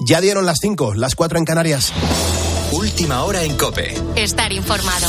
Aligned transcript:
Ya 0.00 0.20
dieron 0.20 0.46
las 0.46 0.58
5, 0.60 0.94
las 0.94 1.16
4 1.16 1.38
en 1.38 1.44
Canarias. 1.44 1.92
Última 2.70 3.24
hora 3.24 3.42
en 3.42 3.56
Cope. 3.56 3.94
Estar 4.14 4.52
informado. 4.52 5.08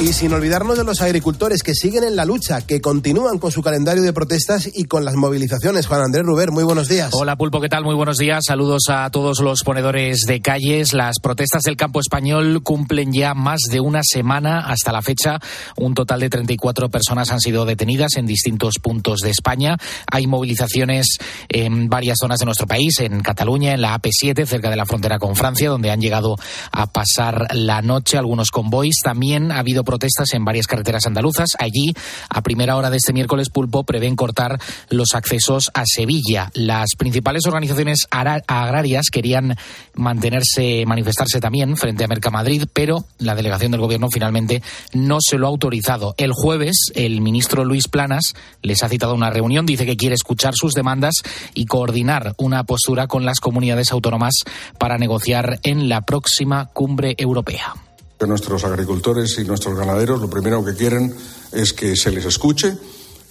Y 0.00 0.12
sin 0.12 0.32
olvidarnos 0.32 0.78
de 0.78 0.84
los 0.84 1.02
agricultores 1.02 1.64
que 1.64 1.74
siguen 1.74 2.04
en 2.04 2.14
la 2.14 2.24
lucha, 2.24 2.64
que 2.64 2.80
continúan 2.80 3.38
con 3.38 3.50
su 3.50 3.62
calendario 3.62 4.04
de 4.04 4.12
protestas 4.12 4.70
y 4.72 4.84
con 4.84 5.04
las 5.04 5.16
movilizaciones. 5.16 5.88
Juan 5.88 6.02
Andrés 6.02 6.24
Ruber, 6.24 6.52
muy 6.52 6.62
buenos 6.62 6.86
días. 6.86 7.10
Hola 7.14 7.34
Pulpo, 7.34 7.60
¿qué 7.60 7.68
tal? 7.68 7.82
Muy 7.82 7.96
buenos 7.96 8.16
días. 8.16 8.44
Saludos 8.46 8.84
a 8.90 9.10
todos 9.10 9.40
los 9.40 9.64
ponedores 9.64 10.20
de 10.20 10.40
calles. 10.40 10.92
Las 10.92 11.18
protestas 11.20 11.62
del 11.62 11.76
campo 11.76 11.98
español 11.98 12.62
cumplen 12.62 13.12
ya 13.12 13.34
más 13.34 13.62
de 13.68 13.80
una 13.80 14.02
semana 14.04 14.60
hasta 14.68 14.92
la 14.92 15.02
fecha. 15.02 15.40
Un 15.76 15.94
total 15.94 16.20
de 16.20 16.30
34 16.30 16.90
personas 16.90 17.32
han 17.32 17.40
sido 17.40 17.64
detenidas 17.64 18.12
en 18.18 18.26
distintos 18.26 18.74
puntos 18.80 19.18
de 19.18 19.30
España. 19.30 19.78
Hay 20.12 20.28
movilizaciones 20.28 21.18
en 21.48 21.88
varias 21.88 22.18
zonas 22.20 22.38
de 22.38 22.44
nuestro 22.44 22.68
país, 22.68 23.00
en 23.00 23.20
Cataluña, 23.20 23.72
en 23.72 23.80
la 23.80 24.00
AP7, 24.00 24.46
cerca 24.46 24.70
de 24.70 24.76
la 24.76 24.86
frontera 24.86 25.18
con 25.18 25.34
Francia, 25.34 25.70
donde 25.70 25.90
han 25.90 26.00
llegado 26.00 26.36
a 26.70 26.86
pasar 26.86 27.48
la 27.52 27.82
noche 27.82 28.16
algunos 28.16 28.52
convoys. 28.52 29.00
También 29.02 29.50
ha 29.50 29.58
habido 29.58 29.87
protestas 29.88 30.34
en 30.34 30.44
varias 30.44 30.66
carreteras 30.66 31.06
andaluzas. 31.06 31.56
Allí, 31.58 31.94
a 32.28 32.42
primera 32.42 32.76
hora 32.76 32.90
de 32.90 32.98
este 32.98 33.14
miércoles, 33.14 33.48
Pulpo 33.48 33.84
prevén 33.84 34.16
cortar 34.16 34.60
los 34.90 35.14
accesos 35.14 35.70
a 35.72 35.84
Sevilla. 35.86 36.50
Las 36.52 36.90
principales 36.98 37.46
organizaciones 37.46 38.06
agrarias 38.10 39.06
querían 39.10 39.56
mantenerse, 39.94 40.84
manifestarse 40.86 41.40
también 41.40 41.78
frente 41.78 42.04
a 42.04 42.08
Mercamadrid, 42.08 42.64
pero 42.70 43.06
la 43.18 43.34
delegación 43.34 43.72
del 43.72 43.80
gobierno 43.80 44.10
finalmente 44.10 44.62
no 44.92 45.20
se 45.22 45.38
lo 45.38 45.46
ha 45.46 45.48
autorizado. 45.48 46.14
El 46.18 46.32
jueves, 46.34 46.92
el 46.94 47.22
ministro 47.22 47.64
Luis 47.64 47.88
Planas 47.88 48.34
les 48.60 48.82
ha 48.82 48.90
citado 48.90 49.14
una 49.14 49.30
reunión, 49.30 49.64
dice 49.64 49.86
que 49.86 49.96
quiere 49.96 50.16
escuchar 50.16 50.52
sus 50.54 50.74
demandas 50.74 51.14
y 51.54 51.64
coordinar 51.64 52.34
una 52.36 52.64
postura 52.64 53.06
con 53.06 53.24
las 53.24 53.40
comunidades 53.40 53.90
autónomas 53.90 54.34
para 54.76 54.98
negociar 54.98 55.60
en 55.62 55.88
la 55.88 56.02
próxima 56.02 56.66
cumbre 56.66 57.14
europea. 57.16 57.87
Nuestros 58.26 58.64
agricultores 58.64 59.38
y 59.38 59.44
nuestros 59.44 59.78
ganaderos 59.78 60.20
lo 60.20 60.28
primero 60.28 60.64
que 60.64 60.74
quieren 60.74 61.14
es 61.52 61.72
que 61.72 61.96
se 61.96 62.10
les 62.10 62.24
escuche 62.24 62.76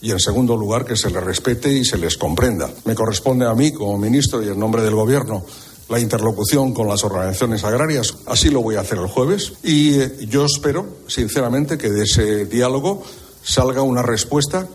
y, 0.02 0.12
en 0.12 0.20
segundo 0.20 0.56
lugar, 0.56 0.86
que 0.86 0.96
se 0.96 1.10
les 1.10 1.24
respete 1.24 1.72
y 1.72 1.84
se 1.84 1.98
les 1.98 2.18
comprenda. 2.18 2.70
Me 2.86 2.96
corresponde 2.96 3.46
a 3.46 3.54
mí, 3.54 3.72
como 3.72 3.98
ministro 3.98 4.42
y 4.42 4.48
en 4.48 4.60
nombre 4.60 4.82
del 4.82 4.96
Gobierno, 4.96 5.44
la 5.90 6.00
interlocución 6.00 6.74
con 6.74 6.88
las 6.88 7.04
organizaciones 7.04 7.64
agrarias. 7.64 8.16
Así 8.26 8.50
lo 8.50 8.62
voy 8.62 8.76
a 8.76 8.82
hacer 8.82 8.98
el 8.98 9.08
jueves 9.08 9.54
y 9.64 10.00
eh, 10.00 10.26
yo 10.30 10.46
espero, 10.46 10.88
sinceramente, 11.08 11.78
que 11.78 11.90
de 11.90 12.04
ese 12.04 12.46
diálogo 12.46 13.04
salga 13.44 13.82
una 13.82 14.02
respuesta 14.02 14.68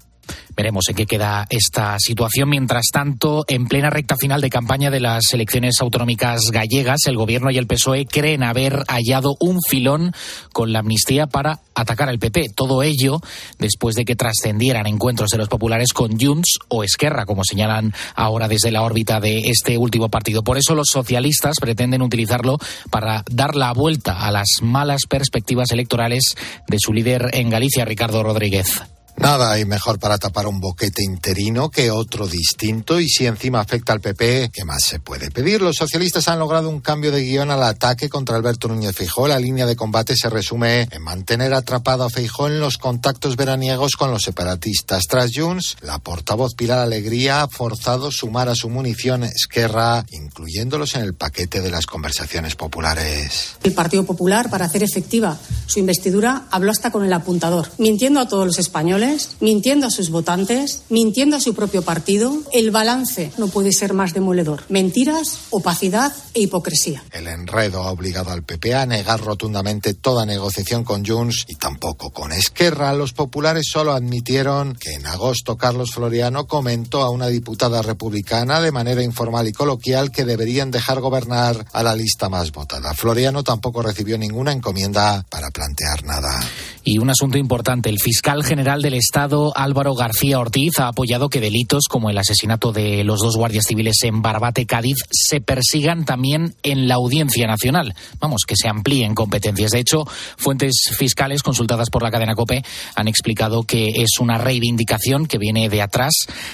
Veremos 0.54 0.84
en 0.88 0.96
qué 0.96 1.06
queda 1.06 1.46
esta 1.50 1.96
situación. 1.98 2.50
Mientras 2.50 2.86
tanto, 2.92 3.44
en 3.48 3.66
plena 3.66 3.90
recta 3.90 4.16
final 4.16 4.40
de 4.40 4.50
campaña 4.50 4.90
de 4.90 5.00
las 5.00 5.32
elecciones 5.32 5.80
autonómicas 5.80 6.40
gallegas, 6.52 7.00
el 7.06 7.16
Gobierno 7.16 7.50
y 7.50 7.58
el 7.58 7.66
PSOE 7.66 8.06
creen 8.06 8.42
haber 8.42 8.84
hallado 8.88 9.36
un 9.40 9.58
filón 9.68 10.12
con 10.52 10.72
la 10.72 10.80
amnistía 10.80 11.26
para 11.26 11.60
atacar 11.74 12.08
al 12.08 12.18
PP. 12.18 12.50
Todo 12.54 12.82
ello 12.82 13.20
después 13.58 13.94
de 13.94 14.04
que 14.04 14.16
trascendieran 14.16 14.86
encuentros 14.86 15.30
de 15.30 15.38
los 15.38 15.48
populares 15.48 15.92
con 15.92 16.18
Junts 16.18 16.58
o 16.68 16.84
Esquerra, 16.84 17.26
como 17.26 17.44
señalan 17.44 17.92
ahora 18.14 18.48
desde 18.48 18.70
la 18.70 18.82
órbita 18.82 19.20
de 19.20 19.38
este 19.46 19.78
último 19.78 20.08
partido. 20.08 20.42
Por 20.42 20.58
eso 20.58 20.74
los 20.74 20.88
socialistas 20.88 21.56
pretenden 21.60 22.02
utilizarlo 22.02 22.58
para 22.90 23.24
dar 23.30 23.56
la 23.56 23.72
vuelta 23.72 24.26
a 24.26 24.30
las 24.30 24.48
malas 24.62 25.02
perspectivas 25.08 25.70
electorales 25.70 26.34
de 26.66 26.78
su 26.78 26.92
líder 26.92 27.30
en 27.32 27.50
Galicia, 27.50 27.84
Ricardo 27.84 28.22
Rodríguez. 28.22 28.82
Nada 29.16 29.52
hay 29.52 29.64
mejor 29.64 29.98
para 29.98 30.18
tapar 30.18 30.46
un 30.46 30.58
boquete 30.58 31.04
interino 31.04 31.70
que 31.70 31.90
otro 31.90 32.26
distinto 32.26 32.98
y 32.98 33.08
si 33.08 33.26
encima 33.26 33.60
afecta 33.60 33.92
al 33.92 34.00
PP, 34.00 34.50
¿qué 34.52 34.64
más 34.64 34.82
se 34.82 35.00
puede 35.00 35.30
pedir? 35.30 35.60
Los 35.60 35.76
socialistas 35.76 36.28
han 36.28 36.38
logrado 36.38 36.68
un 36.68 36.80
cambio 36.80 37.12
de 37.12 37.22
guion 37.22 37.50
al 37.50 37.62
ataque 37.62 38.08
contra 38.08 38.36
Alberto 38.36 38.68
Núñez 38.68 38.96
Feijóo. 38.96 39.28
La 39.28 39.38
línea 39.38 39.66
de 39.66 39.76
combate 39.76 40.16
se 40.16 40.30
resume 40.30 40.88
en 40.90 41.02
mantener 41.02 41.52
atrapado 41.52 42.04
a 42.04 42.10
Feijóo 42.10 42.48
en 42.48 42.58
los 42.58 42.78
contactos 42.78 43.36
veraniegos 43.36 43.96
con 43.96 44.10
los 44.10 44.22
separatistas. 44.22 45.04
Tras 45.08 45.30
Junts, 45.34 45.76
la 45.82 45.98
portavoz 45.98 46.54
Pilar 46.54 46.78
Alegría 46.78 47.42
ha 47.42 47.48
forzado 47.48 48.10
sumar 48.10 48.48
a 48.48 48.54
su 48.54 48.70
munición 48.70 49.24
Esquerra, 49.24 50.04
incluyéndolos 50.10 50.94
en 50.94 51.02
el 51.02 51.14
paquete 51.14 51.60
de 51.60 51.70
las 51.70 51.86
conversaciones 51.86 52.56
populares. 52.56 53.56
El 53.62 53.74
Partido 53.74 54.04
Popular, 54.04 54.48
para 54.50 54.64
hacer 54.64 54.82
efectiva 54.82 55.38
su 55.66 55.78
investidura, 55.78 56.46
habló 56.50 56.70
hasta 56.70 56.90
con 56.90 57.04
el 57.04 57.12
apuntador, 57.12 57.68
mintiendo 57.78 58.18
a 58.18 58.28
todos 58.28 58.46
los 58.46 58.58
españoles 58.58 59.01
mintiendo 59.40 59.86
a 59.86 59.90
sus 59.90 60.10
votantes, 60.10 60.82
mintiendo 60.88 61.36
a 61.36 61.40
su 61.40 61.54
propio 61.54 61.82
partido. 61.82 62.36
El 62.52 62.70
balance 62.70 63.32
no 63.38 63.48
puede 63.48 63.72
ser 63.72 63.94
más 63.94 64.14
demoledor. 64.14 64.64
Mentiras, 64.68 65.40
opacidad 65.50 66.12
e 66.34 66.40
hipocresía. 66.40 67.02
El 67.12 67.26
enredo 67.26 67.82
ha 67.82 67.90
obligado 67.90 68.30
al 68.30 68.42
PP 68.42 68.74
a 68.74 68.86
negar 68.86 69.20
rotundamente 69.20 69.94
toda 69.94 70.26
negociación 70.26 70.84
con 70.84 71.04
Junts 71.04 71.44
y 71.48 71.56
tampoco 71.56 72.10
con 72.10 72.32
Esquerra. 72.32 72.92
Los 72.92 73.12
populares 73.12 73.66
solo 73.70 73.92
admitieron 73.92 74.74
que 74.74 74.92
en 74.92 75.06
agosto 75.06 75.56
Carlos 75.56 75.90
Floriano 75.92 76.46
comentó 76.46 77.02
a 77.02 77.10
una 77.10 77.28
diputada 77.28 77.82
republicana 77.82 78.60
de 78.60 78.72
manera 78.72 79.02
informal 79.02 79.48
y 79.48 79.52
coloquial 79.52 80.10
que 80.10 80.24
deberían 80.24 80.70
dejar 80.70 81.00
gobernar 81.00 81.66
a 81.72 81.82
la 81.82 81.94
lista 81.94 82.28
más 82.28 82.52
votada. 82.52 82.94
Floriano 82.94 83.42
tampoco 83.42 83.82
recibió 83.82 84.18
ninguna 84.18 84.52
encomienda 84.52 85.24
para 85.28 85.50
plantear 85.50 86.04
nada. 86.04 86.40
Y 86.84 86.98
un 86.98 87.10
asunto 87.10 87.38
importante, 87.38 87.88
el 87.88 88.00
fiscal 88.00 88.44
general 88.44 88.82
del 88.92 88.98
Estado, 88.98 89.56
Álvaro 89.56 89.94
García 89.94 90.38
Ortiz, 90.38 90.78
ha 90.78 90.88
apoyado 90.88 91.30
que 91.30 91.40
delitos 91.40 91.84
como 91.88 92.10
el 92.10 92.18
asesinato 92.18 92.72
de 92.72 93.04
los 93.04 93.20
dos 93.20 93.36
guardias 93.36 93.64
civiles 93.66 93.96
en 94.02 94.20
Barbate, 94.20 94.66
Cádiz, 94.66 94.96
se 95.10 95.40
persigan 95.40 96.04
también 96.04 96.54
en 96.62 96.88
la 96.88 96.96
Audiencia 96.96 97.46
Nacional. 97.46 97.94
Vamos, 98.20 98.42
que 98.46 98.54
se 98.54 98.68
amplíen 98.68 99.14
competencias. 99.14 99.70
De 99.70 99.78
hecho, 99.78 100.04
fuentes 100.36 100.90
fiscales 100.94 101.42
consultadas 101.42 101.88
por 101.88 102.02
la 102.02 102.10
cadena 102.10 102.34
COPE 102.34 102.62
han 102.94 103.08
explicado 103.08 103.62
que 103.62 104.02
es 104.02 104.18
una 104.20 104.36
reivindicación 104.36 105.26
que 105.26 105.38
viene 105.38 105.70
de 105.70 105.80
atrás 105.80 106.12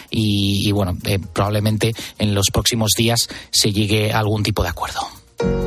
y, 0.09 0.71
bueno, 0.71 0.97
eh, 1.07 1.19
probablemente 1.19 1.93
en 2.19 2.35
los 2.35 2.47
próximos 2.53 2.93
días 2.97 3.29
se 3.51 3.73
llegue 3.73 4.13
a 4.13 4.21
algún 4.21 4.45
tipo 4.45 4.63
de 4.63 4.69
acuerdo. 4.69 5.18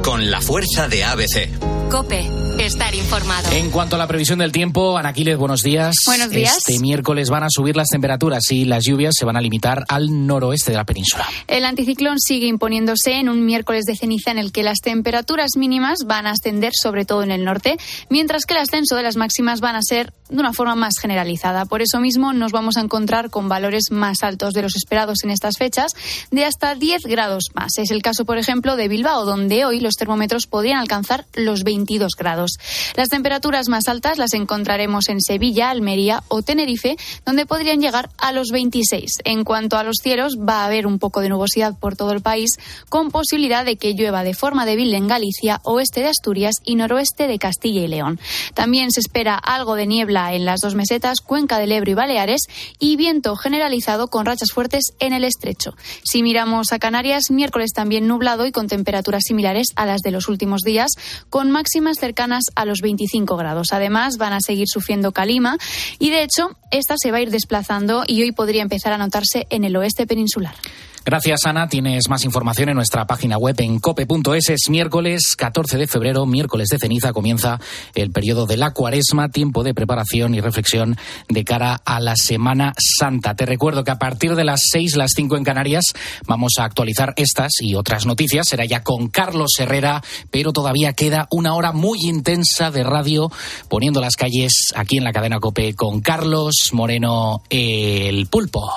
Con 0.04 0.30
la 0.30 0.42
fuerza 0.42 0.88
de 0.88 1.04
ABC. 1.04 1.50
Cope, 1.90 2.26
estar 2.60 2.96
informado. 2.96 3.52
En 3.52 3.70
cuanto 3.70 3.98
a 3.98 4.00
la 4.00 4.08
previsión 4.08 4.40
del 4.40 4.52
tiempo, 4.52 4.98
Anaquiles, 4.98 5.38
buenos 5.38 5.62
días. 5.62 5.96
Buenos 6.06 6.30
días. 6.30 6.58
Este 6.58 6.80
miércoles 6.80 7.30
van 7.30 7.44
a 7.44 7.48
subir 7.50 7.76
las 7.76 7.90
temperaturas 7.90 8.50
y 8.52 8.64
las 8.64 8.86
lluvias 8.86 9.14
se 9.18 9.26
van 9.26 9.36
a 9.36 9.42
limitar 9.42 9.84
al 9.90 10.26
noroeste 10.26 10.72
de 10.72 10.78
la 10.78 10.86
península. 10.86 11.28
El 11.48 11.66
anticiclón 11.66 12.18
sigue 12.20 12.48
imponiéndose 12.48 13.16
en 13.16 13.28
un 13.28 13.46
miércoles 13.46 13.84
de 13.86 13.98
ceniza 13.98 14.32
en 14.32 14.38
el 14.38 14.54
que 14.54 14.64
las 14.64 14.80
temperaturas 14.80 15.58
mínimas 15.58 16.00
van 16.06 16.28
a 16.28 16.32
ascender 16.32 16.72
sobre 16.74 17.04
todo 17.04 17.24
en 17.24 17.32
el 17.32 17.44
norte, 17.44 17.78
mientras 18.10 18.46
que 18.46 18.54
el 18.54 18.62
ascenso 18.62 18.96
de 18.96 19.04
las 19.04 19.18
máximas 19.18 19.60
van 19.60 19.76
a 19.76 19.82
ser 19.82 20.14
de 20.30 20.40
una 20.40 20.54
forma 20.54 20.76
más 20.76 20.94
generalizada. 21.00 21.66
Por 21.66 21.82
eso 21.82 22.00
mismo 22.00 22.32
nos 22.32 22.54
vamos 22.54 22.78
a 22.78 22.82
encontrar 22.82 23.30
con 23.30 23.50
valores 23.50 23.92
más 23.92 24.24
altos 24.24 24.54
de 24.54 24.62
los 24.62 24.78
esperados 24.78 25.24
en 25.24 25.32
estas 25.32 25.58
fechas, 25.58 25.94
de 26.32 26.46
hasta 26.46 26.74
10 26.76 27.04
grados 27.04 27.50
más. 27.54 27.78
Es 27.78 27.92
el 27.92 28.02
caso, 28.02 28.24
por 28.24 28.38
ejemplo, 28.38 28.78
de 28.78 28.88
Bilbao, 28.88 29.26
donde 29.26 29.61
hoy 29.66 29.80
los 29.80 29.96
termómetros 29.96 30.48
podrían 30.48 30.80
alcanzar 30.80 31.26
los 31.34 31.64
22 31.64 32.14
grados. 32.18 32.58
Las 32.96 33.10
temperaturas 33.10 33.70
más 33.70 33.88
altas 33.88 34.18
las 34.18 34.34
encontraremos 34.34 35.10
en 35.10 35.22
Sevilla, 35.22 35.70
Almería 35.70 36.24
o 36.28 36.42
Tenerife, 36.42 36.98
donde 37.26 37.46
podrían 37.46 37.82
llegar 37.82 38.10
a 38.18 38.32
los 38.32 38.50
26. 38.50 39.20
En 39.24 39.44
cuanto 39.44 39.78
a 39.78 39.84
los 39.84 39.98
cielos, 40.02 40.38
va 40.38 40.62
a 40.62 40.66
haber 40.66 40.88
un 40.88 41.00
poco 41.00 41.22
de 41.22 41.30
nubosidad 41.30 41.78
por 41.78 41.96
todo 41.96 42.12
el 42.12 42.22
país, 42.22 42.52
con 42.90 43.12
posibilidad 43.12 43.66
de 43.66 43.76
que 43.76 43.94
llueva 43.94 44.24
de 44.24 44.34
forma 44.34 44.66
débil 44.66 44.94
en 44.94 45.08
Galicia, 45.08 45.62
oeste 45.64 46.02
de 46.02 46.08
Asturias 46.08 46.56
y 46.64 46.76
noroeste 46.76 47.28
de 47.28 47.40
Castilla 47.40 47.82
y 47.82 47.88
León. 47.88 48.20
También 48.54 48.92
se 48.92 49.00
espera 49.00 49.36
algo 49.36 49.76
de 49.76 49.88
niebla 49.88 50.34
en 50.34 50.46
las 50.46 50.62
dos 50.62 50.76
mesetas, 50.76 51.22
Cuenca 51.22 51.60
del 51.60 51.72
Ebro 51.72 51.92
y 51.92 51.96
Baleares, 51.96 52.42
y 52.80 52.96
viento 52.96 53.36
generalizado 53.36 54.08
con 54.08 54.26
rachas 54.26 54.52
fuertes 54.52 54.94
en 55.00 55.14
el 55.14 55.24
estrecho. 55.24 55.76
Si 56.04 56.24
miramos 56.24 56.72
a 56.72 56.80
Canarias, 56.80 57.32
miércoles 57.32 57.72
también 57.74 58.08
nublado 58.08 58.46
y 58.46 58.52
con 58.52 58.68
temperaturas 58.68 59.24
similares 59.26 59.51
a 59.76 59.86
las 59.86 60.02
de 60.02 60.12
los 60.12 60.28
últimos 60.28 60.62
días, 60.62 60.92
con 61.30 61.52
máximas 61.52 61.98
cercanas 62.00 62.44
a 62.56 62.66
los 62.66 62.80
25 62.82 63.36
grados. 63.38 63.68
Además, 63.72 64.18
van 64.18 64.34
a 64.34 64.40
seguir 64.42 64.68
sufriendo 64.68 65.12
calima 65.12 65.58
y, 66.00 66.10
de 66.10 66.24
hecho, 66.24 66.58
esta 66.72 66.96
se 66.98 67.12
va 67.12 67.18
a 67.18 67.22
ir 67.22 67.32
desplazando 67.32 68.04
y 68.08 68.22
hoy 68.22 68.32
podría 68.32 68.62
empezar 68.62 68.94
a 68.94 68.98
notarse 68.98 69.48
en 69.50 69.64
el 69.64 69.76
oeste 69.76 70.08
peninsular. 70.08 70.56
Gracias, 71.04 71.48
Ana. 71.48 71.68
Tienes 71.68 72.10
más 72.10 72.24
información 72.26 72.70
en 72.70 72.76
nuestra 72.76 73.08
página 73.08 73.36
web 73.36 73.56
en 73.58 73.80
cope.es. 73.80 74.50
Es 74.50 74.70
miércoles 74.70 75.36
14 75.36 75.80
de 75.80 75.88
febrero, 75.88 76.28
miércoles 76.28 76.70
de 76.70 76.78
ceniza. 76.78 77.12
Comienza 77.12 77.60
el 77.96 78.12
periodo 78.12 78.46
de 78.46 78.56
la 78.56 78.70
cuaresma, 78.70 79.30
tiempo 79.30 79.64
de 79.64 79.74
preparación 79.74 80.36
y 80.36 80.42
reflexión 80.42 80.96
de 81.28 81.44
cara 81.44 81.82
a 81.86 82.00
la 82.00 82.16
Semana 82.16 82.74
Santa. 82.78 83.34
Te 83.34 83.48
recuerdo 83.48 83.84
que 83.84 83.90
a 83.90 83.98
partir 83.98 84.36
de 84.36 84.44
las 84.44 84.62
6, 84.70 84.96
las 84.96 85.14
5 85.16 85.38
en 85.38 85.44
Canarias, 85.44 85.86
vamos 86.28 86.54
a 86.60 86.66
actualizar 86.66 87.14
estas 87.18 87.54
y 87.62 87.74
otras 87.74 88.06
noticias. 88.06 88.48
Será 88.48 88.66
ya 88.66 88.84
con 88.84 89.08
Carlos 89.08 89.56
Herrera, 89.58 90.04
pero 90.30 90.54
todavía 90.54 90.94
queda 90.94 91.28
una 91.32 91.56
hora 91.56 91.72
muy 91.72 91.98
intensa 92.04 92.70
de 92.70 92.84
radio 92.84 93.32
poniendo 93.70 94.02
las 94.02 94.16
calles 94.16 94.72
aquí 94.76 94.98
en 94.98 95.04
la 95.04 95.14
cadena 95.14 95.40
Cope 95.40 95.74
con 95.74 96.00
Carlos 96.02 96.70
Moreno, 96.74 97.42
el 97.50 98.28
pulpo. 98.28 98.70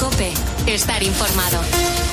Cope, 0.00 0.32
estar 0.66 1.02
informado 1.02 1.17
informado. 1.18 2.07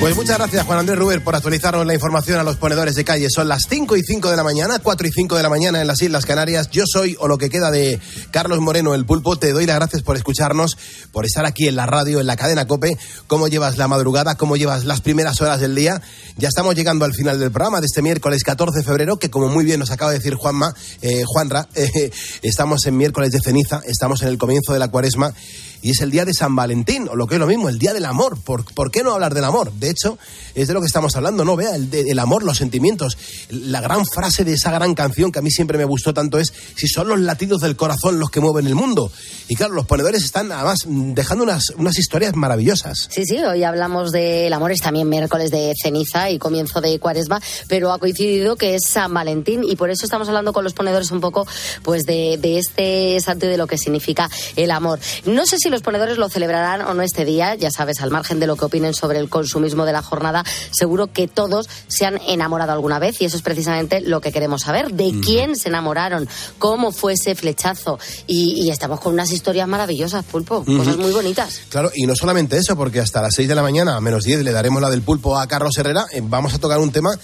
Pues 0.00 0.14
muchas 0.14 0.38
gracias, 0.38 0.64
Juan 0.64 0.78
Andrés 0.78 0.96
Ruber, 0.96 1.24
por 1.24 1.34
actualizarnos 1.34 1.84
la 1.84 1.92
información 1.92 2.38
a 2.38 2.44
los 2.44 2.54
ponedores 2.54 2.94
de 2.94 3.04
calle. 3.04 3.28
Son 3.30 3.48
las 3.48 3.64
5 3.68 3.96
y 3.96 4.04
5 4.04 4.30
de 4.30 4.36
la 4.36 4.44
mañana, 4.44 4.78
4 4.78 5.08
y 5.08 5.10
5 5.10 5.36
de 5.36 5.42
la 5.42 5.48
mañana 5.48 5.80
en 5.80 5.88
las 5.88 6.00
Islas 6.00 6.24
Canarias. 6.24 6.70
Yo 6.70 6.84
soy, 6.86 7.16
o 7.18 7.26
lo 7.26 7.36
que 7.36 7.50
queda 7.50 7.72
de 7.72 7.98
Carlos 8.30 8.60
Moreno, 8.60 8.94
el 8.94 9.04
pulpo. 9.04 9.40
Te 9.40 9.52
doy 9.52 9.66
las 9.66 9.74
gracias 9.74 10.02
por 10.02 10.16
escucharnos, 10.16 10.78
por 11.10 11.26
estar 11.26 11.44
aquí 11.46 11.66
en 11.66 11.74
la 11.74 11.86
radio, 11.86 12.20
en 12.20 12.28
la 12.28 12.36
cadena 12.36 12.68
Cope. 12.68 12.96
¿Cómo 13.26 13.48
llevas 13.48 13.76
la 13.76 13.88
madrugada? 13.88 14.36
¿Cómo 14.36 14.56
llevas 14.56 14.84
las 14.84 15.00
primeras 15.00 15.40
horas 15.40 15.58
del 15.58 15.74
día? 15.74 16.00
Ya 16.36 16.46
estamos 16.46 16.76
llegando 16.76 17.04
al 17.04 17.12
final 17.12 17.40
del 17.40 17.50
programa 17.50 17.80
de 17.80 17.86
este 17.86 18.00
miércoles 18.00 18.44
14 18.44 18.78
de 18.78 18.84
febrero, 18.84 19.18
que 19.18 19.30
como 19.30 19.48
muy 19.48 19.64
bien 19.64 19.80
nos 19.80 19.90
acaba 19.90 20.12
de 20.12 20.18
decir 20.18 20.36
Juanma, 20.36 20.72
eh, 21.02 21.24
Juanra, 21.26 21.68
eh, 21.74 22.12
estamos 22.42 22.86
en 22.86 22.96
miércoles 22.96 23.32
de 23.32 23.40
ceniza, 23.40 23.82
estamos 23.84 24.22
en 24.22 24.28
el 24.28 24.38
comienzo 24.38 24.72
de 24.72 24.78
la 24.78 24.88
cuaresma 24.88 25.34
y 25.82 25.90
es 25.90 26.00
el 26.00 26.10
día 26.10 26.24
de 26.24 26.34
San 26.34 26.54
Valentín, 26.56 27.08
o 27.08 27.16
lo 27.16 27.26
que 27.26 27.36
es 27.36 27.40
lo 27.40 27.46
mismo, 27.46 27.68
el 27.68 27.78
día 27.78 27.92
del 27.92 28.04
amor. 28.04 28.38
¿Por, 28.40 28.64
¿por 28.74 28.90
qué 28.90 29.02
no 29.02 29.12
hablar 29.12 29.34
del 29.34 29.44
amor? 29.44 29.72
De 29.72 29.90
hecho, 29.90 30.18
es 30.54 30.68
de 30.68 30.74
lo 30.74 30.80
que 30.80 30.86
estamos 30.86 31.14
hablando, 31.16 31.44
¿no? 31.44 31.56
Vea, 31.56 31.74
el, 31.74 31.92
el, 31.92 32.18
amor, 32.18 32.42
los 32.42 32.58
sentimientos. 32.58 33.16
La 33.50 33.80
gran 33.80 34.04
frase 34.06 34.44
de 34.44 34.54
esa 34.54 34.70
gran 34.70 34.94
canción 34.94 35.30
que 35.30 35.38
a 35.38 35.42
mí 35.42 35.50
siempre 35.50 35.78
me 35.78 35.84
gustó 35.84 36.12
tanto 36.12 36.38
es, 36.38 36.52
si 36.76 36.88
son 36.88 37.08
los 37.08 37.20
latidos 37.20 37.60
del 37.60 37.76
corazón 37.76 38.18
los 38.18 38.30
que 38.30 38.40
mueven 38.40 38.66
el 38.66 38.74
mundo. 38.74 39.10
Y 39.48 39.54
claro, 39.54 39.74
los 39.74 39.86
ponedores 39.86 40.24
están 40.24 40.50
además 40.52 40.78
dejando 40.86 41.44
unas, 41.44 41.70
unas 41.76 41.98
historias 41.98 42.34
maravillosas. 42.34 43.08
Sí, 43.10 43.24
sí, 43.24 43.38
hoy 43.38 43.62
hablamos 43.62 44.10
del 44.10 44.52
amor, 44.52 44.72
es 44.72 44.80
también 44.80 45.08
miércoles 45.08 45.50
de 45.50 45.74
ceniza 45.80 46.30
y 46.30 46.38
comienzo 46.38 46.80
de 46.80 46.98
cuaresma, 46.98 47.40
pero 47.68 47.92
ha 47.92 47.98
coincidido 47.98 48.56
que 48.56 48.74
es 48.74 48.82
San 48.86 49.14
Valentín 49.14 49.62
y 49.64 49.76
por 49.76 49.90
eso 49.90 50.04
estamos 50.04 50.28
hablando 50.28 50.52
con 50.52 50.64
los 50.64 50.74
ponedores 50.74 51.10
un 51.10 51.20
poco 51.20 51.46
pues 51.82 52.04
de, 52.04 52.38
de 52.40 52.58
este 52.58 53.20
santo 53.20 53.46
y 53.46 53.48
de 53.48 53.56
lo 53.56 53.66
que 53.66 53.78
significa 53.78 54.28
el 54.56 54.70
amor. 54.70 54.98
No 55.24 55.46
sé 55.46 55.56
si 55.58 55.67
los 55.70 55.82
ponedores 55.82 56.18
lo 56.18 56.28
celebrarán 56.28 56.82
o 56.82 56.94
no 56.94 57.02
este 57.02 57.24
día, 57.24 57.54
ya 57.54 57.70
sabes, 57.70 58.00
al 58.00 58.10
margen 58.10 58.40
de 58.40 58.46
lo 58.46 58.56
que 58.56 58.64
opinen 58.64 58.94
sobre 58.94 59.18
el 59.18 59.28
consumismo 59.28 59.84
de 59.84 59.92
la 59.92 60.02
jornada, 60.02 60.44
seguro 60.70 61.12
que 61.12 61.28
todos 61.28 61.68
se 61.88 62.06
han 62.06 62.20
enamorado 62.26 62.72
alguna 62.72 62.98
vez 62.98 63.20
y 63.20 63.24
eso 63.24 63.36
es 63.36 63.42
precisamente 63.42 64.00
lo 64.00 64.20
que 64.20 64.32
queremos 64.32 64.62
saber, 64.62 64.92
de 64.92 65.12
mm. 65.12 65.20
quién 65.20 65.56
se 65.56 65.68
enamoraron, 65.68 66.28
cómo 66.58 66.92
fue 66.92 67.14
ese 67.14 67.34
flechazo 67.34 67.98
y, 68.26 68.64
y 68.64 68.70
estamos 68.70 69.00
con 69.00 69.12
unas 69.12 69.30
historias 69.30 69.68
maravillosas, 69.68 70.24
Pulpo, 70.24 70.64
mm 70.66 70.78
cosas 70.78 70.96
muy 70.96 71.10
bonitas. 71.10 71.62
Claro, 71.70 71.90
y 71.92 72.06
no 72.06 72.14
solamente 72.14 72.56
eso, 72.56 72.76
porque 72.76 73.00
hasta 73.00 73.20
las 73.20 73.34
6 73.34 73.48
de 73.48 73.54
la 73.56 73.62
mañana, 73.62 73.96
a 73.96 74.00
menos 74.00 74.22
10, 74.22 74.44
le 74.44 74.52
daremos 74.52 74.80
la 74.80 74.90
del 74.90 75.02
pulpo 75.02 75.36
a 75.36 75.46
Carlos 75.48 75.76
Herrera, 75.76 76.06
eh, 76.12 76.20
vamos 76.22 76.54
a 76.54 76.58
tocar 76.58 76.78
un 76.78 76.92
tema 76.92 77.18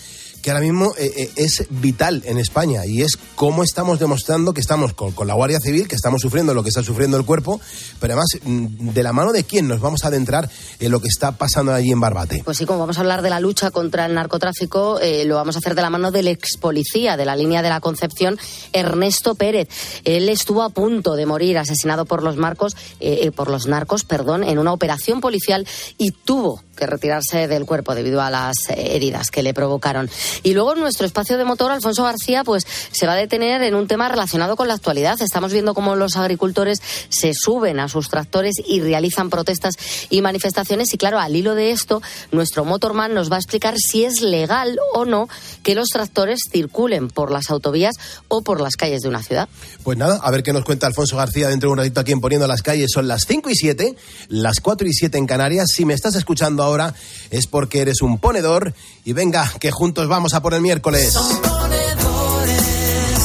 que 0.45 0.51
ahora 0.51 0.61
mismo 0.61 0.93
eh, 0.99 1.11
eh, 1.17 1.31
es 1.37 1.67
vital 1.71 2.23
en 2.27 2.37
España 2.37 2.85
y 2.85 3.01
es 3.01 3.17
cómo 3.35 3.65
estamos 3.65 3.99
demostrando 3.99 4.53
que 4.53 4.61
estamos 4.61 4.93
con, 4.93 5.13
con, 5.13 5.27
la 5.27 5.33
Guardia 5.33 5.59
Civil, 5.59 5.89
que 5.89 5.95
estamos 5.95 6.21
sufriendo 6.21 6.53
lo 6.53 6.63
que 6.63 6.69
está 6.69 6.83
sufriendo 6.83 7.17
el 7.17 7.25
cuerpo, 7.25 7.63
pero 7.99 8.13
además, 8.13 8.27
mm, 8.45 8.91
de 8.91 9.03
la 9.03 9.15
mano 9.15 9.33
de 9.33 9.45
quién 9.45 9.67
nos 9.67 9.81
vamos 9.81 10.05
a 10.05 10.09
adentrar 10.09 10.51
en 10.81 10.91
lo 10.91 11.01
que 11.01 11.09
está 11.09 11.33
pasando 11.33 11.73
allí 11.73 11.91
en 11.91 11.99
Barbate. 11.99 12.43
Pues 12.45 12.59
sí, 12.59 12.67
como 12.67 12.81
vamos 12.81 12.99
a 12.99 13.01
hablar 13.01 13.23
de 13.23 13.31
la 13.31 13.41
lucha 13.41 13.71
contra 13.71 14.05
el 14.05 14.13
narcotráfico, 14.13 15.01
eh, 15.01 15.25
lo 15.25 15.37
vamos 15.37 15.57
a 15.57 15.61
hacer 15.61 15.75
de 15.75 15.81
la 15.81 15.89
mano 15.89 16.11
del 16.11 16.29
ex 16.29 16.59
policía 16.59 17.17
de 17.17 17.25
la 17.25 17.37
línea 17.37 17.63
de 17.63 17.71
la 17.71 17.81
Concepción, 17.81 18.39
Ernesto 18.75 19.37
Pérez. 19.37 19.69
Él 20.05 20.29
estuvo 20.29 20.63
a 20.63 20.69
punto 20.69 21.17
de 21.17 21.25
morir 21.25 21.57
asesinado 21.57 22.05
por 22.05 22.23
los 22.23 22.37
marcos, 22.37 22.77
eh, 23.01 23.31
por 23.31 23.49
los 23.49 23.67
narcos, 23.67 24.05
perdón, 24.05 24.45
en 24.45 24.59
una 24.59 24.75
operación 24.75 25.23
policial 25.23 25.67
y 25.97 26.11
tuvo 26.11 26.61
que 26.77 26.87
retirarse 26.87 27.49
del 27.49 27.65
cuerpo 27.65 27.95
debido 27.95 28.21
a 28.21 28.31
las 28.31 28.55
heridas 28.69 29.31
que 29.31 29.43
le 29.43 29.55
provocaron. 29.55 30.11
Y 30.43 30.55
luego 30.55 30.75
nuestro 30.75 31.07
espacio 31.07 31.39
de 31.39 31.45
motor, 31.45 31.71
Alfonso 31.71 32.05
García, 32.05 32.45
pues 32.45 32.67
se 32.91 33.07
va 33.07 33.13
a 33.13 33.17
detener 33.17 33.63
en 33.63 33.75
un 33.75 33.87
tema 33.87 34.09
relacionado 34.09 34.57
con 34.57 34.69
la 34.69 34.75
actualidad. 34.75 35.21
Estamos 35.21 35.53
viendo 35.53 35.75
cómo 35.75 35.97
los 35.97 36.17
agricultores 36.17 36.81
se 37.09 37.33
suben 37.35 37.81
a 37.81 37.89
sus 37.89 38.09
tractores 38.09 38.55
y 38.67 38.81
realizan 38.81 39.31
protestas 39.31 39.75
y 40.11 40.23
manifestaciones. 40.23 40.93
Y 40.93 40.99
claro, 40.99 41.19
al 41.19 41.35
hilo 41.37 41.55
de 41.55 41.71
esto, 41.71 42.03
nuestro 42.33 42.65
motorman 42.65 43.15
nos 43.15 43.31
va 43.31 43.37
a 43.37 43.39
explicar 43.39 43.75
si 43.77 44.05
es 44.05 44.21
legal 44.21 44.79
o 44.95 45.05
no 45.05 45.29
que 45.63 45.75
los 45.75 45.89
tractores 45.89 46.41
circulen 46.51 47.09
por 47.09 47.31
las 47.31 47.51
autovías 47.51 47.95
o 48.29 48.43
por 48.43 48.61
las 48.61 48.77
calles 48.77 49.03
de 49.03 49.09
una 49.09 49.23
ciudad. 49.23 49.49
Pues 49.83 49.99
nada, 49.99 50.21
a 50.23 50.31
ver 50.31 50.43
qué 50.43 50.53
nos 50.53 50.65
cuenta 50.65 50.87
Alfonso 50.87 51.17
García 51.17 51.49
dentro 51.49 51.69
de 51.69 51.73
un 51.73 51.79
ratito 51.79 52.01
aquí 52.01 52.13
en 52.13 52.21
Poniendo 52.21 52.47
las 52.47 52.63
Calles. 52.63 52.91
Son 52.93 53.09
las 53.09 53.25
5 53.27 53.51
y 53.51 53.55
7, 53.55 53.97
las 54.29 54.61
4 54.61 54.87
y 54.87 54.93
7 54.93 55.19
en 55.19 55.27
Canarias. 55.27 55.69
Si 55.75 55.85
me 55.85 55.95
estás 55.95 56.15
escuchando 56.15 56.63
ahora 56.63 56.95
es 57.31 57.47
porque 57.47 57.81
eres 57.81 58.03
un 58.03 58.19
ponedor 58.19 58.75
y 59.05 59.13
venga, 59.13 59.51
que 59.61 59.71
juntos 59.71 60.09
vamos 60.09 60.24
a 60.33 60.41
por 60.41 60.55
el 60.55 60.63
miércoles. 60.63 61.13
Son 61.13 61.43
ponedores 61.43 63.19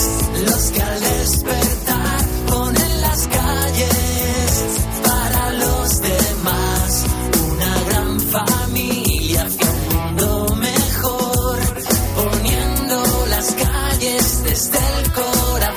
los 0.46 0.72
que 0.72 0.82
al 0.82 1.00
despertar 1.00 2.26
ponen 2.48 3.02
las 3.02 3.28
calles 3.28 4.66
para 5.06 5.54
los 5.54 6.02
demás. 6.02 7.06
Una 7.52 7.84
gran 7.90 8.20
familia 8.20 9.46
hacia 9.46 9.70
un 9.70 10.16
mundo 10.16 10.56
mejor, 10.56 11.60
poniendo 12.16 13.26
las 13.30 13.54
calles 13.54 14.44
desde 14.44 14.78
el 14.78 15.12
corazón. 15.14 15.70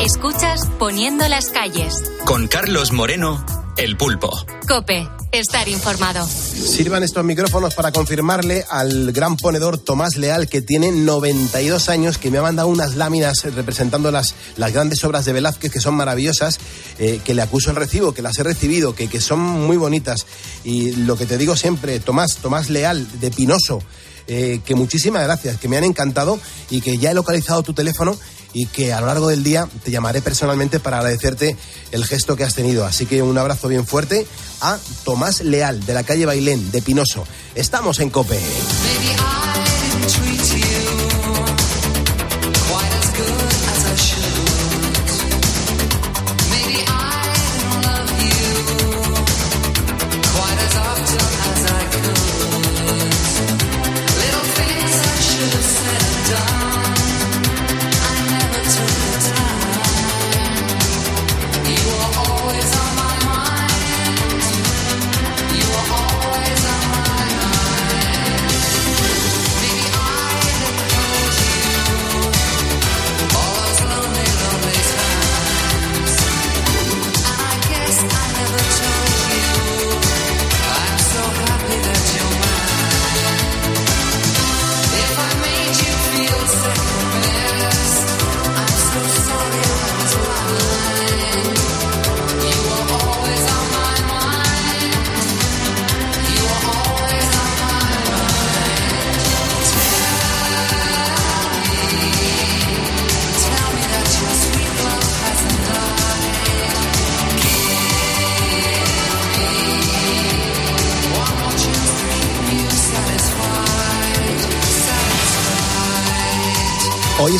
Escuchas 0.00 0.68
Poniendo 0.78 1.26
las 1.28 1.46
calles. 1.50 2.02
Con 2.24 2.48
Carlos 2.48 2.90
Moreno, 2.92 3.44
el 3.76 3.96
pulpo. 3.96 4.30
Cope, 4.68 5.08
estar 5.32 5.68
informado. 5.68 6.26
Sirvan 6.26 7.02
estos 7.02 7.24
micrófonos 7.24 7.74
para 7.74 7.92
confirmarle 7.92 8.64
al 8.68 9.12
gran 9.12 9.36
ponedor 9.36 9.78
Tomás 9.78 10.16
Leal, 10.16 10.48
que 10.48 10.62
tiene 10.62 10.92
92 10.92 11.88
años, 11.88 12.18
que 12.18 12.30
me 12.30 12.38
ha 12.38 12.42
mandado 12.42 12.68
unas 12.68 12.96
láminas 12.96 13.44
representando 13.44 14.10
las, 14.10 14.34
las 14.56 14.72
grandes 14.72 15.02
obras 15.04 15.24
de 15.24 15.32
Velázquez, 15.32 15.72
que 15.72 15.80
son 15.80 15.94
maravillosas, 15.94 16.58
eh, 16.98 17.20
que 17.24 17.34
le 17.34 17.42
acuso 17.42 17.70
el 17.70 17.76
recibo, 17.76 18.12
que 18.12 18.22
las 18.22 18.38
he 18.38 18.42
recibido, 18.42 18.94
que, 18.94 19.08
que 19.08 19.20
son 19.20 19.40
muy 19.40 19.76
bonitas. 19.76 20.26
Y 20.64 20.92
lo 20.92 21.16
que 21.16 21.26
te 21.26 21.38
digo 21.38 21.56
siempre, 21.56 21.98
Tomás, 22.00 22.36
Tomás 22.36 22.70
Leal, 22.70 23.06
de 23.20 23.30
Pinoso, 23.30 23.82
eh, 24.28 24.60
que 24.64 24.74
muchísimas 24.74 25.24
gracias, 25.24 25.58
que 25.58 25.68
me 25.68 25.76
han 25.76 25.84
encantado 25.84 26.38
y 26.70 26.80
que 26.80 26.98
ya 26.98 27.10
he 27.10 27.14
localizado 27.14 27.62
tu 27.62 27.74
teléfono 27.74 28.16
y 28.52 28.66
que 28.66 28.92
a 28.92 29.00
lo 29.00 29.06
largo 29.06 29.28
del 29.28 29.42
día 29.42 29.68
te 29.84 29.90
llamaré 29.90 30.22
personalmente 30.22 30.80
para 30.80 30.98
agradecerte 30.98 31.56
el 31.90 32.04
gesto 32.04 32.36
que 32.36 32.44
has 32.44 32.54
tenido. 32.54 32.84
Así 32.84 33.06
que 33.06 33.22
un 33.22 33.36
abrazo 33.38 33.68
bien 33.68 33.86
fuerte 33.86 34.26
a 34.60 34.78
Tomás 35.04 35.40
Leal, 35.40 35.84
de 35.84 35.94
la 35.94 36.04
calle 36.04 36.26
Bailén, 36.26 36.70
de 36.70 36.82
Pinoso. 36.82 37.26
Estamos 37.54 37.98
en 38.00 38.10
Cope. 38.10 38.38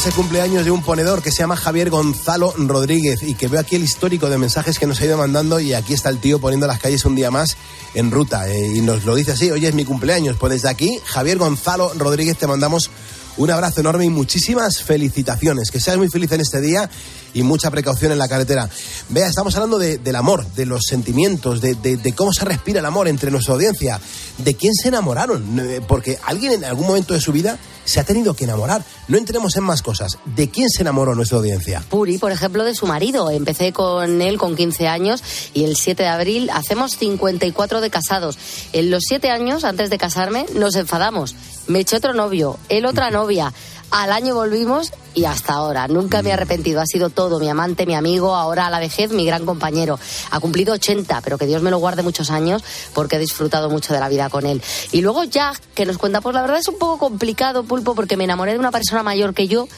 Es 0.03 0.07
el 0.09 0.15
cumpleaños 0.15 0.65
de 0.65 0.71
un 0.73 0.83
ponedor 0.83 1.23
que 1.23 1.31
se 1.31 1.39
llama 1.39 1.55
Javier 1.55 1.89
Gonzalo 1.89 2.53
Rodríguez 2.57 3.23
y 3.23 3.35
que 3.35 3.47
veo 3.47 3.61
aquí 3.61 3.77
el 3.77 3.85
histórico 3.85 4.29
de 4.29 4.37
mensajes 4.37 4.79
que 4.79 4.87
nos 4.87 5.01
ha 5.01 5.05
ido 5.05 5.17
mandando 5.17 5.61
y 5.61 5.75
aquí 5.75 5.95
está 5.95 6.09
el 6.09 6.19
tío 6.19 6.41
poniendo 6.41 6.67
las 6.67 6.81
calles 6.81 7.05
un 7.05 7.15
día 7.15 7.31
más 7.31 7.57
en 7.95 8.11
ruta 8.11 8.49
eh, 8.49 8.67
y 8.75 8.81
nos 8.81 9.05
lo 9.05 9.15
dice 9.15 9.33
así, 9.33 9.51
hoy 9.51 9.65
es 9.67 9.75
mi 9.75 9.85
cumpleaños. 9.85 10.37
Pues 10.41 10.53
desde 10.55 10.69
aquí, 10.71 10.99
Javier 11.05 11.39
Gonzalo 11.39 11.93
Rodríguez, 11.95 12.37
te 12.37 12.47
mandamos 12.47 12.91
Un 13.39 13.51
abrazo 13.51 13.81
enorme 13.81 14.05
y 14.05 14.11
muchísimas 14.11 14.83
felicitaciones. 14.83 15.71
Que 15.71 15.81
seas 15.81 15.97
muy 15.97 16.09
feliz 16.11 16.31
en 16.33 16.43
este 16.43 16.61
día 16.61 16.91
y 17.33 17.43
mucha 17.43 17.71
precaución 17.71 18.13
en 18.13 18.19
la 18.19 18.29
carretera. 18.29 18.69
Vea, 19.09 19.27
estamos 19.29 19.55
hablando 19.55 19.79
de- 19.79 19.97
del 19.97 20.17
amor, 20.17 20.45
de 20.55 20.67
los 20.67 20.83
sentimientos, 20.87 21.63
de 21.63 22.15
cómo 22.15 22.35
se 22.35 22.45
respira 22.45 22.81
el 22.81 22.85
amor 22.87 23.09
entre 23.09 23.31
nuestra 23.31 23.55
audiencia, 23.55 23.99
de 24.37 24.55
quién 24.55 24.75
se 24.75 24.89
enamoraron, 24.89 25.59
Eh, 25.61 25.81
porque 25.89 26.19
alguien 26.27 26.53
en 26.53 26.65
algún 26.67 26.87
momento 26.87 27.15
de 27.15 27.23
su 27.23 27.33
vida 27.33 27.59
se 27.85 28.01
ha 28.01 28.05
tenido 28.05 28.35
que 28.35 28.45
enamorar. 28.45 28.85
No 29.09 29.19
entremos 29.19 29.57
en 29.57 29.65
más 29.65 29.83
cosas. 29.83 30.19
¿De 30.25 30.49
quién 30.51 30.69
se 30.69 30.83
enamoró 30.83 31.15
nuestra 31.15 31.39
audiencia? 31.39 31.83
Puri, 31.89 32.19
por 32.19 32.33
ejemplo, 32.33 32.65
de 32.65 32.75
su 32.75 32.87
marido. 32.87 33.31
Empecé 33.31 33.73
con 33.73 34.23
él 34.23 34.39
con 34.39 34.57
15 34.57 34.89
años 34.89 35.23
y 35.55 35.65
el 35.65 35.77
7 35.77 36.03
de 36.03 36.09
abril 36.09 36.51
hacemos 36.51 36.97
54 36.97 37.81
de 37.81 37.91
casados. 37.91 38.39
En 38.73 38.91
los 38.91 39.05
7 39.09 39.31
años, 39.31 39.65
antes 39.65 39.91
de 39.91 39.99
casarme, 39.99 40.47
nos 40.55 40.77
enfadamos. 40.77 41.35
Me 41.67 41.81
eché 41.81 41.97
otro 41.97 42.15
novio, 42.15 42.59
él 42.69 42.87
otra 42.87 43.11
novia. 43.11 43.53
Al 43.93 44.11
año 44.11 44.35
volvimos 44.35 44.91
y 45.13 45.27
hasta 45.27 45.53
ahora. 45.53 45.87
Nunca 45.87 46.23
me 46.23 46.31
he 46.31 46.33
arrepentido. 46.33 46.81
Ha 46.81 46.87
sido 46.87 47.11
todo 47.11 47.39
mi 47.39 47.51
amante, 47.51 47.85
mi 47.85 47.95
amigo, 47.95 48.35
ahora 48.35 48.67
a 48.67 48.71
la 48.71 48.81
vejez 48.81 49.13
mi 49.13 49.27
gran 49.27 49.45
compañero. 49.45 49.99
Ha 50.31 50.41
cumplido 50.41 50.73
80, 50.73 51.21
pero 51.21 51.37
que 51.37 51.45
Dios 51.45 51.61
me 51.61 51.71
lo 51.71 51.77
guarde 51.77 52.03
muchos 52.03 52.31
años 52.31 52.65
porque 52.95 53.17
he 53.17 53.19
disfrutado 53.19 53.69
mucho 53.69 53.93
de 53.93 54.01
la 54.01 54.09
vida 54.09 54.31
con 54.31 54.47
él. 54.47 54.63
Y 54.93 55.03
luego 55.03 55.25
Jack, 55.25 55.61
que 55.75 55.85
nos 55.85 55.99
cuenta, 55.99 56.23
pues 56.23 56.35
la 56.35 56.41
verdad 56.41 56.57
es 56.57 56.69
un 56.69 56.79
poco 56.79 56.97
complicado, 56.97 57.65
Pulpo, 57.65 57.95
porque 57.95 58.17
me 58.17 58.25
enamoré 58.25 58.55
de 58.55 58.59
una 58.59 58.71
persona 58.71 59.03
mayor 59.03 59.35
que 59.35 59.47
yo. 59.47 59.69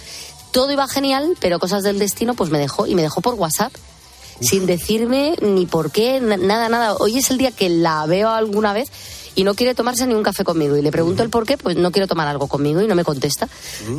Todo 0.53 0.71
iba 0.71 0.87
genial, 0.87 1.37
pero 1.41 1.59
cosas 1.59 1.83
del 1.83 1.99
destino 1.99 2.35
pues 2.35 2.51
me 2.51 2.61
dejó 2.61 2.87
y 2.87 2.95
me 2.95 3.03
dejó 3.03 3.21
por 3.21 3.35
WhatsApp. 3.35 3.73
Sin 4.41 4.67
decirme 4.67 5.37
ni 5.43 5.67
por 5.67 5.91
qué, 5.91 6.21
na- 6.21 6.37
nada, 6.37 6.69
nada. 6.69 6.95
Hoy 6.97 7.19
es 7.19 7.31
el 7.31 7.39
día 7.39 7.51
que 7.53 7.69
la 7.69 8.05
veo 8.07 8.31
alguna 8.31 8.73
vez 8.73 8.89
y 9.37 9.43
no 9.45 9.55
quiere 9.55 9.75
tomarse 9.75 10.07
ni 10.07 10.15
un 10.15 10.23
café 10.23 10.45
conmigo. 10.45 10.77
Y 10.77 10.83
le 10.83 10.91
pregunto 10.93 11.23
el 11.23 11.31
por 11.31 11.45
qué, 11.47 11.57
pues 11.57 11.77
no 11.77 11.91
quiero 11.93 12.07
tomar 12.07 12.29
algo 12.29 12.47
conmigo 12.47 12.81
y 12.83 12.87
no 12.87 12.95
me 12.95 13.05
contesta. 13.05 13.49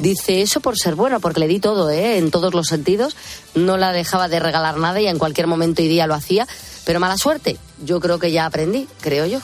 Dice 0.02 0.42
eso 0.42 0.60
por 0.62 0.78
ser 0.78 0.96
bueno, 0.96 1.20
porque 1.20 1.40
le 1.40 1.48
di 1.48 1.60
todo, 1.60 1.90
¿eh? 1.90 2.18
en 2.18 2.32
todos 2.32 2.54
los 2.54 2.68
sentidos. 2.68 3.16
No 3.54 3.78
la 3.78 3.92
dejaba 3.92 4.28
de 4.28 4.40
regalar 4.40 4.78
nada 4.78 5.00
y 5.02 5.08
en 5.08 5.18
cualquier 5.18 5.48
momento 5.48 5.82
y 5.82 5.88
día 5.88 6.08
lo 6.08 6.14
hacía. 6.14 6.48
Pero 6.86 7.00
mala 7.00 7.18
suerte. 7.18 7.58
Yo 7.84 8.00
creo 8.00 8.20
que 8.20 8.32
ya 8.32 8.46
aprendí, 8.46 8.88
creo 9.02 9.26
yo. 9.26 9.40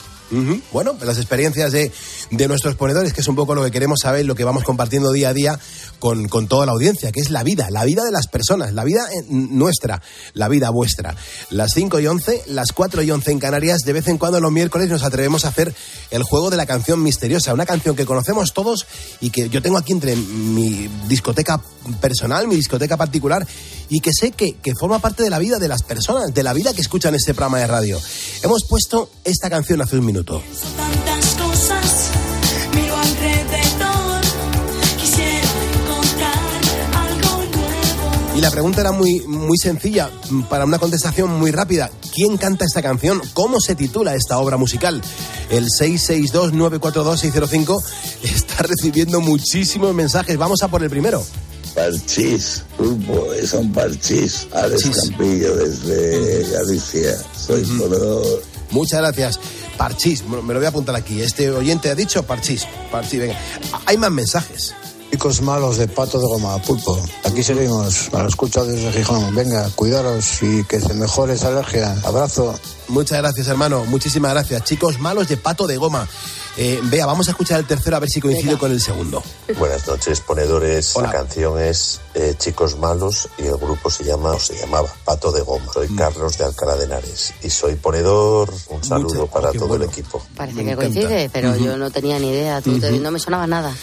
Bueno, 0.71 0.95
las 1.03 1.17
experiencias 1.17 1.73
de, 1.73 1.91
de 2.31 2.47
nuestros 2.47 2.75
ponedores, 2.75 3.13
que 3.13 3.21
es 3.21 3.27
un 3.27 3.35
poco 3.35 3.53
lo 3.55 3.63
que 3.63 3.71
queremos 3.71 3.99
saber, 4.01 4.25
lo 4.25 4.35
que 4.35 4.45
vamos 4.45 4.63
compartiendo 4.63 5.11
día 5.11 5.29
a 5.29 5.33
día 5.33 5.59
con, 5.99 6.27
con 6.29 6.47
toda 6.47 6.65
la 6.65 6.71
audiencia, 6.71 7.11
que 7.11 7.19
es 7.19 7.29
la 7.29 7.43
vida, 7.43 7.69
la 7.69 7.83
vida 7.83 8.03
de 8.03 8.11
las 8.11 8.27
personas, 8.27 8.73
la 8.73 8.83
vida 8.83 9.05
eh, 9.11 9.25
nuestra, 9.27 10.01
la 10.33 10.47
vida 10.47 10.69
vuestra. 10.69 11.15
Las 11.49 11.71
5 11.73 11.99
y 11.99 12.07
11, 12.07 12.43
las 12.47 12.71
4 12.71 13.03
y 13.03 13.11
11 13.11 13.31
en 13.31 13.39
Canarias, 13.39 13.81
de 13.85 13.93
vez 13.93 14.07
en 14.07 14.17
cuando 14.17 14.39
los 14.39 14.51
miércoles 14.51 14.89
nos 14.89 15.03
atrevemos 15.03 15.43
a 15.45 15.49
hacer 15.49 15.75
el 16.09 16.23
juego 16.23 16.49
de 16.49 16.57
la 16.57 16.65
canción 16.65 17.03
misteriosa, 17.03 17.53
una 17.53 17.65
canción 17.65 17.95
que 17.95 18.05
conocemos 18.05 18.53
todos 18.53 18.87
y 19.19 19.29
que 19.29 19.49
yo 19.49 19.61
tengo 19.61 19.77
aquí 19.77 19.91
entre 19.91 20.15
mi 20.15 20.89
discoteca 21.07 21.61
personal, 21.99 22.47
mi 22.47 22.55
discoteca 22.55 22.95
particular, 22.95 23.45
y 23.89 23.99
que 23.99 24.11
sé 24.13 24.31
que, 24.31 24.53
que 24.53 24.73
forma 24.73 24.99
parte 24.99 25.23
de 25.23 25.29
la 25.29 25.39
vida 25.39 25.59
de 25.59 25.67
las 25.67 25.83
personas, 25.83 26.33
de 26.33 26.43
la 26.43 26.53
vida 26.53 26.73
que 26.73 26.81
escuchan 26.81 27.13
este 27.13 27.33
programa 27.33 27.59
de 27.59 27.67
radio. 27.67 27.99
Hemos 28.41 28.63
puesto 28.69 29.09
esta 29.25 29.49
canción 29.49 29.81
hace 29.81 29.97
un 29.97 30.05
minuto. 30.05 30.41
Y 38.41 38.43
la 38.43 38.49
pregunta 38.49 38.81
era 38.81 38.91
muy, 38.91 39.19
muy 39.27 39.55
sencilla, 39.55 40.09
mm, 40.31 40.45
para 40.45 40.65
una 40.65 40.79
contestación 40.79 41.29
muy 41.29 41.51
rápida. 41.51 41.91
¿Quién 42.11 42.37
canta 42.37 42.65
esta 42.65 42.81
canción? 42.81 43.21
¿Cómo 43.35 43.61
se 43.61 43.75
titula 43.75 44.15
esta 44.15 44.39
obra 44.39 44.57
musical? 44.57 44.99
El 45.51 45.67
662-942-605 45.67 47.83
está 48.23 48.63
recibiendo 48.63 49.21
muchísimos 49.21 49.93
mensajes. 49.93 50.39
Vamos 50.39 50.63
a 50.63 50.69
por 50.69 50.81
el 50.81 50.89
primero. 50.89 51.23
Parchís, 51.75 52.63
es 53.39 53.53
un 53.53 53.71
parchís. 53.73 54.47
Alex 54.53 54.89
Campillo 54.89 55.55
desde 55.57 56.51
Galicia. 56.51 57.15
Soy 57.37 57.63
ponedor. 57.63 58.41
Muchas 58.71 59.01
gracias. 59.01 59.39
Parchís, 59.77 60.25
me 60.25 60.41
me 60.41 60.55
lo 60.55 60.59
voy 60.59 60.65
a 60.65 60.69
apuntar 60.69 60.95
aquí. 60.95 61.21
Este 61.21 61.51
oyente 61.51 61.91
ha 61.91 61.95
dicho 61.95 62.23
Parchís. 62.23 62.65
Parchís, 62.91 63.19
venga. 63.19 63.37
Hay 63.85 63.97
más 63.97 64.09
mensajes. 64.09 64.73
Chicos 65.11 65.41
malos 65.41 65.77
de 65.77 65.87
pato 65.87 66.19
de 66.19 66.25
goma, 66.25 66.57
pulpo. 66.61 66.97
Aquí 67.25 67.43
seguimos, 67.43 68.09
a 68.13 68.23
la 68.23 68.29
escucha 68.29 68.63
desde 68.63 68.93
Gijón. 68.93 69.35
Venga, 69.35 69.69
cuidaros 69.75 70.41
y 70.41 70.63
que 70.63 70.79
se 70.79 70.93
mejore 70.93 71.33
esa 71.33 71.49
alergia. 71.49 71.95
Abrazo. 72.05 72.57
Muchas 72.87 73.17
gracias, 73.17 73.47
hermano. 73.47 73.83
Muchísimas 73.85 74.31
gracias. 74.31 74.63
Chicos 74.63 74.99
malos 74.99 75.27
de 75.27 75.35
pato 75.37 75.67
de 75.67 75.75
goma. 75.75 76.07
Eh, 76.57 76.79
vea, 76.83 77.05
vamos 77.05 77.27
a 77.27 77.31
escuchar 77.31 77.59
el 77.61 77.65
tercero 77.65 77.95
a 77.95 77.99
ver 77.99 78.09
si 78.09 78.19
coincide 78.19 78.57
con 78.57 78.71
el 78.71 78.81
segundo. 78.81 79.23
Buenas 79.57 79.87
noches, 79.87 80.19
ponedores. 80.19 80.95
La 80.97 81.09
canción 81.09 81.57
es 81.61 82.01
eh, 82.13 82.35
Chicos 82.37 82.77
Malos 82.77 83.29
y 83.37 83.43
el 83.43 83.55
grupo 83.55 83.89
se 83.89 84.03
llama 84.03 84.31
o 84.31 84.39
se 84.39 84.55
llamaba 84.59 84.89
Pato 85.05 85.31
de 85.31 85.41
Goma. 85.41 85.71
Soy 85.73 85.87
Carlos 85.95 86.37
de 86.37 86.43
Alcalá 86.43 86.75
de 86.75 86.85
Henares 86.85 87.33
y 87.41 87.49
soy 87.49 87.75
ponedor. 87.75 88.53
Un 88.69 88.83
saludo 88.83 89.27
para 89.27 89.53
todo 89.53 89.75
el 89.75 89.83
equipo. 89.83 90.21
Parece 90.35 90.57
Me 90.57 90.65
que 90.65 90.71
encanta. 90.71 90.93
coincide, 90.93 91.29
pero 91.31 91.55
yo 91.55 91.77
no 91.77 91.89
tenía 91.89 92.19
ni 92.19 92.29
idea. 92.29 92.61
Tú 92.61 92.77
te- 92.79 92.91
Ujú. 92.91 93.01
no 93.01 93.11
me 93.11 93.19
sonaba 93.19 93.47
nada. 93.47 93.73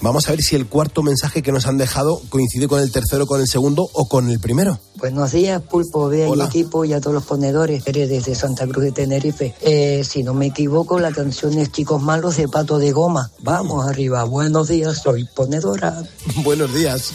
Vamos 0.00 0.26
a 0.28 0.32
ver 0.32 0.42
si 0.42 0.56
el 0.56 0.66
cuarto 0.66 1.04
mensaje 1.04 1.42
que 1.42 1.52
nos 1.52 1.66
han 1.66 1.78
dejado 1.78 2.20
coincide 2.28 2.66
con 2.66 2.80
el 2.80 2.90
tercero, 2.90 3.26
con 3.26 3.40
el 3.40 3.46
segundo 3.46 3.88
o 3.92 4.08
con 4.08 4.30
el 4.30 4.40
primero. 4.40 4.80
Buenos 4.96 5.30
días, 5.32 5.62
Pulpo, 5.62 6.08
Bea 6.08 6.28
y 6.28 6.40
equipo 6.40 6.84
y 6.84 6.92
a 6.92 7.00
todos 7.00 7.14
los 7.14 7.24
ponedores. 7.24 7.82
Eres 7.86 8.08
desde 8.08 8.34
Santa 8.34 8.66
Cruz 8.66 8.82
de 8.84 8.92
Tenerife. 8.92 9.54
Eh, 9.60 10.02
si 10.08 10.22
no 10.24 10.34
me 10.34 10.46
equivoco, 10.46 10.98
la 10.98 11.12
canción 11.12 11.56
es 11.58 11.70
Chicos 11.70 12.02
Malos 12.02 12.15
de 12.16 12.48
Pato 12.48 12.78
de 12.78 12.92
Goma. 12.92 13.30
Vamos 13.40 13.86
arriba. 13.86 14.24
Buenos 14.24 14.68
días, 14.68 15.02
soy 15.02 15.24
ponedora. 15.24 16.02
Buenos 16.36 16.72
días. 16.72 17.10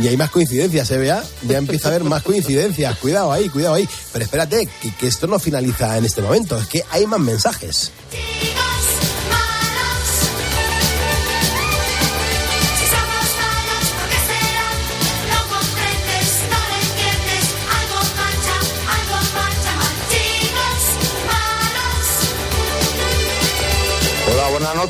Y 0.00 0.08
hay 0.08 0.16
más 0.16 0.30
coincidencias, 0.30 0.90
¿eh, 0.90 0.96
Bea? 0.96 1.22
Ya 1.46 1.58
empieza 1.58 1.88
a 1.88 1.90
haber 1.90 2.04
más 2.04 2.22
coincidencias. 2.22 2.96
Cuidado 2.98 3.30
ahí, 3.30 3.50
cuidado 3.50 3.74
ahí. 3.74 3.86
Pero 4.10 4.24
espérate, 4.24 4.66
que, 4.80 4.94
que 4.94 5.06
esto 5.06 5.26
no 5.26 5.38
finaliza 5.38 5.98
en 5.98 6.06
este 6.06 6.22
momento. 6.22 6.56
Es 6.56 6.66
que 6.66 6.82
hay 6.90 7.06
más 7.06 7.20
mensajes. 7.20 7.92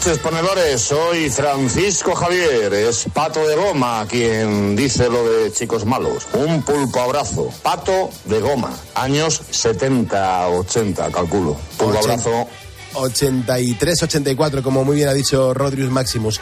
Noches, 0.08 0.22
ponedores. 0.22 0.80
Soy 0.80 1.28
Francisco 1.28 2.14
Javier. 2.14 2.72
Es 2.72 3.04
Pato 3.12 3.46
de 3.46 3.56
Goma 3.56 4.06
quien 4.08 4.74
dice 4.74 5.08
lo 5.10 5.28
de 5.28 5.52
chicos 5.52 5.84
malos. 5.84 6.26
Un 6.32 6.62
pulpo 6.62 7.00
abrazo. 7.00 7.50
Pato 7.62 8.08
de 8.24 8.40
Goma. 8.40 8.74
Años 8.94 9.40
70, 9.50 10.48
80, 10.48 11.10
calculo. 11.10 11.56
Pulpo 11.76 11.98
Ochenta. 11.98 12.28
abrazo. 12.30 12.48
83-84, 12.94 14.62
como 14.62 14.82
muy 14.82 14.96
bien 14.96 15.08
ha 15.08 15.14
dicho 15.14 15.52
Rodrius 15.52 15.90
Maximus. 15.90 16.40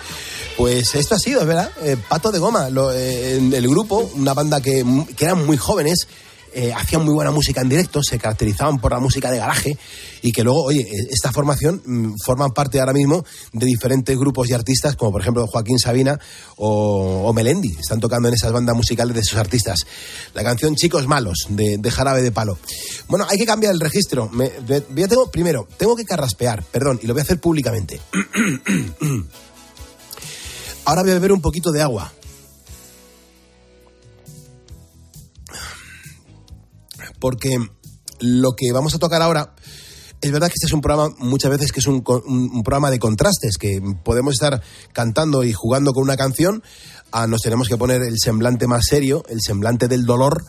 Pues 0.56 0.94
esto 0.94 1.16
ha 1.16 1.18
sido, 1.18 1.40
es 1.40 1.46
verdad, 1.46 1.70
eh, 1.82 1.96
Pato 2.08 2.30
de 2.30 2.38
Goma, 2.38 2.70
lo- 2.70 2.92
eh, 2.92 3.37
en 3.37 3.52
el 3.52 3.68
grupo, 3.68 4.08
una 4.14 4.32
banda 4.32 4.61
que, 4.61 4.85
que 5.16 5.25
eran 5.25 5.44
muy 5.44 5.56
jóvenes, 5.56 6.06
eh, 6.59 6.73
hacían 6.73 7.05
muy 7.05 7.13
buena 7.13 7.31
música 7.31 7.61
en 7.61 7.69
directo, 7.69 8.03
se 8.03 8.19
caracterizaban 8.19 8.79
por 8.79 8.91
la 8.91 8.99
música 8.99 9.31
de 9.31 9.37
garaje 9.37 9.77
y 10.23 10.33
que 10.33 10.43
luego, 10.43 10.63
oye, 10.63 10.81
eh, 10.81 11.09
esta 11.11 11.31
formación 11.31 11.83
mm, 11.85 12.15
forman 12.25 12.53
parte 12.53 12.81
ahora 12.81 12.95
mismo 12.95 13.27
de 13.53 13.67
diferentes 13.67 14.17
grupos 14.19 14.49
y 14.49 14.55
artistas, 14.55 14.97
como 14.97 15.13
por 15.13 15.21
ejemplo 15.21 15.47
Joaquín 15.47 15.79
Sabina 15.79 16.19
o, 16.57 17.31
Melendi, 17.35 17.77
están 17.79 18.01
tocando 18.01 18.29
en 18.29 18.35
esas 18.35 18.53
bandas 18.53 18.75
musicales 18.75 19.15
de 19.15 19.21
esos 19.21 19.39
artistas. 19.39 19.87
La 20.33 20.43
canción 20.43 20.77
Chicos 20.77 21.07
Malos, 21.07 21.47
de, 21.51 21.91
Jarabe 21.91 22.23
de 22.23 22.33
Palo. 22.33 22.57
Bueno, 23.07 23.27
hay 23.29 23.37
que 23.37 23.45
cambiar 23.45 23.75
el 23.75 23.81
registro. 23.81 24.31
Me, 24.31 24.49
tengo, 24.49 25.31
primero, 25.31 25.69
tengo 25.77 25.95
que 25.95 26.07
carraspear, 26.07 26.63
perdón, 26.65 27.01
y 27.03 27.07
lo 27.07 27.13
voy 27.13 27.21
a 27.21 27.25
hacer 27.25 27.39
públicamente. 27.39 28.01
Ahora 30.87 31.03
voy 31.03 31.11
a 31.11 31.15
beber 31.15 31.33
un 31.33 31.43
poquito 31.43 31.71
de 31.71 31.83
agua. 31.83 32.15
Porque 37.18 37.58
lo 38.20 38.54
que 38.56 38.73
vamos 38.73 38.94
a 38.94 38.99
tocar 38.99 39.23
ahora 39.23 39.54
es 40.20 40.32
verdad 40.32 40.49
que 40.49 40.54
este 40.54 40.66
es 40.66 40.73
un 40.73 40.80
programa 40.80 41.14
muchas 41.18 41.50
veces 41.50 41.73
que 41.73 41.80
es 41.80 41.87
un, 41.87 42.02
un- 42.06 42.62
programa 42.62 42.90
de 42.90 42.99
contrastes, 42.99 43.58
que 43.58 43.80
podemos 44.02 44.35
estar 44.35 44.62
cantando 44.92 45.44
y 45.44 45.52
jugando 45.52 45.92
con 45.92 46.02
una 46.02 46.16
canción, 46.16 46.62
a 47.12 47.26
nos 47.26 47.42
tenemos 47.42 47.68
que 47.68 47.76
poner 47.76 48.02
el 48.02 48.16
semblante 48.18 48.66
más 48.66 48.82
serio, 48.88 49.25
el 49.28 49.40
semblante 49.40 49.88
del 49.88 50.04
dolor, 50.04 50.44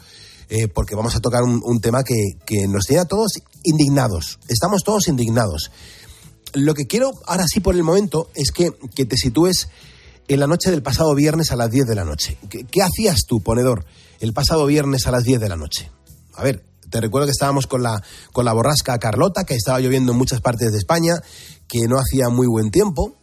eh, 0.50 0.68
porque 0.68 0.96
vamos 0.96 1.16
a 1.16 1.20
tocar 1.20 1.44
un, 1.44 1.80
tema 1.82 2.04
que, 2.04 2.68
nos 2.68 2.86
tiene 2.86 3.02
a 3.02 3.06
todos 3.06 3.34
indignados. 3.64 4.40
Estamos 4.48 4.84
todos 4.84 5.08
indignados. 5.10 5.72
Lo 6.54 6.74
que 6.74 6.88
quiero 6.88 7.12
ahora 7.26 7.44
sí 7.48 7.60
por 7.60 7.76
el 7.76 7.84
momento 7.84 8.30
es 8.34 8.52
que, 8.52 8.72
que 8.96 9.06
te 9.06 9.18
sitúes 9.18 9.68
en 10.30 10.40
la 10.40 10.48
noche 10.48 10.72
del 10.72 10.82
pasado 10.82 11.14
viernes 11.14 11.52
a 11.52 11.58
las 11.58 11.70
10 11.70 11.86
de 11.86 11.96
la 11.96 12.06
noche. 12.06 12.38
¿Qué, 12.50 12.64
qué 12.64 12.82
hacías 12.82 13.26
tú, 13.28 13.42
ponedor, 13.42 13.86
el 14.22 14.34
pasado 14.34 14.66
viernes 14.66 15.06
a 15.08 15.12
las 15.12 15.24
10 15.24 15.42
de 15.42 15.50
la 15.50 15.58
noche? 15.58 15.92
A 16.38 16.44
ver, 16.44 16.64
te 16.90 17.02
recuerdo 17.02 17.28
que 17.28 17.32
estábamos 17.32 17.68
con 17.68 17.84
la, 17.84 18.02
con 18.32 18.46
la 18.46 18.54
borrasca 18.54 18.98
Carlota, 18.98 19.44
que 19.44 19.56
estaba 19.56 19.80
lloviendo 19.80 20.12
en 20.12 20.18
muchas 20.18 20.40
partes 20.40 20.72
de 20.72 20.78
España, 20.78 21.16
que 21.68 21.88
no 21.88 21.98
hacía 21.98 22.30
muy 22.30 22.48
buen 22.48 22.72
tiempo. 22.72 23.16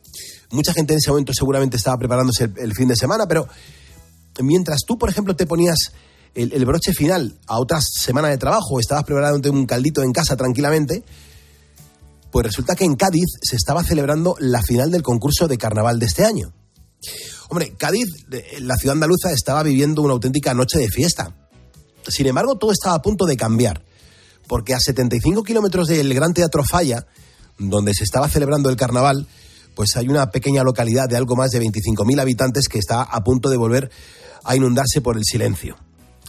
Mucha 0.50 0.72
gente 0.72 0.92
en 0.92 0.98
ese 0.98 1.10
momento 1.10 1.32
seguramente 1.32 1.76
estaba 1.76 1.96
preparándose 1.96 2.50
el, 2.56 2.74
fin 2.74 2.88
de 2.88 2.96
semana, 2.96 3.26
pero 3.26 3.48
mientras 4.40 4.80
tú, 4.86 4.98
por 4.98 5.08
ejemplo, 5.08 5.34
te 5.34 5.46
ponías 5.46 5.92
el, 6.34 6.52
el 6.52 6.66
broche 6.66 6.92
final 6.92 7.38
a 7.46 7.58
otra 7.58 7.80
semana 7.80 8.28
de 8.28 8.36
trabajo, 8.36 8.78
estabas 8.78 9.04
preparándote 9.04 9.50
un 9.50 9.66
caldito 9.66 10.02
en 10.02 10.12
casa 10.12 10.36
tranquilamente, 10.36 11.02
pues 12.30 12.46
resulta 12.46 12.74
que 12.74 12.84
en 12.84 12.96
Cádiz 12.96 13.26
se 13.42 13.56
estaba 13.56 13.84
celebrando 13.84 14.34
la 14.40 14.60
final 14.62 14.90
del 14.90 15.02
concurso 15.02 15.46
de 15.46 15.56
carnaval 15.56 16.00
de 16.00 16.06
este 16.06 16.24
año. 16.24 16.52
Hombre, 17.48 17.74
Cádiz, 17.76 18.08
eh, 18.32 18.58
la 18.60 18.76
ciudad 18.76 18.94
andaluza, 18.94 19.30
estaba 19.32 19.62
viviendo 19.62 20.02
una 20.02 20.14
auténtica 20.14 20.54
noche 20.54 20.78
de 20.78 20.88
fiesta. 20.88 21.34
Sin 22.08 22.26
embargo, 22.26 22.56
todo 22.56 22.72
estaba 22.72 22.96
a 22.96 23.02
punto 23.02 23.26
de 23.26 23.36
cambiar, 23.36 23.82
porque 24.46 24.74
a 24.74 24.78
75 24.78 25.42
kilómetros 25.42 25.88
del 25.88 26.12
Gran 26.14 26.34
Teatro 26.34 26.64
Falla, 26.64 27.06
donde 27.58 27.94
se 27.94 28.04
estaba 28.04 28.28
celebrando 28.28 28.68
el 28.68 28.76
carnaval, 28.76 29.26
pues 29.74 29.96
hay 29.96 30.08
una 30.08 30.30
pequeña 30.30 30.62
localidad 30.62 31.08
de 31.08 31.16
algo 31.16 31.36
más 31.36 31.50
de 31.50 31.60
25.000 31.60 32.20
habitantes 32.20 32.68
que 32.68 32.78
está 32.78 33.02
a 33.02 33.24
punto 33.24 33.48
de 33.48 33.56
volver 33.56 33.90
a 34.44 34.56
inundarse 34.56 35.00
por 35.00 35.16
el 35.16 35.24
silencio. 35.24 35.76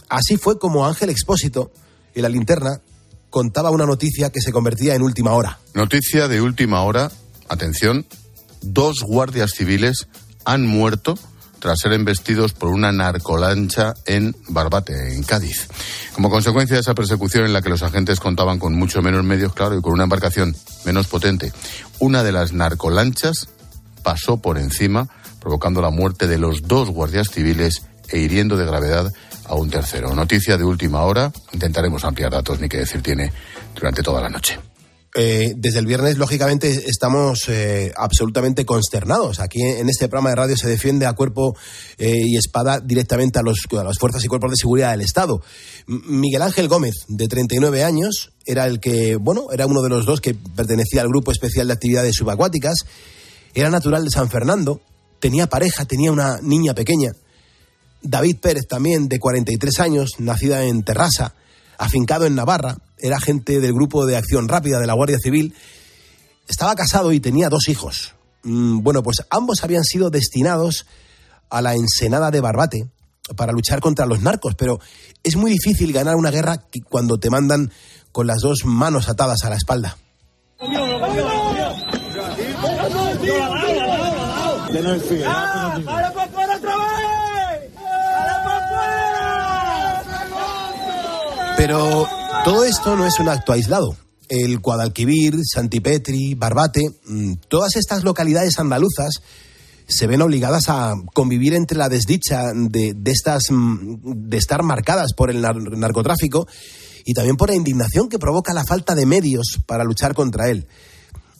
Así 0.08 0.36
fue 0.36 0.58
como 0.58 0.86
Ángel 0.86 1.10
Expósito, 1.10 1.70
en 2.14 2.22
la 2.22 2.28
linterna, 2.28 2.80
contaba 3.30 3.70
una 3.70 3.86
noticia 3.86 4.30
que 4.30 4.40
se 4.40 4.52
convertía 4.52 4.94
en 4.94 5.02
última 5.02 5.32
hora. 5.32 5.58
Noticia 5.74 6.28
de 6.28 6.40
última 6.40 6.82
hora, 6.82 7.10
atención, 7.48 8.06
dos 8.62 9.02
guardias 9.02 9.50
civiles 9.54 10.08
han 10.44 10.64
muerto 10.64 11.18
tras 11.58 11.78
ser 11.78 11.92
embestidos 11.92 12.52
por 12.52 12.70
una 12.70 12.92
narcolancha 12.92 13.94
en 14.04 14.36
Barbate, 14.48 15.14
en 15.14 15.22
Cádiz. 15.22 15.68
Como 16.14 16.30
consecuencia 16.30 16.76
de 16.76 16.80
esa 16.80 16.94
persecución 16.94 17.44
en 17.44 17.52
la 17.52 17.62
que 17.62 17.68
los 17.68 17.82
agentes 17.82 18.20
contaban 18.20 18.58
con 18.58 18.74
mucho 18.74 19.02
menos 19.02 19.24
medios, 19.24 19.54
claro, 19.54 19.78
y 19.78 19.82
con 19.82 19.92
una 19.92 20.04
embarcación 20.04 20.56
menos 20.84 21.06
potente, 21.06 21.52
una 21.98 22.22
de 22.22 22.32
las 22.32 22.52
narcolanchas 22.52 23.48
pasó 24.02 24.36
por 24.36 24.58
encima, 24.58 25.08
provocando 25.40 25.80
la 25.80 25.90
muerte 25.90 26.26
de 26.26 26.38
los 26.38 26.62
dos 26.62 26.90
guardias 26.90 27.30
civiles 27.30 27.82
e 28.08 28.18
hiriendo 28.18 28.56
de 28.56 28.66
gravedad 28.66 29.12
a 29.44 29.54
un 29.54 29.70
tercero. 29.70 30.14
Noticia 30.14 30.56
de 30.56 30.64
última 30.64 31.02
hora, 31.02 31.32
intentaremos 31.52 32.04
ampliar 32.04 32.30
datos, 32.30 32.60
ni 32.60 32.68
qué 32.68 32.78
decir 32.78 33.02
tiene, 33.02 33.32
durante 33.74 34.02
toda 34.02 34.20
la 34.20 34.28
noche. 34.28 34.58
Eh, 35.18 35.54
desde 35.56 35.78
el 35.78 35.86
viernes, 35.86 36.18
lógicamente, 36.18 36.84
estamos 36.88 37.48
eh, 37.48 37.90
absolutamente 37.96 38.66
consternados. 38.66 39.40
Aquí 39.40 39.62
en 39.62 39.88
este 39.88 40.08
programa 40.08 40.28
de 40.28 40.36
radio 40.36 40.56
se 40.58 40.68
defiende 40.68 41.06
a 41.06 41.14
cuerpo 41.14 41.56
eh, 41.96 42.20
y 42.26 42.36
espada 42.36 42.80
directamente 42.80 43.38
a, 43.38 43.42
los, 43.42 43.60
a 43.78 43.82
las 43.82 43.96
fuerzas 43.98 44.22
y 44.22 44.28
cuerpos 44.28 44.50
de 44.50 44.56
seguridad 44.56 44.90
del 44.90 45.00
Estado. 45.00 45.40
Miguel 45.86 46.42
Ángel 46.42 46.68
Gómez, 46.68 46.96
de 47.08 47.28
39 47.28 47.82
años, 47.82 48.32
era 48.44 48.66
el 48.66 48.78
que, 48.78 49.16
bueno, 49.16 49.46
era 49.50 49.66
uno 49.66 49.80
de 49.80 49.88
los 49.88 50.04
dos 50.04 50.20
que 50.20 50.34
pertenecía 50.34 51.00
al 51.00 51.08
Grupo 51.08 51.32
Especial 51.32 51.66
de 51.68 51.72
Actividades 51.72 52.14
Subacuáticas. 52.14 52.74
Era 53.54 53.70
natural 53.70 54.04
de 54.04 54.10
San 54.10 54.28
Fernando, 54.28 54.82
tenía 55.18 55.46
pareja, 55.46 55.86
tenía 55.86 56.12
una 56.12 56.42
niña 56.42 56.74
pequeña. 56.74 57.12
David 58.02 58.36
Pérez, 58.42 58.66
también 58.68 59.08
de 59.08 59.18
43 59.18 59.80
años, 59.80 60.10
nacida 60.18 60.64
en 60.64 60.82
Terrassa, 60.82 61.34
afincado 61.78 62.26
en 62.26 62.34
Navarra, 62.34 62.76
era 62.98 63.16
agente 63.16 63.60
del 63.60 63.72
Grupo 63.72 64.06
de 64.06 64.16
Acción 64.16 64.48
Rápida 64.48 64.80
de 64.80 64.86
la 64.86 64.94
Guardia 64.94 65.18
Civil. 65.18 65.54
Estaba 66.48 66.74
casado 66.74 67.12
y 67.12 67.20
tenía 67.20 67.48
dos 67.48 67.68
hijos. 67.68 68.14
Mm, 68.42 68.82
Bueno, 68.82 69.02
pues 69.02 69.18
ambos 69.30 69.62
habían 69.62 69.84
sido 69.84 70.10
destinados 70.10 70.86
a 71.50 71.62
la 71.62 71.74
ensenada 71.74 72.30
de 72.30 72.40
Barbate 72.40 72.88
para 73.36 73.52
luchar 73.52 73.80
contra 73.80 74.06
los 74.06 74.22
narcos, 74.22 74.54
pero 74.54 74.78
es 75.22 75.36
muy 75.36 75.50
difícil 75.50 75.92
ganar 75.92 76.16
una 76.16 76.30
guerra 76.30 76.62
cuando 76.88 77.18
te 77.18 77.30
mandan 77.30 77.72
con 78.12 78.26
las 78.26 78.38
dos 78.40 78.64
manos 78.64 79.08
atadas 79.08 79.44
a 79.44 79.50
la 79.50 79.56
espalda. 79.56 79.96
Pero 91.56 92.08
todo 92.46 92.62
esto 92.64 92.94
no 92.94 93.04
es 93.04 93.18
un 93.18 93.28
acto 93.28 93.52
aislado. 93.52 93.96
El 94.28 94.60
Guadalquivir, 94.60 95.34
Santipetri, 95.44 96.34
Barbate, 96.34 96.80
mm, 97.04 97.32
todas 97.48 97.74
estas 97.74 98.04
localidades 98.04 98.60
andaluzas 98.60 99.14
se 99.88 100.06
ven 100.06 100.22
obligadas 100.22 100.68
a 100.68 100.94
convivir 101.12 101.54
entre 101.54 101.76
la 101.76 101.88
desdicha 101.88 102.52
de, 102.54 102.94
estas 103.06 103.50
mm, 103.50 103.96
de 104.28 104.36
estar 104.36 104.62
marcadas 104.62 105.12
por 105.16 105.30
el 105.30 105.42
nar- 105.42 105.76
narcotráfico 105.76 106.46
y 107.04 107.14
también 107.14 107.36
por 107.36 107.50
la 107.50 107.56
indignación 107.56 108.08
que 108.08 108.20
provoca 108.20 108.54
la 108.54 108.64
falta 108.64 108.94
de 108.94 109.06
medios 109.06 109.58
para 109.66 109.82
luchar 109.82 110.14
contra 110.14 110.48
él. 110.48 110.68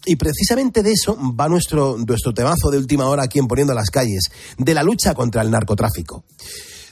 Y 0.07 0.17
precisamente 0.17 0.83
de 0.83 0.91
eso 0.93 1.17
va 1.39 1.49
nuestro, 1.49 1.97
nuestro 1.99 2.35
temazo 2.35 2.71
de 2.73 2.79
última 2.79 3.07
hora 3.07 3.23
aquí 3.25 3.39
en 3.39 3.47
Poniendo 3.47 3.75
las 3.75 3.91
Calles, 3.91 4.25
de 4.59 4.75
la 4.75 4.83
lucha 4.83 5.15
contra 5.15 5.43
el 5.43 5.53
narcotráfico. 5.53 6.25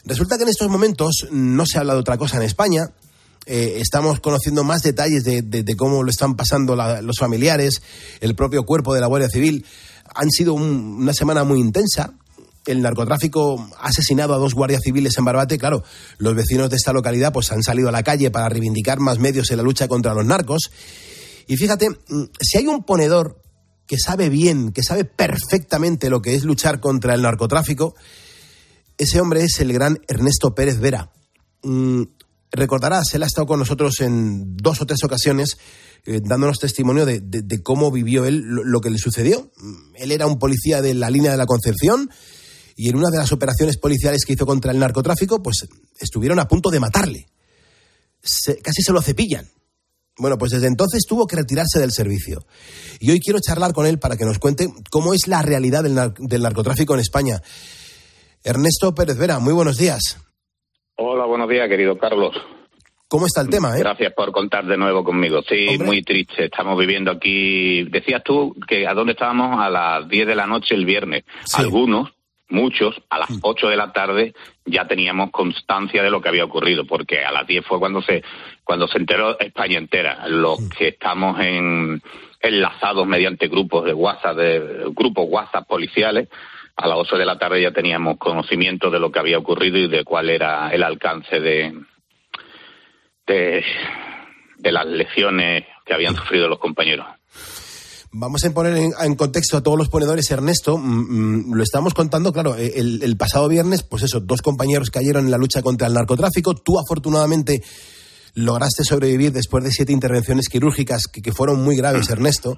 Resulta 0.05 0.37
que 0.37 0.45
en 0.45 0.51
estos 0.51 0.69
momentos 0.69 1.27
no 1.33 1.67
se 1.67 1.79
habla 1.79 1.95
de 1.95 2.01
otra 2.01 2.17
cosa 2.17 2.37
en 2.37 2.43
España. 2.45 2.91
Eh, 3.47 3.79
estamos 3.81 4.21
conociendo 4.21 4.65
más 4.65 4.83
detalles 4.83 5.25
de, 5.25 5.77
cómo 5.77 6.03
lo 6.03 6.11
están 6.11 6.35
pasando 6.35 6.77
los 6.77 7.19
familiares, 7.19 7.83
el 8.21 8.35
propio 8.35 8.65
cuerpo 8.65 8.95
de 8.95 9.01
la 9.01 9.07
Guardia 9.07 9.29
Civil. 9.29 9.65
Han 10.15 10.31
sido 10.31 10.55
un- 10.55 10.97
una 11.01 11.13
semana 11.13 11.45
muy 11.45 11.61
intensa. 11.61 12.15
El 12.67 12.81
narcotráfico 12.81 13.69
ha 13.79 13.89
asesinado 13.89 14.33
a 14.35 14.39
dos 14.39 14.55
guardias 14.55 14.81
civiles 14.83 15.19
en 15.19 15.25
Barbate. 15.27 15.59
Claro, 15.59 15.83
los 16.17 16.35
vecinos 16.35 16.71
de 16.71 16.77
esta 16.77 16.95
localidad 16.95 17.33
pues, 17.33 17.53
han 17.53 17.63
salido 17.63 17.91
a 17.91 17.93
la 17.93 18.03
calle 18.03 18.31
para 18.31 18.49
reivindicar 18.49 19.01
más 19.01 19.19
medios 19.19 19.51
en 19.51 19.59
la 19.59 19.63
lucha 19.63 19.89
contra 19.89 20.15
los 20.15 20.25
narcos. 20.25 20.71
Y 21.47 21.57
fíjate, 21.59 21.91
mm, 21.91 22.23
si 22.41 22.59
hay 22.59 22.67
un 22.67 22.83
ponedor 22.85 23.43
que 23.87 23.99
sabe 23.99 24.31
bien, 24.31 24.73
que 24.73 24.83
sabe 24.83 25.05
perfectamente 25.05 26.09
lo 26.09 26.23
que 26.23 26.35
es 26.35 26.45
luchar 26.45 26.81
contra 26.81 27.15
el 27.15 27.21
narcotráfico, 27.21 27.95
ese 28.97 29.21
hombre 29.21 29.45
es 29.45 29.61
el 29.61 29.71
gran 29.75 30.01
Ernesto 30.09 30.55
Pérez 30.55 30.79
Vera. 30.79 31.11
Recordarás, 32.57 33.15
él 33.15 33.23
ha 33.23 33.27
estado 33.27 33.47
con 33.47 33.59
nosotros 33.59 34.01
en 34.01 34.57
dos 34.57 34.81
o 34.81 34.87
tres 34.87 35.03
ocasiones 35.03 35.57
eh, 36.07 36.21
dándonos 36.23 36.59
testimonio 36.59 37.07
de, 37.07 37.63
cómo 37.63 37.91
vivió 37.91 38.27
él 38.27 38.43
lo, 38.45 38.81
que 38.81 38.91
le 38.91 38.99
sucedió. 38.99 39.51
Mm, 39.57 39.97
Él 39.97 40.13
era 40.13 40.27
un 40.27 40.39
policía 40.39 40.83
de 40.83 40.95
la 40.95 41.11
línea 41.11 41.31
de 41.31 41.37
la 41.37 41.47
Concepción 41.47 42.11
y 42.77 42.91
en 42.91 42.97
una 42.97 43.11
de 43.11 43.19
las 43.19 43.33
operaciones 43.33 43.79
policiales 43.79 44.25
que 44.25 44.35
hizo 44.35 44.47
contra 44.47 44.71
el 44.73 44.79
narcotráfico, 44.79 45.43
pues 45.43 45.67
estuvieron 45.99 46.39
a 46.39 46.49
punto 46.49 46.71
de 46.71 46.81
matarle. 46.81 47.27
Casi 48.63 48.83
se 48.83 48.93
lo 48.93 49.03
cepillan. 49.03 49.49
Bueno, 50.17 50.39
pues 50.39 50.53
desde 50.53 50.69
entonces 50.69 51.05
tuvo 51.09 51.27
que 51.27 51.37
retirarse 51.37 51.81
del 51.81 51.93
servicio. 51.93 52.47
Y 53.01 53.11
hoy 53.11 53.21
quiero 53.21 53.41
charlar 53.41 53.73
con 53.73 53.87
él 53.87 53.99
para 53.99 54.17
que 54.17 54.25
nos 54.25 54.39
cuente 54.39 54.73
cómo 54.91 55.13
es 55.13 55.27
la 55.27 55.43
realidad 55.43 55.83
del 55.83 56.43
narcotráfico 56.43 56.95
en 56.95 57.01
España. 57.01 57.43
Ernesto 58.43 58.95
Pérez 58.95 59.17
Vera, 59.17 59.39
muy 59.39 59.53
buenos 59.53 59.77
días. 59.77 60.19
Hola, 60.97 61.25
buenos 61.25 61.49
días, 61.49 61.69
querido 61.69 61.99
Carlos. 61.99 62.35
¿Cómo 63.09 63.27
está 63.27 63.43
el 63.43 63.49
tema, 63.49 63.77
eh? 63.77 63.81
Gracias 63.81 64.13
por 64.15 64.33
contar 64.33 64.65
de 64.67 64.77
nuevo 64.77 65.05
conmigo. 65.05 65.43
Sí, 65.43 65.77
muy 65.79 66.03
triste. 66.03 66.45
Estamos 66.47 66.79
viviendo 66.79 67.11
aquí. 67.11 67.85
Decías 67.85 68.23
tú 68.25 68.57
que 68.67 68.87
a 68.87 68.95
dónde 68.95 69.13
estábamos 69.13 69.61
a 69.61 69.69
las 69.71 70.09
10 70.09 70.27
de 70.27 70.35
la 70.35 70.47
noche 70.47 70.75
el 70.75 70.85
viernes. 70.85 71.25
Algunos, 71.55 72.11
muchos, 72.49 72.97
a 73.11 73.17
Mm. 73.17 73.21
las 73.21 73.31
8 73.43 73.69
de 73.69 73.77
la 73.77 73.93
tarde 73.93 74.35
ya 74.65 74.87
teníamos 74.87 75.31
constancia 75.31 76.03
de 76.03 76.11
lo 76.11 76.21
que 76.21 76.29
había 76.29 76.45
ocurrido, 76.45 76.85
porque 76.87 77.25
a 77.25 77.31
las 77.33 77.47
10 77.47 77.65
fue 77.67 77.79
cuando 77.79 78.01
se 78.03 78.23
cuando 78.65 78.89
se 78.89 78.99
enteró 78.99 79.39
España 79.39 79.79
entera. 79.79 80.27
Los 80.29 80.61
Mm. 80.61 80.69
que 80.71 80.89
estamos 80.89 81.39
en 81.41 82.03
enlazados 82.41 83.07
mediante 83.07 83.49
grupos 83.49 83.85
de 83.85 83.93
WhatsApp, 83.95 84.37
de 84.37 84.85
grupos 84.95 85.27
WhatsApp 85.29 85.67
policiales, 85.69 86.29
a 86.77 86.89
las 86.89 86.99
8 86.99 87.17
de 87.17 87.27
la 87.27 87.39
tarde 87.39 87.63
ya 87.63 87.73
teníamos 87.73 88.19
conocimiento 88.19 88.91
de 88.91 88.99
lo 88.99 89.11
que 89.13 89.21
había 89.21 89.39
ocurrido 89.39 89.79
y 89.79 89.89
de 89.89 90.05
cuál 90.05 90.31
era 90.31 90.71
el 90.71 90.83
alcance 90.83 91.41
de, 91.41 91.73
de, 93.27 93.65
de 94.59 94.73
las 94.73 94.87
lesiones 94.87 95.65
que 95.85 95.95
habían 95.95 96.17
sufrido 96.17 96.49
los 96.49 96.59
compañeros. 96.59 97.07
Vamos 98.17 98.45
a 98.45 98.55
poner 98.55 98.77
en, 98.77 99.15
contexto 99.17 99.57
a 99.57 99.63
todos 99.63 99.77
los 99.77 99.89
ponedores, 99.89 100.31
Ernesto. 100.31 100.79
Mm, 100.79 101.49
mm, 101.51 101.55
lo 101.55 101.63
estamos 101.65 101.95
contando, 101.95 102.33
claro, 102.33 102.57
eh, 102.57 102.75
el, 102.77 103.03
el 103.03 103.17
pasado 103.17 103.49
viernes, 103.49 103.83
pues 103.83 104.05
eso, 104.05 104.21
dos 104.21 104.41
compañeros 104.41 104.91
cayeron 104.91 105.25
en 105.25 105.31
la 105.33 105.39
lucha 105.39 105.63
contra 105.63 105.89
el 105.89 105.95
narcotráfico. 105.95 106.55
Tú, 106.55 106.79
afortunadamente, 106.79 107.61
lograste 108.35 108.85
sobrevivir 108.85 109.33
después 109.33 109.65
de 109.65 109.71
siete 109.71 109.93
intervenciones 109.93 110.49
quirúrgicas 110.49 111.05
que, 111.07 111.23
que 111.23 111.33
fueron 111.33 111.63
muy 111.63 111.77
graves, 111.77 112.09
Ernesto. 112.11 112.57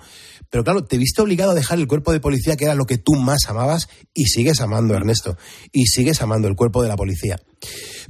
Pero 0.51 0.65
claro, 0.65 0.85
te 0.85 0.97
viste 0.99 1.23
obligado 1.23 1.51
a 1.53 1.55
dejar 1.55 1.79
el 1.79 1.87
cuerpo 1.87 2.13
de 2.13 2.21
policía, 2.21 2.57
que 2.57 2.65
era 2.65 2.75
lo 2.75 2.87
que 2.87 2.99
tú 2.99 3.15
más 3.15 3.41
amabas, 3.49 3.89
y 4.15 4.25
sigues 4.27 4.61
amando, 4.61 4.95
Ernesto. 4.95 5.37
Y 5.73 5.87
sigues 5.87 6.23
amando 6.23 6.49
el 6.49 6.57
cuerpo 6.57 6.83
de 6.83 6.89
la 6.89 6.97
policía. 6.97 7.39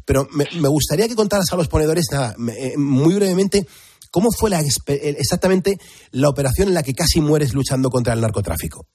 Pero 0.05 0.29
me, 0.33 0.47
me 0.61 0.69
gustaría 0.69 1.09
que 1.09 1.15
contaras 1.17 1.53
a 1.53 1.57
los 1.57 1.69
ponedores, 1.69 2.07
nada, 2.13 2.35
me- 2.39 2.53
eh, 2.53 2.77
muy 2.77 3.15
brevemente, 3.15 3.67
¿cómo 4.11 4.31
fue 4.31 4.51
la, 4.51 4.61
eh, 4.61 5.17
exactamente 5.19 5.79
la 6.13 6.29
operación 6.29 6.69
en 6.69 6.75
la 6.75 6.83
que 6.83 6.93
casi 6.95 7.21
mueres 7.21 7.53
luchando 7.55 7.91
contra 7.91 8.13
el 8.15 8.21
narcotráfico? 8.21 8.87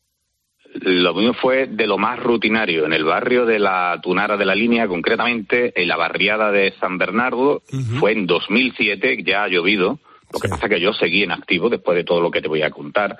Lo 0.73 1.13
mío 1.13 1.33
fue 1.33 1.67
de 1.67 1.85
lo 1.85 1.97
más 1.97 2.19
rutinario, 2.19 2.85
en 2.85 2.93
el 2.93 3.03
barrio 3.03 3.45
de 3.45 3.59
la 3.59 3.99
Tunara 4.01 4.37
de 4.37 4.45
la 4.45 4.55
Línea, 4.55 4.87
concretamente 4.87 5.73
en 5.79 5.87
la 5.87 5.97
barriada 5.97 6.51
de 6.51 6.73
San 6.79 6.97
Bernardo, 6.97 7.61
fue 7.99 8.13
en 8.13 8.25
2007, 8.25 9.23
ya 9.23 9.43
ha 9.43 9.47
llovido, 9.49 9.99
Lo 10.31 10.39
que 10.39 10.47
pasa 10.47 10.67
es 10.67 10.69
que 10.69 10.79
yo 10.79 10.93
seguí 10.93 11.23
en 11.23 11.31
activo 11.31 11.69
después 11.69 11.97
de 11.97 12.05
todo 12.05 12.21
lo 12.21 12.31
que 12.31 12.41
te 12.41 12.47
voy 12.47 12.61
a 12.61 12.71
contar. 12.71 13.17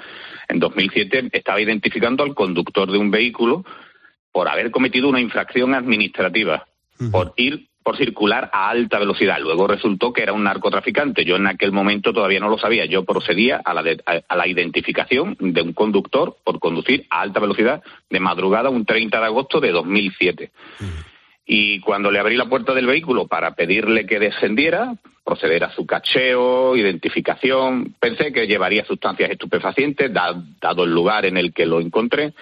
En 0.47 0.59
2007 0.59 1.29
estaba 1.33 1.59
identificando 1.59 2.23
al 2.23 2.33
conductor 2.33 2.89
de 2.89 2.97
un 2.97 3.11
vehículo 3.11 3.65
por 4.31 4.47
haber 4.47 4.71
cometido 4.71 5.09
una 5.09 5.19
infracción 5.19 5.75
administrativa, 5.75 6.65
por 7.11 7.33
ir 7.35 7.67
por 7.83 7.97
circular 7.97 8.49
a 8.53 8.69
alta 8.69 8.99
velocidad. 8.99 9.39
Luego 9.39 9.67
resultó 9.67 10.13
que 10.13 10.21
era 10.23 10.33
un 10.33 10.43
narcotraficante. 10.43 11.25
Yo 11.25 11.35
en 11.37 11.47
aquel 11.47 11.71
momento 11.71 12.13
todavía 12.13 12.39
no 12.39 12.49
lo 12.49 12.57
sabía. 12.59 12.85
Yo 12.85 13.03
procedía 13.05 13.61
a 13.63 13.73
la, 13.73 13.81
de- 13.83 14.01
a- 14.05 14.21
a 14.27 14.35
la 14.35 14.47
identificación 14.47 15.35
de 15.39 15.61
un 15.61 15.73
conductor 15.73 16.37
por 16.43 16.59
conducir 16.59 17.05
a 17.09 17.21
alta 17.21 17.39
velocidad 17.39 17.81
de 18.09 18.19
madrugada 18.19 18.69
un 18.69 18.85
30 18.85 19.19
de 19.19 19.25
agosto 19.25 19.59
de 19.59 19.71
2007. 19.71 20.51
Y 21.45 21.79
cuando 21.79 22.11
le 22.11 22.19
abrí 22.19 22.37
la 22.37 22.45
puerta 22.47 22.73
del 22.73 22.85
vehículo 22.85 23.27
para 23.27 23.55
pedirle 23.55 24.05
que 24.05 24.19
descendiera, 24.19 24.93
proceder 25.25 25.63
a 25.63 25.71
su 25.73 25.85
cacheo, 25.85 26.75
identificación, 26.77 27.95
pensé 27.99 28.31
que 28.31 28.45
llevaría 28.47 28.85
sustancias 28.85 29.31
estupefacientes, 29.31 30.13
da- 30.13 30.35
dado 30.61 30.83
el 30.83 30.91
lugar 30.91 31.25
en 31.25 31.37
el 31.37 31.51
que 31.51 31.65
lo 31.65 31.81
encontré, 31.81 32.33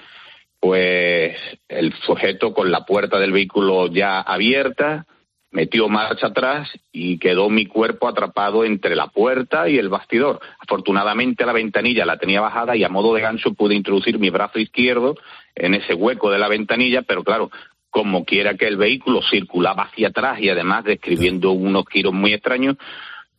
pues 0.59 1.35
el 1.69 1.93
sujeto 2.05 2.53
con 2.53 2.71
la 2.71 2.85
puerta 2.85 3.17
del 3.19 3.31
vehículo 3.31 3.87
ya 3.87 4.19
abierta 4.19 5.05
metió 5.51 5.89
marcha 5.89 6.27
atrás 6.27 6.69
y 6.91 7.17
quedó 7.17 7.49
mi 7.49 7.65
cuerpo 7.65 8.07
atrapado 8.07 8.63
entre 8.63 8.95
la 8.95 9.07
puerta 9.07 9.67
y 9.67 9.77
el 9.77 9.89
bastidor. 9.89 10.39
Afortunadamente 10.59 11.45
la 11.45 11.53
ventanilla 11.53 12.05
la 12.05 12.17
tenía 12.17 12.41
bajada 12.41 12.75
y 12.75 12.83
a 12.83 12.89
modo 12.89 13.13
de 13.13 13.21
gancho 13.21 13.53
pude 13.53 13.75
introducir 13.75 14.19
mi 14.19 14.29
brazo 14.29 14.59
izquierdo 14.59 15.15
en 15.55 15.73
ese 15.73 15.93
hueco 15.93 16.29
de 16.29 16.39
la 16.39 16.47
ventanilla, 16.47 17.01
pero 17.01 17.23
claro, 17.23 17.49
como 17.89 18.23
quiera 18.23 18.55
que 18.55 18.67
el 18.67 18.77
vehículo 18.77 19.21
circulaba 19.29 19.83
hacia 19.83 20.09
atrás 20.09 20.39
y 20.39 20.49
además 20.49 20.83
describiendo 20.83 21.51
unos 21.51 21.85
giros 21.89 22.13
muy 22.13 22.33
extraños, 22.33 22.77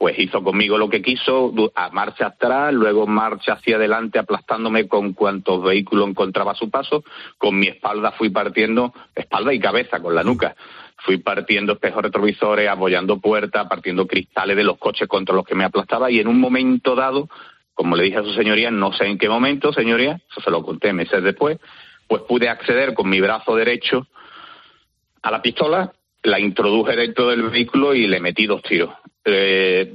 pues 0.01 0.19
hizo 0.19 0.43
conmigo 0.43 0.79
lo 0.79 0.89
que 0.89 1.03
quiso, 1.03 1.53
a 1.75 1.91
marcha 1.91 2.29
atrás, 2.29 2.73
luego 2.73 3.07
marcha 3.07 3.53
hacia 3.53 3.77
adelante, 3.77 4.19
aplastándome 4.19 4.89
con 4.89 5.13
cuantos 5.13 5.63
vehículos 5.63 6.09
encontraba 6.09 6.53
a 6.53 6.55
su 6.55 6.71
paso. 6.71 7.05
Con 7.37 7.59
mi 7.59 7.67
espalda 7.67 8.11
fui 8.13 8.31
partiendo, 8.31 8.95
espalda 9.15 9.53
y 9.53 9.61
cabeza, 9.61 10.01
con 10.01 10.15
la 10.15 10.23
nuca. 10.23 10.57
Fui 11.05 11.19
partiendo 11.19 11.75
espejos 11.75 12.03
retrovisores, 12.03 12.69
apoyando 12.69 13.21
puertas, 13.21 13.67
partiendo 13.69 14.07
cristales 14.07 14.57
de 14.57 14.65
los 14.65 14.79
coches 14.79 15.09
contra 15.09 15.35
los 15.35 15.45
que 15.45 15.55
me 15.55 15.65
aplastaba 15.65 16.11
y 16.11 16.21
en 16.21 16.29
un 16.29 16.39
momento 16.39 16.95
dado, 16.95 17.29
como 17.75 17.97
le 17.97 18.05
dije 18.05 18.19
a 18.19 18.23
su 18.23 18.33
señoría, 18.35 18.71
no 18.71 18.93
sé 18.93 19.07
en 19.07 19.19
qué 19.19 19.29
momento, 19.29 19.73
señoría, 19.73 20.21
eso 20.31 20.41
se 20.41 20.51
lo 20.51 20.63
conté 20.63 20.93
meses 20.93 21.23
después, 21.23 21.59
pues 22.07 22.23
pude 22.23 22.49
acceder 22.49 22.95
con 22.95 23.09
mi 23.09 23.21
brazo 23.21 23.57
derecho 23.57 24.07
a 25.23 25.31
la 25.31 25.43
pistola, 25.43 25.93
la 26.23 26.41
introduje 26.41 26.97
dentro 26.97 27.29
del 27.29 27.43
vehículo 27.43 27.95
y 27.95 28.07
le 28.07 28.21
metí 28.21 28.47
dos 28.47 28.63
tiros. 28.63 28.91
Eh, 29.25 29.95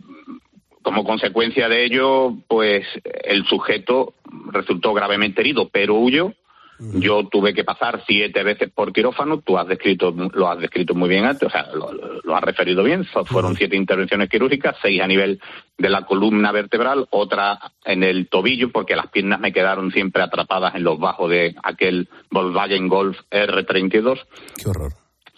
como 0.82 1.04
consecuencia 1.04 1.68
de 1.68 1.84
ello, 1.84 2.36
pues 2.48 2.86
el 3.24 3.44
sujeto 3.46 4.14
resultó 4.52 4.94
gravemente 4.94 5.42
herido, 5.42 5.68
pero 5.70 5.96
huyó. 5.96 6.34
Yo 6.80 7.28
tuve 7.30 7.54
que 7.54 7.64
pasar 7.64 8.04
siete 8.06 8.44
veces 8.44 8.70
por 8.70 8.92
quirófano. 8.92 9.40
Tú 9.40 9.58
has 9.58 9.68
descrito, 9.68 10.12
lo 10.12 10.50
has 10.50 10.60
descrito 10.60 10.94
muy 10.94 11.08
bien 11.08 11.26
antes, 11.26 11.48
o 11.48 11.50
sea, 11.50 11.68
lo, 11.74 11.92
lo 12.22 12.36
has 12.36 12.44
referido 12.44 12.84
bien. 12.84 13.06
Fueron 13.06 13.56
siete 13.56 13.76
intervenciones 13.76 14.30
quirúrgicas, 14.30 14.76
seis 14.82 15.02
a 15.02 15.08
nivel 15.08 15.40
de 15.78 15.90
la 15.90 16.06
columna 16.06 16.52
vertebral, 16.52 17.08
otra 17.12 17.60
en 17.86 18.04
el 18.04 18.28
tobillo, 18.28 18.72
porque 18.72 18.96
las 18.96 19.08
piernas 19.08 19.40
me 19.40 19.54
quedaron 19.54 19.92
siempre 19.92 20.22
atrapadas 20.24 20.76
en 20.76 20.84
los 20.84 21.00
bajos 21.00 21.30
de 21.30 21.56
aquel 21.64 22.10
Volkswagen 22.30 22.88
Golf 22.88 23.18
R32. 23.32 24.20
Qué 24.58 24.70
horror. 24.70 24.94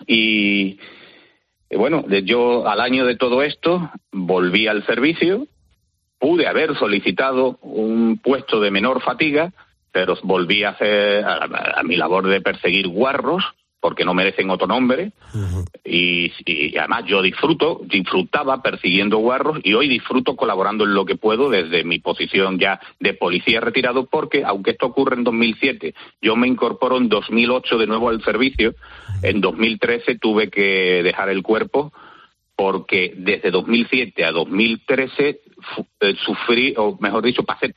Y 0.06 0.80
y 1.70 1.76
bueno, 1.76 2.06
yo 2.24 2.68
al 2.68 2.80
año 2.80 3.06
de 3.06 3.18
todo 3.18 3.44
esto 3.44 3.92
volví 4.12 4.68
al 4.68 4.86
servicio, 4.86 5.48
pude 6.20 6.48
haber 6.48 6.78
solicitado 6.78 7.58
un 7.62 8.20
puesto 8.20 8.62
de 8.62 8.72
menor 8.72 9.02
fatiga, 9.02 9.54
pero 9.98 10.16
volví 10.22 10.64
a 10.64 10.70
hacer 10.70 11.26
a, 11.26 11.46
a- 11.46 11.80
a 11.80 11.84
mi 11.84 11.96
labor 11.96 12.28
de 12.28 12.40
perseguir 12.40 12.88
guarros, 12.88 13.44
porque 13.80 14.06
no 14.06 14.14
merecen 14.14 14.52
otro 14.52 14.68
nombre, 14.68 15.12
y, 15.84 16.32
y 16.46 16.78
además 16.78 17.06
yo 17.08 17.22
disfruto, 17.24 17.82
disfrutaba 17.86 18.62
persiguiendo 18.62 19.18
guarros 19.18 19.58
y 19.64 19.74
hoy 19.74 19.88
disfruto 19.88 20.36
colaborando 20.36 20.84
en 20.84 20.94
lo 20.94 21.04
que 21.06 21.16
puedo 21.16 21.50
desde 21.50 21.84
mi 21.84 21.98
posición 21.98 22.60
ya 22.60 22.80
de 23.00 23.14
policía 23.16 23.60
retirado 23.60 24.06
porque 24.06 24.44
aunque 24.46 24.72
esto 24.72 24.86
ocurre 24.86 25.16
en 25.16 25.24
2007, 25.24 25.96
yo 26.22 26.36
me 26.36 26.48
incorporo 26.48 26.98
en 26.98 27.10
2008 27.10 27.78
de 27.80 27.88
nuevo 27.88 28.10
al 28.10 28.24
servicio, 28.24 28.76
en 29.24 29.42
2013 29.42 30.20
tuve 30.20 30.50
que 30.52 31.02
dejar 31.04 31.30
el 31.30 31.42
cuerpo 31.42 31.92
porque 32.56 33.14
desde 33.16 33.52
2007 33.52 34.26
a 34.26 34.32
2013 34.32 35.42
fu- 35.76 35.86
eh, 36.02 36.16
sufrí, 36.26 36.74
o 36.78 36.98
mejor 37.00 37.24
dicho, 37.24 37.44
pasé 37.44 37.76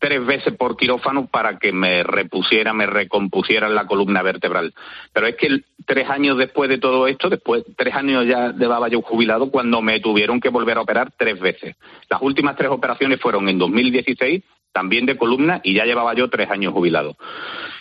tres 0.00 0.24
veces 0.24 0.56
por 0.56 0.76
quirófano 0.76 1.26
para 1.26 1.58
que 1.58 1.72
me 1.72 2.02
repusiera, 2.02 2.72
me 2.72 2.86
recompusiera 2.86 3.68
la 3.68 3.86
columna 3.86 4.22
vertebral. 4.22 4.72
Pero 5.12 5.26
es 5.26 5.36
que 5.36 5.60
tres 5.86 6.08
años 6.08 6.38
después 6.38 6.68
de 6.70 6.78
todo 6.78 7.06
esto, 7.06 7.28
después, 7.28 7.64
tres 7.76 7.94
años 7.94 8.26
ya 8.26 8.52
llevaba 8.52 8.88
yo 8.88 9.02
jubilado 9.02 9.50
cuando 9.50 9.82
me 9.82 10.00
tuvieron 10.00 10.40
que 10.40 10.48
volver 10.48 10.78
a 10.78 10.82
operar 10.82 11.12
tres 11.16 11.38
veces. 11.38 11.76
Las 12.08 12.22
últimas 12.22 12.56
tres 12.56 12.70
operaciones 12.70 13.20
fueron 13.20 13.48
en 13.48 13.58
2016, 13.58 14.42
también 14.72 15.04
de 15.04 15.18
columna, 15.18 15.60
y 15.62 15.74
ya 15.74 15.84
llevaba 15.84 16.14
yo 16.14 16.30
tres 16.30 16.50
años 16.50 16.72
jubilado. 16.72 17.16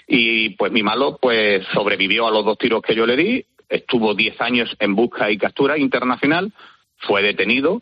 Y 0.08 0.52
pues 0.52 0.72
mi 0.72 0.84
malo, 0.84 1.18
pues 1.22 1.66
sobrevivió 1.74 2.28
a 2.28 2.32
los 2.32 2.44
dos 2.44 2.58
tiros 2.58 2.82
que 2.82 2.96
yo 2.96 3.06
le 3.06 3.16
di, 3.16 3.46
estuvo 3.70 4.14
diez 4.14 4.40
años 4.42 4.76
en 4.80 4.96
busca 4.96 5.32
y 5.32 5.38
captura 5.38 5.78
internacional, 5.78 6.52
fue 6.98 7.22
detenido, 7.22 7.82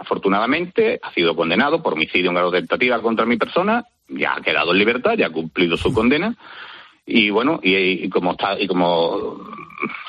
afortunadamente 0.00 0.98
ha 1.02 1.12
sido 1.12 1.36
condenado 1.36 1.82
por 1.82 1.92
homicidio 1.92 2.30
en 2.30 2.34
grado 2.34 2.50
de 2.50 2.60
tentativa 2.60 3.02
contra 3.02 3.26
mi 3.26 3.36
persona, 3.36 3.84
ya 4.08 4.34
ha 4.34 4.40
quedado 4.40 4.72
en 4.72 4.78
libertad, 4.78 5.12
ya 5.16 5.26
ha 5.26 5.30
cumplido 5.30 5.76
su 5.76 5.92
condena. 5.92 6.34
Y 7.04 7.28
bueno, 7.28 7.60
y, 7.62 7.76
y 7.76 8.08
como 8.08 8.32
está 8.32 8.58
y 8.58 8.66
como 8.66 9.38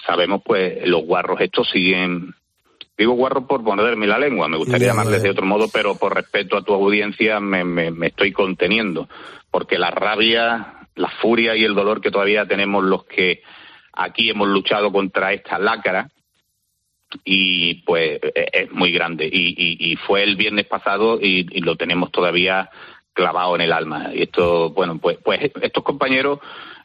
sabemos 0.05 0.41
pues 0.45 0.87
los 0.87 1.03
guarros 1.03 1.41
estos 1.41 1.69
siguen 1.69 2.33
digo 2.97 3.13
guarros 3.13 3.45
por 3.45 3.63
ponerme 3.63 4.07
la 4.07 4.19
lengua, 4.19 4.47
me 4.47 4.57
gustaría 4.57 4.87
llamarles 4.87 5.23
de 5.23 5.31
otro 5.31 5.45
modo, 5.45 5.67
pero 5.73 5.95
por 5.95 6.13
respeto 6.15 6.55
a 6.55 6.61
tu 6.61 6.73
audiencia 6.73 7.39
me, 7.39 7.63
me, 7.63 7.91
me 7.91 8.07
estoy 8.07 8.31
conteniendo, 8.31 9.09
porque 9.49 9.79
la 9.79 9.89
rabia, 9.89 10.87
la 10.95 11.09
furia 11.21 11.55
y 11.55 11.63
el 11.63 11.73
dolor 11.73 11.99
que 11.99 12.11
todavía 12.11 12.45
tenemos 12.45 12.83
los 12.83 13.05
que 13.05 13.41
aquí 13.93 14.29
hemos 14.29 14.47
luchado 14.47 14.91
contra 14.91 15.33
esta 15.33 15.57
lácara, 15.57 16.11
y 17.23 17.75
pues 17.85 18.19
eh, 18.35 18.47
es 18.53 18.71
muy 18.71 18.91
grande. 18.91 19.25
Y, 19.31 19.49
y, 19.57 19.91
y 19.91 19.95
fue 19.95 20.23
el 20.23 20.35
viernes 20.35 20.65
pasado 20.65 21.19
y, 21.21 21.47
y 21.51 21.61
lo 21.61 21.75
tenemos 21.75 22.11
todavía 22.11 22.69
clavado 23.13 23.55
en 23.55 23.61
el 23.61 23.73
alma. 23.73 24.11
Y 24.13 24.23
esto 24.23 24.69
bueno 24.71 24.97
pues 24.99 25.17
pues 25.23 25.51
estos 25.61 25.83
compañeros 25.83 26.39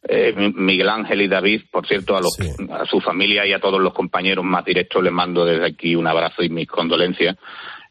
eh, 0.08 0.52
Miguel 0.54 0.88
Ángel 0.88 1.22
y 1.22 1.28
David 1.28 1.62
por 1.70 1.86
cierto 1.86 2.16
a 2.16 2.20
los 2.20 2.36
a 2.70 2.84
su 2.86 3.00
familia 3.00 3.46
y 3.46 3.52
a 3.52 3.60
todos 3.60 3.80
los 3.80 3.92
compañeros 3.92 4.44
más 4.44 4.64
directos 4.64 5.02
les 5.02 5.12
mando 5.12 5.44
desde 5.44 5.66
aquí 5.66 5.94
un 5.96 6.06
abrazo 6.06 6.42
y 6.42 6.48
mis 6.48 6.66
condolencias. 6.68 7.36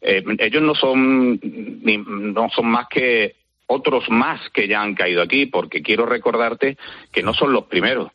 Eh, 0.00 0.22
ellos 0.38 0.62
no 0.62 0.74
son 0.74 1.40
ni- 1.42 1.96
no 2.06 2.48
son 2.50 2.66
más 2.66 2.86
que 2.88 3.36
otros 3.66 4.08
más 4.10 4.40
que 4.50 4.68
ya 4.68 4.80
han 4.82 4.94
caído 4.94 5.22
aquí 5.22 5.46
porque 5.46 5.82
quiero 5.82 6.06
recordarte 6.06 6.76
que 7.10 7.22
no 7.22 7.32
son 7.34 7.52
los 7.52 7.64
primeros 7.64 8.12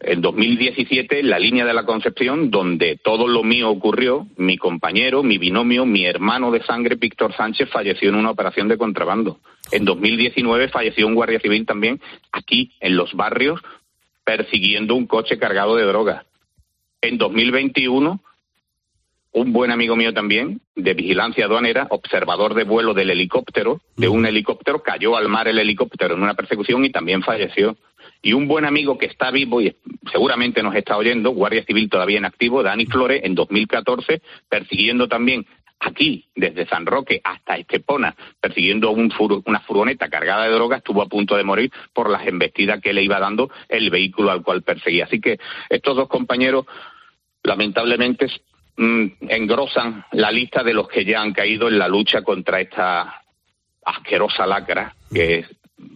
en 0.00 0.20
2017, 0.20 1.20
en 1.20 1.30
la 1.30 1.38
línea 1.38 1.64
de 1.64 1.72
la 1.72 1.84
Concepción, 1.84 2.50
donde 2.50 2.98
todo 3.02 3.26
lo 3.26 3.42
mío 3.42 3.70
ocurrió, 3.70 4.26
mi 4.36 4.56
compañero, 4.56 5.22
mi 5.22 5.38
binomio, 5.38 5.86
mi 5.86 6.04
hermano 6.04 6.50
de 6.50 6.62
sangre, 6.62 6.96
Víctor 6.96 7.34
Sánchez, 7.34 7.70
falleció 7.70 8.08
en 8.08 8.16
una 8.16 8.30
operación 8.30 8.68
de 8.68 8.76
contrabando. 8.76 9.38
En 9.72 9.84
2019 9.84 10.68
falleció 10.68 11.06
un 11.06 11.14
guardia 11.14 11.40
civil 11.40 11.64
también 11.64 12.00
aquí, 12.32 12.72
en 12.80 12.96
los 12.96 13.14
barrios, 13.14 13.60
persiguiendo 14.24 14.94
un 14.94 15.06
coche 15.06 15.38
cargado 15.38 15.76
de 15.76 15.84
drogas. 15.84 16.26
En 17.00 17.18
2021, 17.18 18.20
un 19.32 19.52
buen 19.52 19.70
amigo 19.70 19.96
mío 19.96 20.14
también, 20.14 20.60
de 20.76 20.94
vigilancia 20.94 21.46
aduanera, 21.46 21.88
observador 21.90 22.54
de 22.54 22.64
vuelo 22.64 22.94
del 22.94 23.10
helicóptero, 23.10 23.80
de 23.96 24.08
un 24.08 24.26
helicóptero, 24.26 24.82
cayó 24.82 25.16
al 25.16 25.28
mar 25.28 25.48
el 25.48 25.58
helicóptero 25.58 26.14
en 26.14 26.22
una 26.22 26.34
persecución 26.34 26.84
y 26.84 26.90
también 26.90 27.22
falleció. 27.22 27.76
Y 28.24 28.32
un 28.32 28.48
buen 28.48 28.64
amigo 28.64 28.96
que 28.98 29.06
está 29.06 29.30
vivo 29.30 29.60
y 29.60 29.76
seguramente 30.10 30.62
nos 30.62 30.74
está 30.74 30.96
oyendo, 30.96 31.30
Guardia 31.30 31.62
Civil 31.64 31.88
todavía 31.90 32.18
en 32.18 32.24
activo, 32.24 32.62
Dani 32.62 32.86
Flores, 32.86 33.20
en 33.22 33.34
2014, 33.34 34.22
persiguiendo 34.48 35.06
también 35.08 35.46
aquí, 35.78 36.24
desde 36.34 36.66
San 36.66 36.86
Roque 36.86 37.20
hasta 37.22 37.56
Estepona, 37.58 38.16
persiguiendo 38.40 38.90
un 38.92 39.10
fur- 39.10 39.42
una 39.44 39.60
furgoneta 39.60 40.08
cargada 40.08 40.44
de 40.44 40.52
drogas, 40.54 40.78
estuvo 40.78 41.02
a 41.02 41.06
punto 41.08 41.36
de 41.36 41.44
morir 41.44 41.70
por 41.92 42.08
las 42.08 42.26
embestidas 42.26 42.80
que 42.80 42.94
le 42.94 43.02
iba 43.02 43.20
dando 43.20 43.50
el 43.68 43.90
vehículo 43.90 44.30
al 44.30 44.42
cual 44.42 44.62
perseguía. 44.62 45.04
Así 45.04 45.20
que 45.20 45.38
estos 45.68 45.94
dos 45.94 46.08
compañeros, 46.08 46.64
lamentablemente, 47.42 48.26
mm, 48.78 49.06
engrosan 49.28 50.04
la 50.12 50.30
lista 50.30 50.62
de 50.62 50.72
los 50.72 50.88
que 50.88 51.04
ya 51.04 51.20
han 51.20 51.32
caído 51.34 51.68
en 51.68 51.78
la 51.78 51.88
lucha 51.88 52.22
contra 52.22 52.60
esta 52.60 53.22
asquerosa 53.84 54.46
lacra 54.46 54.94
que 55.12 55.40
es 55.40 55.46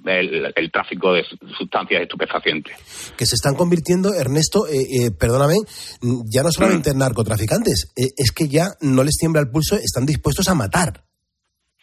el, 0.04 0.52
el 0.54 0.70
tráfico 0.70 1.12
de 1.12 1.24
sustancias 1.56 2.02
estupefacientes. 2.02 2.76
que 3.16 3.26
se 3.26 3.34
están 3.34 3.54
convirtiendo, 3.54 4.14
Ernesto, 4.14 4.66
eh, 4.66 4.80
eh, 4.80 5.10
perdóname, 5.18 5.54
mm, 6.00 6.22
ya 6.28 6.42
no 6.42 6.50
solamente 6.50 6.90
en 6.90 6.98
narcotraficantes, 6.98 7.92
eh, 7.96 8.08
es 8.16 8.32
que 8.32 8.48
ya 8.48 8.68
no 8.80 9.02
les 9.04 9.16
tiembla 9.16 9.40
el 9.40 9.50
pulso, 9.50 9.76
están 9.76 10.06
dispuestos 10.06 10.48
a 10.48 10.54
matar. 10.54 11.04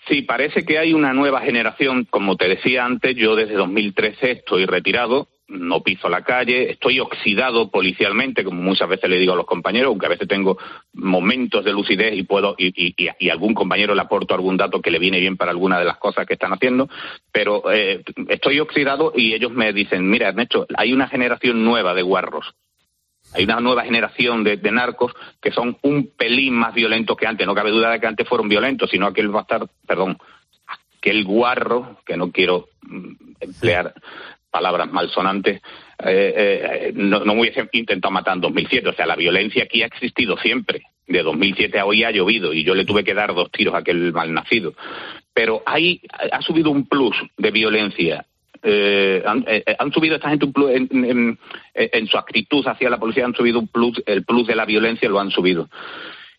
Sí, 0.08 0.22
parece 0.22 0.64
que 0.64 0.78
hay 0.78 0.94
una 0.94 1.14
nueva 1.14 1.42
generación. 1.42 2.06
Como 2.10 2.36
te 2.36 2.48
decía 2.48 2.86
antes, 2.86 3.16
yo 3.18 3.36
desde 3.36 3.56
2013 3.56 4.32
estoy 4.32 4.66
retirado, 4.66 5.30
no 5.48 5.82
piso 5.84 6.10
la 6.10 6.24
calle, 6.24 6.72
estoy 6.72 7.00
oxidado 7.00 7.70
policialmente, 7.70 8.44
como 8.44 8.62
muchas 8.62 8.90
veces 8.90 9.10
le 9.10 9.18
digo 9.20 9.34
a 9.34 9.36
los 9.36 9.46
compañeros, 9.46 9.90
aunque 9.90 10.08
a 10.08 10.10
veces 10.10 10.28
tengo 10.28 10.58
momentos 10.94 11.64
de 11.64 11.72
lucidez 11.72 12.14
y 12.16 12.24
puedo 12.24 12.56
y, 12.58 12.68
y, 12.76 12.96
y- 13.20 13.30
algún 13.30 13.54
compañero 13.54 13.94
le 13.94 14.02
aporto 14.02 14.34
algún 14.34 14.58
dato 14.58 14.82
que 14.82 14.90
le 14.92 14.98
viene 15.00 15.20
bien 15.20 15.38
para 15.38 15.52
alguna 15.52 15.78
de 15.78 15.86
las 15.86 15.98
cosas 15.98 16.26
que 16.26 16.34
están 16.34 16.54
haciendo, 16.54 16.90
pero 17.32 17.72
eh, 17.72 18.04
estoy 18.30 18.60
oxidado 18.60 19.14
y 19.16 19.34
ellos 19.34 19.52
me 19.52 19.72
dicen, 19.72 20.10
mira 20.10 20.30
Ernesto, 20.30 20.66
hay 20.78 20.94
una 20.94 21.08
generación 21.08 21.64
nueva 21.64 21.94
de 21.94 22.02
guarros. 22.02 22.54
Hay 23.34 23.44
una 23.44 23.60
nueva 23.60 23.84
generación 23.84 24.44
de, 24.44 24.58
de 24.58 24.72
narcos 24.72 25.12
que 25.42 25.52
son 25.52 25.78
un 25.82 26.08
pelín 26.16 26.54
más 26.54 26.74
violentos 26.74 27.18
que 27.18 27.28
antes. 27.28 27.46
No 27.46 27.56
cabe 27.56 27.72
duda 27.72 27.92
de 27.92 28.00
que 28.00 28.08
antes 28.08 28.28
fueron 28.28 28.48
violentos, 28.48 28.90
sino 28.90 29.08
aquel 29.08 29.28
bastardo, 29.30 29.70
perdón, 29.86 30.18
aquel 30.98 31.24
guarro, 31.26 31.98
que 32.06 32.16
no 32.18 32.32
quiero 32.32 32.70
mm, 32.84 33.14
emplear 33.42 33.94
palabras 34.58 34.92
malsonantes, 34.92 35.58
eh, 36.04 36.34
eh, 36.88 36.92
no, 36.96 37.20
no 37.26 37.34
me 37.36 37.42
hubiese 37.42 37.68
intentado 37.74 38.12
matar 38.12 38.36
en 38.36 38.42
2007. 38.42 38.90
O 38.90 38.94
sea, 38.94 39.06
la 39.06 39.16
violencia 39.16 39.64
aquí 39.64 39.84
ha 39.84 39.88
existido 39.88 40.38
siempre. 40.38 40.84
De 41.08 41.22
2007 41.22 41.78
a 41.78 41.86
hoy 41.86 42.04
ha 42.04 42.12
llovido 42.12 42.54
y 42.54 42.64
yo 42.64 42.74
le 42.74 42.86
tuve 42.86 43.04
que 43.04 43.14
dar 43.14 43.34
dos 43.36 43.52
tiros 43.52 43.74
a 43.76 43.80
aquel 43.80 44.12
malnacido. 44.14 44.74
Pero 45.34 45.62
ahí 45.66 46.02
ha 46.32 46.42
subido 46.42 46.72
un 46.72 46.88
plus 46.88 47.16
de 47.38 47.52
violencia 47.52 48.26
eh, 48.68 49.22
han, 49.24 49.44
eh, 49.48 49.64
han 49.78 49.92
subido 49.92 50.16
esta 50.16 50.30
gente 50.30 50.46
un 50.46 50.54
plus 50.54 50.72
en, 50.72 50.88
en- 50.92 51.40
en 51.76 52.08
su 52.08 52.18
actitud 52.18 52.66
hacia 52.68 52.90
la 52.90 52.98
policía, 52.98 53.24
han 53.26 53.36
subido 53.36 53.60
un 53.60 53.68
plus, 53.68 54.02
el 54.08 54.24
plus 54.26 54.48
de 54.48 54.56
la 54.56 54.66
violencia 54.66 55.08
lo 55.08 55.20
han 55.20 55.30
subido. 55.30 55.70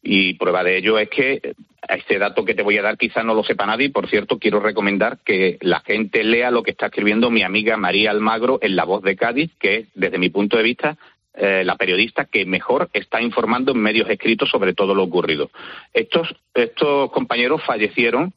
Y 0.09 0.35
prueba 0.35 0.62
de 0.62 0.77
ello 0.77 1.01
es 1.01 1.09
que 1.11 1.55
este 1.88 2.19
dato 2.19 2.45
que 2.45 2.55
te 2.55 2.62
voy 2.62 2.79
a 2.79 2.83
dar 2.83 2.97
quizá 2.97 3.25
no 3.25 3.35
lo 3.35 3.42
sepa 3.42 3.66
nadie. 3.66 3.90
Por 3.90 4.09
cierto, 4.09 4.38
quiero 4.38 4.61
recomendar 4.61 5.19
que 5.25 5.59
la 5.62 5.81
gente 5.81 6.23
lea 6.23 6.53
lo 6.53 6.62
que 6.62 6.71
está 6.71 6.87
escribiendo 6.87 7.29
mi 7.29 7.42
amiga 7.42 7.77
María 7.77 8.12
Almagro 8.12 8.61
en 8.62 8.77
La 8.77 8.85
Voz 8.85 9.03
de 9.03 9.16
Cádiz, 9.16 9.51
que 9.59 9.75
es, 9.77 9.88
desde 9.95 10.19
mi 10.19 10.29
punto 10.31 10.57
de 10.57 10.62
vista, 10.62 10.97
eh, 11.35 11.64
la 11.64 11.75
periodista 11.75 12.25
que 12.27 12.47
mejor 12.47 12.88
está 12.92 13.21
informando 13.21 13.73
en 13.73 13.79
medios 13.81 14.09
escritos 14.09 14.49
sobre 14.49 14.75
todo 14.75 14.95
lo 14.95 15.03
ocurrido. 15.03 15.51
Estos, 15.92 16.33
estos 16.55 17.11
compañeros 17.11 17.62
fallecieron 17.64 18.33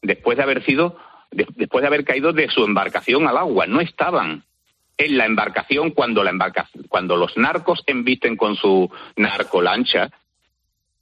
después 0.00 0.38
de 0.38 0.42
haber 0.42 0.64
sido 0.64 0.96
de- 1.30 1.46
después 1.56 1.82
de 1.82 1.88
haber 1.88 2.04
caído 2.04 2.32
de 2.32 2.48
su 2.48 2.64
embarcación 2.64 3.26
al 3.28 3.36
agua. 3.36 3.66
No 3.66 3.80
estaban 3.80 4.42
en 4.96 5.18
la 5.18 5.26
embarcación 5.26 5.90
cuando 5.90 6.24
la 6.24 6.30
embarca- 6.30 6.68
cuando 6.88 7.16
los 7.16 7.36
narcos 7.36 7.82
embisten 7.86 8.36
con 8.36 8.56
su 8.56 8.90
narcolancha 9.16 10.10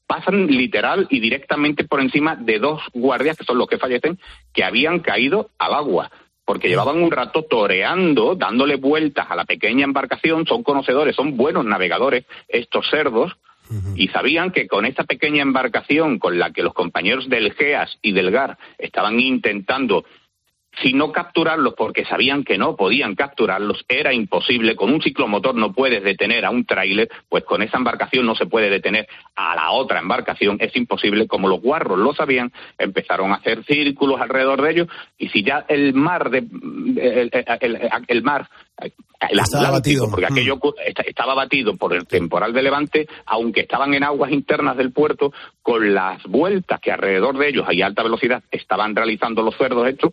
pasan 0.06 0.46
literal 0.46 1.06
y 1.10 1.20
directamente 1.20 1.84
por 1.84 2.00
encima 2.00 2.36
de 2.36 2.58
dos 2.58 2.82
guardias 2.92 3.36
que 3.36 3.44
son 3.44 3.58
los 3.58 3.68
que 3.68 3.78
fallecen 3.78 4.18
que 4.52 4.64
habían 4.64 5.00
caído 5.00 5.50
al 5.58 5.74
agua 5.74 6.10
porque 6.44 6.68
llevaban 6.68 7.02
un 7.02 7.10
rato 7.10 7.44
toreando, 7.44 8.34
dándole 8.34 8.76
vueltas 8.76 9.26
a 9.30 9.36
la 9.36 9.44
pequeña 9.44 9.84
embarcación, 9.84 10.44
son 10.46 10.62
conocedores, 10.62 11.14
son 11.14 11.36
buenos 11.36 11.64
navegadores 11.64 12.24
estos 12.48 12.90
cerdos, 12.90 13.32
y 13.94 14.08
sabían 14.08 14.50
que 14.50 14.66
con 14.66 14.84
esta 14.84 15.04
pequeña 15.04 15.40
embarcación 15.40 16.18
con 16.18 16.38
la 16.38 16.50
que 16.50 16.62
los 16.62 16.74
compañeros 16.74 17.30
del 17.30 17.54
GEAS 17.54 17.98
y 18.02 18.12
del 18.12 18.30
GAR 18.30 18.58
estaban 18.76 19.18
intentando 19.18 20.04
si 20.80 20.94
no 20.94 21.12
capturarlos 21.12 21.74
porque 21.74 22.04
sabían 22.06 22.44
que 22.44 22.56
no 22.56 22.76
podían 22.76 23.14
capturarlos, 23.14 23.84
era 23.88 24.12
imposible. 24.14 24.74
Con 24.74 24.92
un 24.92 25.02
ciclomotor 25.02 25.54
no 25.54 25.72
puedes 25.72 26.02
detener 26.02 26.44
a 26.46 26.50
un 26.50 26.64
tráiler, 26.64 27.10
pues 27.28 27.44
con 27.44 27.62
esa 27.62 27.76
embarcación 27.76 28.24
no 28.24 28.34
se 28.34 28.46
puede 28.46 28.70
detener 28.70 29.06
a 29.36 29.54
la 29.54 29.70
otra 29.72 29.98
embarcación, 30.00 30.56
es 30.60 30.74
imposible. 30.74 31.26
Como 31.26 31.48
los 31.48 31.60
guarros 31.60 31.98
lo 31.98 32.14
sabían, 32.14 32.52
empezaron 32.78 33.32
a 33.32 33.36
hacer 33.36 33.64
círculos 33.64 34.20
alrededor 34.20 34.62
de 34.62 34.70
ellos 34.70 34.88
y 35.18 35.28
si 35.28 35.42
ya 35.42 35.64
el 35.68 35.92
mar, 35.92 36.30
de, 36.30 36.38
el, 36.38 37.30
el- 37.60 37.90
el- 38.08 38.22
mar, 38.22 38.48
el 38.80 38.92
Estaba 39.38 39.70
batido. 39.70 40.08
porque 40.10 40.26
aquello 40.26 40.58
esta- 40.86 41.02
estaba 41.02 41.34
batido 41.34 41.76
por 41.76 41.92
el 41.94 42.06
temporal 42.06 42.52
de 42.52 42.62
Levante, 42.62 43.06
aunque 43.26 43.60
estaban 43.60 43.92
en 43.94 44.04
aguas 44.04 44.32
internas 44.32 44.76
del 44.76 44.90
puerto, 44.92 45.32
con 45.60 45.92
las 45.94 46.22
vueltas 46.24 46.80
que 46.80 46.90
alrededor 46.90 47.36
de 47.38 47.48
ellos 47.50 47.66
a 47.68 47.86
alta 47.86 48.02
velocidad 48.02 48.42
estaban 48.50 48.96
realizando 48.96 49.42
los 49.42 49.56
cerdos 49.56 49.86
estos, 49.86 50.12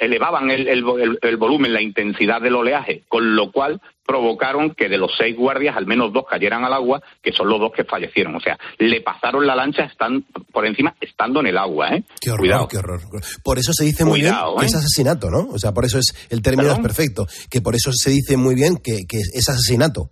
elevaban 0.00 0.50
el, 0.50 0.66
el 0.68 0.84
el- 1.22 1.36
volumen, 1.36 1.72
la 1.72 1.82
intensidad 1.82 2.40
del 2.40 2.54
oleaje, 2.56 3.02
con 3.08 3.36
lo 3.36 3.52
cual 3.52 3.80
provocaron 4.06 4.70
que 4.74 4.88
de 4.88 4.98
los 4.98 5.12
seis 5.16 5.36
guardias 5.36 5.76
al 5.76 5.86
menos 5.86 6.12
dos 6.12 6.24
cayeran 6.28 6.64
al 6.64 6.72
agua, 6.74 7.02
que 7.22 7.32
son 7.32 7.48
los 7.48 7.58
dos 7.60 7.72
que 7.72 7.84
fallecieron. 7.84 8.34
O 8.34 8.40
sea, 8.40 8.58
le 8.78 9.00
pasaron 9.00 9.46
la 9.46 9.54
lancha 9.56 9.84
están 9.84 10.24
por 10.52 10.66
encima 10.66 10.94
estando 11.00 11.40
en 11.40 11.46
el 11.48 11.58
agua. 11.58 11.94
¿eh? 11.96 12.04
Qué 12.20 12.30
horror, 12.30 12.40
Cuidado. 12.40 12.68
qué 12.68 12.76
horror. 12.78 13.00
Por 13.42 13.58
eso 13.58 13.72
se 13.72 13.84
dice 13.84 14.04
muy 14.04 14.20
Cuidado, 14.20 14.56
bien 14.56 14.58
que 14.60 14.64
¿eh? 14.64 14.68
es 14.68 14.74
asesinato, 14.74 15.30
¿no? 15.30 15.48
O 15.52 15.58
sea, 15.58 15.72
por 15.72 15.84
eso 15.84 15.98
es 15.98 16.14
el 16.30 16.42
término 16.42 16.70
es 16.72 16.78
perfecto, 16.80 17.26
que 17.50 17.60
por 17.60 17.74
eso 17.74 17.90
se 17.92 18.10
dice 18.10 18.36
muy 18.36 18.54
bien 18.54 18.76
que, 18.76 19.06
que 19.08 19.18
es 19.18 19.48
asesinato. 19.48 20.10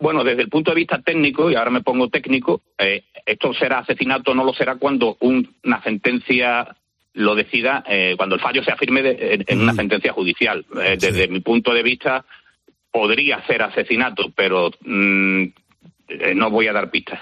Bueno, 0.00 0.22
desde 0.22 0.42
el 0.42 0.48
punto 0.48 0.70
de 0.70 0.76
vista 0.76 1.00
técnico, 1.02 1.50
y 1.50 1.56
ahora 1.56 1.70
me 1.70 1.82
pongo 1.82 2.08
técnico, 2.08 2.62
eh, 2.78 3.02
esto 3.26 3.52
será 3.52 3.80
asesinato 3.80 4.32
no 4.34 4.44
lo 4.44 4.54
será 4.54 4.76
cuando 4.76 5.16
un- 5.20 5.56
una 5.64 5.82
sentencia 5.82 6.76
lo 7.18 7.34
decida, 7.34 7.82
eh, 7.86 8.14
cuando 8.16 8.36
el 8.36 8.40
fallo 8.40 8.62
sea 8.62 8.76
firme 8.76 9.02
de- 9.02 9.34
en, 9.34 9.44
en 9.46 9.60
una 9.60 9.74
sentencia 9.74 10.12
judicial. 10.12 10.64
Eh, 10.82 10.96
desde 11.00 11.26
mi 11.28 11.40
punto 11.40 11.74
de 11.74 11.82
vista, 11.82 12.24
podría 12.92 13.44
ser 13.46 13.62
asesinato, 13.62 14.30
pero 14.34 14.70
mm, 14.84 15.42
eh, 16.08 16.34
no 16.34 16.50
voy 16.50 16.68
a 16.68 16.72
dar 16.72 16.90
pistas 16.90 17.20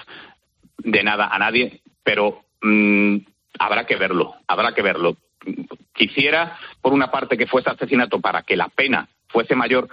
de 0.79 1.03
nada 1.03 1.29
a 1.29 1.39
nadie, 1.39 1.81
pero 2.05 2.43
mm, 2.63 3.17
habrá 3.59 3.87
que 3.87 3.97
verlo, 3.97 4.35
habrá 4.47 4.73
que 4.75 4.83
verlo. 4.83 5.17
Quisiera, 5.95 6.59
por 6.83 6.93
una 6.93 7.11
parte, 7.11 7.39
que 7.39 7.47
fuese 7.47 7.71
asesinato 7.71 8.21
para 8.21 8.43
que 8.43 8.57
la 8.57 8.69
pena 8.69 9.09
fuese 9.29 9.55
mayor, 9.57 9.89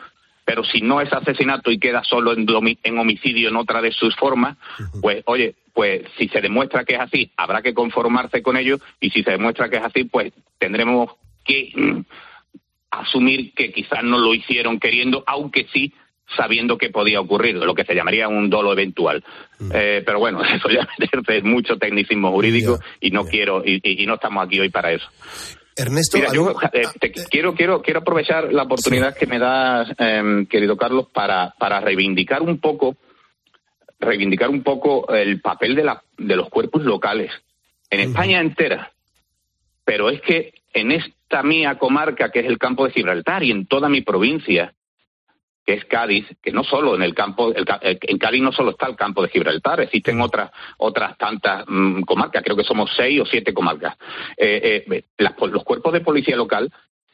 pero 0.45 0.63
si 0.65 0.81
no 0.81 0.99
es 0.99 1.11
asesinato 1.13 1.71
y 1.71 1.79
queda 1.79 2.03
solo 2.03 2.33
en, 2.33 2.45
en 2.83 2.97
homicidio 2.99 3.47
en 3.49 3.55
otra 3.55 3.81
de 3.81 3.91
sus 3.93 4.13
formas, 4.17 4.57
pues 5.01 5.23
oye, 5.25 5.55
pues 5.73 6.03
si 6.17 6.27
se 6.29 6.39
demuestra 6.41 6.85
que 6.85 6.95
es 6.95 7.01
así, 7.01 7.31
habrá 7.35 7.61
que 7.61 7.73
conformarse 7.73 8.41
con 8.41 8.57
ello 8.57 8.77
y 8.99 9.09
si 9.09 9.23
se 9.23 9.31
demuestra 9.31 9.69
que 9.69 9.77
es 9.77 9.83
así, 9.83 10.03
pues 10.05 10.31
tendremos 10.59 11.11
que 11.43 11.71
mm, 11.75 11.99
asumir 12.91 13.53
que 13.53 13.71
quizás 13.71 14.03
no 14.03 14.19
lo 14.19 14.33
hicieron 14.33 14.79
queriendo, 14.79 15.23
aunque 15.25 15.65
sí 15.73 15.93
sabiendo 16.37 16.77
que 16.77 16.89
podía 16.89 17.19
ocurrir, 17.19 17.55
lo 17.55 17.75
que 17.75 17.83
se 17.83 17.93
llamaría 17.95 18.27
un 18.27 18.49
dolo 18.49 18.71
eventual. 18.71 19.23
Eh, 19.73 20.01
pero 20.05 20.19
bueno, 20.19 20.41
eso 20.55 20.69
ya 20.69 20.87
es 21.27 21.43
mucho 21.43 21.77
tecnicismo 21.77 22.31
jurídico 22.31 22.79
y 23.01 23.11
no 23.11 23.25
quiero 23.25 23.63
y, 23.65 24.05
no 24.05 24.15
estamos 24.15 24.45
aquí 24.45 24.59
hoy 24.59 24.69
para 24.69 24.91
eso. 24.93 25.07
Ernesto, 25.75 26.17
Mira, 26.17 26.29
a 26.29 26.33
yo 26.33 26.45
mí- 26.45 26.53
eh, 26.73 26.81
te 26.99 27.11
quiero, 27.11 27.55
quiero, 27.55 27.81
quiero 27.81 27.99
aprovechar 28.01 28.53
la 28.53 28.63
oportunidad 28.63 29.15
que 29.17 29.25
me 29.25 29.39
das, 29.39 29.89
em, 29.97 30.45
querido 30.45 30.77
Carlos, 30.77 31.07
para, 31.11 31.55
para 31.57 31.79
reivindicar 31.81 32.43
un 32.43 32.59
poco, 32.59 32.95
reivindicar 33.99 34.49
un 34.49 34.63
poco 34.63 35.07
el 35.13 35.39
papel 35.41 35.75
de, 35.75 35.83
la, 35.83 36.03
de 36.17 36.35
los 36.35 36.49
cuerpos 36.49 36.83
locales 36.83 37.31
en 37.89 37.99
España 38.01 38.39
entera. 38.39 38.91
Pero 39.85 40.09
es 40.09 40.21
que 40.21 40.53
en 40.73 40.91
esta 40.91 41.43
mía 41.43 41.77
comarca, 41.77 42.29
que 42.31 42.39
es 42.39 42.45
el 42.45 42.57
campo 42.57 42.85
de 42.85 42.91
Gibraltar, 42.91 43.43
y 43.43 43.51
en 43.51 43.65
toda 43.67 43.89
mi 43.89 44.01
provincia, 44.01 44.73
que 45.65 45.73
es 45.75 45.85
Cádiz, 45.85 46.25
que 46.41 46.51
no 46.51 46.63
solo 46.63 46.95
en 46.95 47.03
el 47.03 47.13
campo, 47.13 47.53
el 47.53 47.65
eh, 47.81 47.97
en 48.01 48.17
Cádiz 48.17 48.41
no 48.41 48.51
solo 48.51 48.71
está 48.71 48.87
el 48.87 48.95
campo 48.97 49.21
de 49.21 49.29
Gibraltar, 49.29 49.79
existen 49.79 50.19
otras 50.19 50.51
otras 50.77 51.17
tantas 51.17 51.63
mm, 51.67 52.01
comarcas, 52.01 52.43
creo 52.43 52.57
que 52.57 52.63
somos 52.65 52.91
seis 52.97 53.21
o 53.21 53.25
siete 53.25 53.53
comarcas. 53.53 53.95
Eh, 54.35 54.83
eh, 54.89 55.03
las- 55.17 55.35
los 55.39 55.63
cuerpos 55.63 55.93
de 55.93 56.01
policía 56.01 56.35
local 56.35 56.69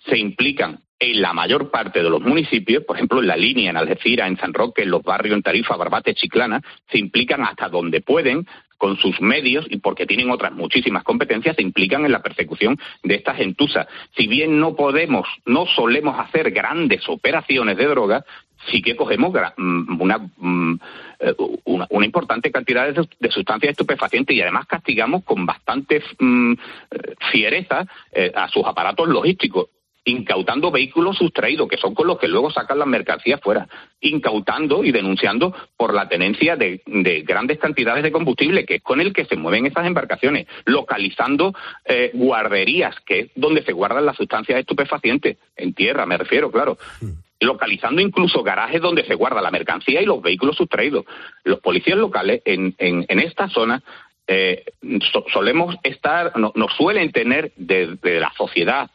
se 0.05 0.17
implican 0.17 0.79
en 0.99 1.21
la 1.21 1.31
mayor 1.31 1.71
parte 1.71 2.03
de 2.03 2.09
los 2.09 2.21
municipios, 2.21 2.83
por 2.83 2.97
ejemplo 2.97 3.21
en 3.21 3.27
la 3.27 3.37
línea, 3.37 3.69
en 3.69 3.77
Algeciras, 3.77 4.27
en 4.27 4.37
San 4.37 4.53
Roque, 4.53 4.83
en 4.83 4.91
los 4.91 5.01
barrios, 5.01 5.35
en 5.35 5.41
Tarifa, 5.41 5.77
Barbate, 5.77 6.13
Chiclana, 6.13 6.61
se 6.91 6.97
implican 6.97 7.41
hasta 7.43 7.69
donde 7.69 8.01
pueden 8.01 8.45
con 8.77 8.97
sus 8.97 9.19
medios 9.21 9.65
y 9.69 9.77
porque 9.77 10.05
tienen 10.05 10.29
otras 10.29 10.53
muchísimas 10.53 11.03
competencias, 11.03 11.55
se 11.55 11.61
implican 11.61 12.05
en 12.05 12.11
la 12.11 12.21
persecución 12.21 12.77
de 13.03 13.15
estas 13.15 13.37
gentusas. 13.37 13.87
Si 14.17 14.27
bien 14.27 14.59
no 14.59 14.75
podemos, 14.75 15.27
no 15.45 15.65
solemos 15.65 16.17
hacer 16.17 16.51
grandes 16.51 17.07
operaciones 17.07 17.77
de 17.77 17.87
droga, 17.87 18.25
sí 18.71 18.81
que 18.81 18.95
cogemos 18.95 19.33
mm, 19.57 20.01
una, 20.01 20.17
mm, 20.17 20.79
eh, 21.19 21.35
una, 21.65 21.87
una 21.89 22.05
importante 22.05 22.51
cantidad 22.51 22.93
de 22.93 23.31
sustancias 23.31 23.71
estupefacientes 23.71 24.35
y 24.35 24.41
además 24.41 24.65
castigamos 24.65 25.23
con 25.23 25.45
bastante 25.45 26.01
mm, 26.17 26.53
eh, 26.53 26.57
fiereza 27.31 27.85
eh, 28.11 28.31
a 28.33 28.47
sus 28.49 28.65
aparatos 28.65 29.07
logísticos 29.07 29.67
incautando 30.05 30.71
vehículos 30.71 31.17
sustraídos, 31.17 31.67
que 31.67 31.77
son 31.77 31.93
con 31.93 32.07
los 32.07 32.17
que 32.17 32.27
luego 32.27 32.49
sacan 32.51 32.79
las 32.79 32.87
mercancías 32.87 33.39
fuera, 33.41 33.67
incautando 34.01 34.83
y 34.83 34.91
denunciando 34.91 35.53
por 35.77 35.93
la 35.93 36.07
tenencia 36.09 36.55
de, 36.55 36.81
de 36.85 37.21
grandes 37.21 37.59
cantidades 37.59 38.03
de 38.03 38.11
combustible, 38.11 38.65
que 38.65 38.75
es 38.75 38.81
con 38.81 39.01
el 39.01 39.13
que 39.13 39.25
se 39.25 39.35
mueven 39.35 39.65
esas 39.65 39.85
embarcaciones, 39.85 40.47
localizando 40.65 41.53
eh, 41.85 42.11
guarderías, 42.13 42.95
que 43.05 43.19
es 43.19 43.31
donde 43.35 43.61
se 43.63 43.73
guardan 43.73 44.05
las 44.05 44.15
sustancias 44.15 44.59
estupefacientes, 44.59 45.37
en 45.55 45.73
tierra 45.73 46.05
me 46.05 46.17
refiero, 46.17 46.51
claro 46.51 46.77
localizando 47.41 48.01
incluso 48.01 48.43
garajes 48.43 48.81
donde 48.81 49.05
se 49.05 49.15
guarda 49.15 49.41
la 49.41 49.49
mercancía 49.49 50.01
y 50.01 50.05
los 50.05 50.21
vehículos 50.21 50.57
sustraídos. 50.57 51.05
Los 51.45 51.61
policías 51.61 51.97
locales 51.97 52.41
en, 52.43 52.75
en, 52.77 53.05
en 53.07 53.19
esta 53.19 53.47
zona 53.47 53.81
eh, 54.27 54.65
so- 55.13 55.23
solemos 55.31 55.77
estar, 55.83 56.37
no- 56.37 56.51
nos 56.55 56.73
suelen 56.73 57.13
tener 57.13 57.53
desde 57.55 58.19
la 58.19 58.33
sociedad 58.37 58.91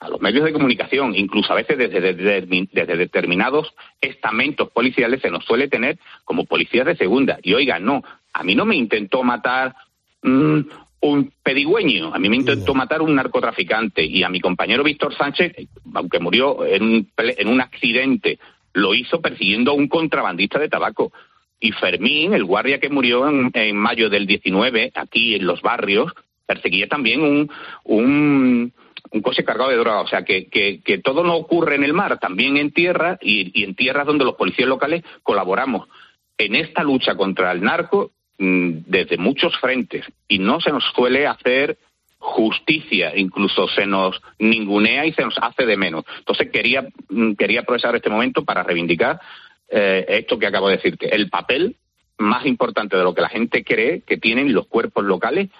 a 0.00 0.08
los 0.08 0.20
medios 0.20 0.44
de 0.44 0.52
comunicación, 0.52 1.14
incluso 1.14 1.52
a 1.52 1.56
veces 1.56 1.78
desde, 1.78 2.00
desde- 2.12 2.68
desde 2.72 2.96
determinados 2.96 3.72
estamentos 4.00 4.70
policiales, 4.70 5.20
se 5.22 5.30
nos 5.30 5.44
suele 5.44 5.68
tener 5.68 5.98
como 6.24 6.44
policías 6.44 6.86
de 6.86 6.96
segunda. 6.96 7.38
Y 7.42 7.54
oiga, 7.54 7.78
no, 7.78 8.02
a 8.32 8.42
mí 8.44 8.54
no 8.54 8.64
me 8.64 8.76
intentó 8.76 9.22
matar 9.22 9.74
mm, 10.22 10.60
un 11.00 11.32
pedigüeño, 11.42 12.14
a 12.14 12.18
mí 12.18 12.28
me 12.28 12.36
intentó 12.36 12.74
matar 12.74 13.02
un 13.02 13.14
narcotraficante 13.14 14.04
y 14.04 14.22
a 14.22 14.28
mi 14.28 14.40
compañero 14.40 14.82
Víctor 14.82 15.14
Sánchez, 15.14 15.52
aunque 15.94 16.18
murió 16.18 16.64
en 16.64 16.82
un, 16.82 17.08
en 17.16 17.48
un 17.48 17.60
accidente, 17.60 18.38
lo 18.72 18.94
hizo 18.94 19.20
persiguiendo 19.20 19.70
a 19.70 19.74
un 19.74 19.88
contrabandista 19.88 20.58
de 20.58 20.68
tabaco. 20.68 21.12
Y 21.60 21.72
Fermín, 21.72 22.34
el 22.34 22.44
guardia 22.44 22.80
que 22.80 22.88
murió 22.90 23.28
en, 23.28 23.50
en 23.54 23.76
mayo 23.76 24.10
del 24.10 24.26
19, 24.26 24.92
aquí 24.94 25.34
en 25.36 25.46
los 25.46 25.62
barrios, 25.62 26.12
perseguía 26.46 26.88
también 26.88 27.22
un, 27.22 27.50
un, 27.84 28.72
un 29.10 29.22
coche 29.22 29.44
cargado 29.44 29.70
de 29.70 29.76
droga. 29.76 30.00
O 30.00 30.06
sea, 30.06 30.24
que, 30.24 30.46
que, 30.48 30.80
que 30.82 30.98
todo 30.98 31.24
no 31.24 31.36
ocurre 31.36 31.76
en 31.76 31.84
el 31.84 31.92
mar, 31.92 32.18
también 32.18 32.56
en 32.56 32.72
tierra 32.72 33.18
y, 33.20 33.64
en 33.64 33.74
tierras 33.74 34.06
donde 34.06 34.24
los 34.24 34.34
policías 34.34 34.68
locales 34.68 35.04
colaboramos 35.22 35.88
en 36.36 36.54
esta 36.56 36.82
lucha 36.82 37.14
contra 37.14 37.52
el 37.52 37.62
narco 37.62 38.12
mm, 38.38 38.70
desde 38.86 39.16
muchos 39.16 39.56
frentes. 39.58 40.04
Y 40.28 40.38
no 40.38 40.60
se 40.60 40.70
nos 40.70 40.84
suele 40.94 41.26
hacer 41.26 41.78
justicia, 42.18 43.12
incluso 43.14 43.68
se 43.68 43.86
nos 43.86 44.20
ningunea 44.38 45.04
y 45.04 45.12
se 45.12 45.22
nos 45.22 45.36
hace 45.38 45.66
de 45.66 45.76
menos. 45.76 46.04
Entonces 46.18 46.50
quería, 46.50 46.88
mm, 47.08 47.34
quería 47.34 47.60
aprovechar 47.60 47.94
este 47.94 48.10
momento 48.10 48.44
para 48.44 48.62
reivindicar 48.62 49.20
eh, 49.68 50.04
esto 50.08 50.38
que 50.38 50.46
acabo 50.46 50.68
de 50.68 50.76
decirte, 50.76 51.14
el 51.14 51.28
papel 51.28 51.76
más 52.18 52.46
importante 52.46 52.96
de 52.96 53.02
lo 53.02 53.14
que 53.14 53.22
la 53.22 53.28
gente 53.28 53.64
cree 53.64 54.02
que 54.02 54.16
tienen 54.16 54.52
los 54.52 54.66
cuerpos 54.66 55.04
locales 55.04 55.50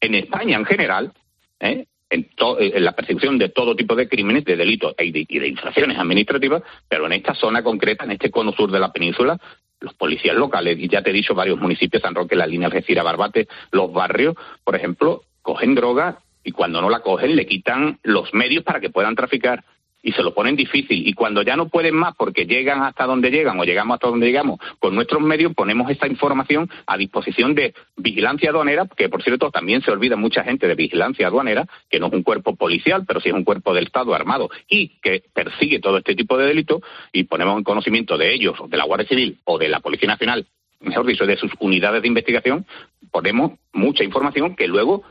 en 0.00 0.14
España 0.14 0.56
en 0.56 0.64
general, 0.64 1.12
¿eh? 1.60 1.86
En, 2.10 2.28
to- 2.34 2.58
en 2.60 2.84
la 2.84 2.92
persecución 2.92 3.38
de 3.38 3.48
todo 3.50 3.76
tipo 3.76 3.94
de 3.94 4.08
crímenes, 4.08 4.44
de 4.44 4.56
delitos 4.56 4.94
y 4.98 5.10
de, 5.12 5.26
y 5.28 5.38
de 5.38 5.48
infracciones 5.48 5.98
administrativas, 5.98 6.62
pero 6.88 7.06
en 7.06 7.12
esta 7.12 7.34
zona 7.34 7.62
concreta, 7.62 8.04
en 8.04 8.12
este 8.12 8.30
cono 8.30 8.52
sur 8.52 8.70
de 8.70 8.80
la 8.80 8.92
península, 8.92 9.38
los 9.80 9.94
policías 9.94 10.34
locales, 10.36 10.78
y 10.78 10.88
ya 10.88 11.02
te 11.02 11.10
he 11.10 11.12
dicho 11.12 11.34
varios 11.34 11.58
municipios, 11.58 12.02
San 12.02 12.14
Roque, 12.14 12.34
la 12.34 12.46
línea 12.46 12.66
Algeciras, 12.68 13.04
Barbate, 13.04 13.46
los 13.70 13.92
barrios, 13.92 14.34
por 14.64 14.74
ejemplo, 14.74 15.22
cogen 15.42 15.74
droga 15.74 16.18
y 16.42 16.50
cuando 16.52 16.80
no 16.80 16.90
la 16.90 17.00
cogen 17.00 17.36
le 17.36 17.46
quitan 17.46 17.98
los 18.02 18.32
medios 18.34 18.64
para 18.64 18.80
que 18.80 18.90
puedan 18.90 19.14
traficar 19.14 19.64
y 20.02 20.12
se 20.12 20.22
lo 20.22 20.34
ponen 20.34 20.56
difícil. 20.56 21.06
Y 21.06 21.12
cuando 21.14 21.42
ya 21.42 21.56
no 21.56 21.68
pueden 21.68 21.94
más 21.94 22.14
porque 22.16 22.46
llegan 22.46 22.82
hasta 22.82 23.06
donde 23.06 23.30
llegan 23.30 23.58
o 23.58 23.64
llegamos 23.64 23.94
hasta 23.94 24.08
donde 24.08 24.26
llegamos 24.26 24.60
con 24.78 24.94
nuestros 24.94 25.20
medios, 25.22 25.54
ponemos 25.54 25.90
esta 25.90 26.06
información 26.06 26.70
a 26.86 26.96
disposición 26.96 27.54
de 27.54 27.74
vigilancia 27.96 28.50
aduanera, 28.50 28.86
que 28.96 29.08
por 29.08 29.22
cierto 29.22 29.50
también 29.50 29.82
se 29.82 29.90
olvida 29.90 30.16
mucha 30.16 30.44
gente 30.44 30.66
de 30.68 30.74
vigilancia 30.74 31.26
aduanera, 31.26 31.66
que 31.90 31.98
no 31.98 32.06
es 32.06 32.12
un 32.12 32.22
cuerpo 32.22 32.56
policial, 32.56 33.04
pero 33.06 33.20
sí 33.20 33.28
es 33.28 33.34
un 33.34 33.44
cuerpo 33.44 33.74
del 33.74 33.86
Estado 33.86 34.14
armado 34.14 34.50
y 34.68 34.98
que 35.00 35.22
persigue 35.32 35.80
todo 35.80 35.98
este 35.98 36.14
tipo 36.14 36.36
de 36.36 36.46
delitos 36.46 36.82
y 37.12 37.24
ponemos 37.24 37.58
en 37.58 37.64
conocimiento 37.64 38.16
de 38.16 38.34
ellos, 38.34 38.56
de 38.68 38.76
la 38.76 38.84
Guardia 38.84 39.08
Civil 39.08 39.38
o 39.44 39.58
de 39.58 39.68
la 39.68 39.80
Policía 39.80 40.08
Nacional, 40.08 40.46
mejor 40.80 41.06
dicho, 41.06 41.26
de 41.26 41.36
sus 41.36 41.50
unidades 41.58 42.02
de 42.02 42.08
investigación, 42.08 42.66
ponemos 43.10 43.52
mucha 43.72 44.04
información 44.04 44.54
que 44.54 44.68
luego 44.68 45.02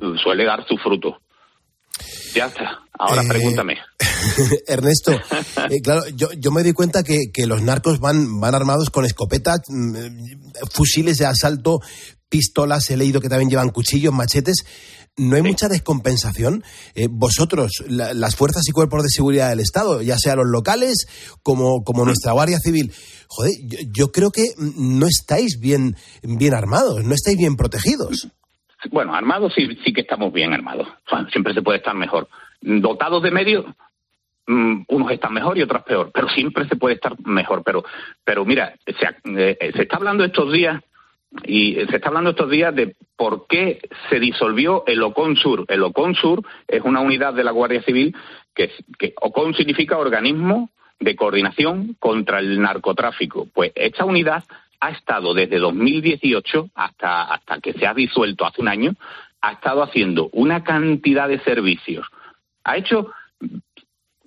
eh, 0.00 0.14
suele 0.22 0.44
dar 0.44 0.66
su 0.66 0.76
fruto. 0.78 1.20
Ya 2.34 2.46
está. 2.46 2.80
Ahora 2.98 3.22
Eh, 3.22 3.28
pregúntame. 3.28 3.76
Ernesto, 4.66 5.12
eh, 5.70 5.80
claro, 5.82 6.02
yo, 6.14 6.32
yo 6.32 6.50
me 6.50 6.62
doy 6.62 6.72
cuenta 6.72 7.02
que, 7.02 7.30
que 7.32 7.46
los 7.46 7.62
narcos 7.62 8.00
van, 8.00 8.40
van 8.40 8.54
armados 8.54 8.90
con 8.90 9.04
escopetas, 9.04 9.60
mm, 9.68 9.96
eh, 9.96 10.10
fusiles 10.72 11.18
de 11.18 11.26
asalto, 11.26 11.80
pistolas, 12.28 12.90
he 12.90 12.96
leído 12.96 13.20
que 13.20 13.28
también 13.28 13.50
llevan 13.50 13.70
cuchillos, 13.70 14.12
machetes. 14.12 14.64
¿No 15.16 15.36
hay 15.36 15.42
mucha 15.42 15.68
descompensación? 15.68 16.64
Eh, 16.96 17.06
vosotros, 17.08 17.84
la- 17.86 18.14
las 18.14 18.34
fuerzas 18.34 18.62
y 18.66 18.72
cuerpos 18.72 19.04
de 19.04 19.08
seguridad 19.10 19.48
del 19.50 19.60
Estado, 19.60 20.02
ya 20.02 20.18
sea 20.18 20.34
los 20.34 20.46
locales 20.48 21.06
como, 21.44 21.84
como 21.84 22.04
nuestra 22.04 22.32
Guardia 22.32 22.58
Civil, 22.58 22.92
joder, 23.28 23.52
yo, 23.62 23.78
yo 23.96 24.12
creo 24.12 24.32
que 24.32 24.46
mm, 24.56 24.98
no 24.98 25.06
estáis 25.06 25.58
bien, 25.60 25.96
bien 26.24 26.52
armados, 26.54 27.04
no 27.04 27.14
estáis 27.14 27.38
bien 27.38 27.54
protegidos. 27.54 28.26
Bueno, 28.90 29.14
armados 29.14 29.52
sí, 29.54 29.68
sí 29.84 29.92
que 29.92 30.02
estamos 30.02 30.32
bien 30.32 30.52
armados. 30.52 30.88
Siempre 31.30 31.54
se 31.54 31.62
puede 31.62 31.78
estar 31.78 31.94
mejor. 31.94 32.28
Dotados 32.60 33.22
de 33.22 33.30
medios, 33.30 33.64
mm, 34.46 34.82
unos 34.88 35.10
están 35.10 35.32
mejor 35.32 35.56
y 35.58 35.62
otros 35.62 35.82
peor, 35.82 36.10
pero 36.12 36.28
siempre 36.28 36.66
se 36.68 36.76
puede 36.76 36.94
estar 36.96 37.14
mejor. 37.26 37.62
Pero, 37.64 37.84
pero 38.24 38.44
mira, 38.44 38.74
se, 38.86 39.06
ha- 39.06 39.16
eh, 39.24 39.72
se 39.74 39.82
está 39.82 39.96
hablando 39.96 40.24
estos 40.24 40.52
días 40.52 40.82
y 41.44 41.74
se 41.74 41.96
está 41.96 42.08
hablando 42.08 42.30
estos 42.30 42.50
días 42.50 42.74
de 42.74 42.94
por 43.16 43.46
qué 43.48 43.80
se 44.08 44.20
disolvió 44.20 44.84
el 44.86 45.02
OCONSUR. 45.02 45.64
El 45.68 45.82
OCONSUR 45.82 46.42
es 46.68 46.82
una 46.82 47.00
unidad 47.00 47.34
de 47.34 47.44
la 47.44 47.50
Guardia 47.50 47.82
Civil 47.82 48.14
que, 48.54 48.70
que 48.98 49.14
OCON 49.20 49.54
significa 49.54 49.98
Organismo 49.98 50.70
de 51.00 51.16
Coordinación 51.16 51.96
contra 51.98 52.38
el 52.38 52.60
Narcotráfico. 52.60 53.48
Pues 53.52 53.72
esta 53.74 54.04
unidad 54.04 54.44
ha 54.84 54.90
estado 54.90 55.32
desde 55.32 55.58
2018 55.58 56.70
hasta, 56.74 57.22
hasta 57.22 57.60
que 57.60 57.72
se 57.72 57.86
ha 57.86 57.94
disuelto 57.94 58.44
hace 58.44 58.60
un 58.60 58.68
año, 58.68 58.92
ha 59.40 59.52
estado 59.52 59.82
haciendo 59.82 60.28
una 60.32 60.62
cantidad 60.62 61.28
de 61.28 61.38
servicios. 61.40 62.06
Ha 62.64 62.76
hecho 62.76 63.10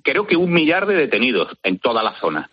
creo 0.08 0.26
que 0.26 0.38
un 0.38 0.54
millar 0.54 0.88
de 0.88 0.96
detenidos 0.96 1.50
en 1.64 1.80
toda 1.80 2.02
la 2.02 2.18
zona. 2.20 2.50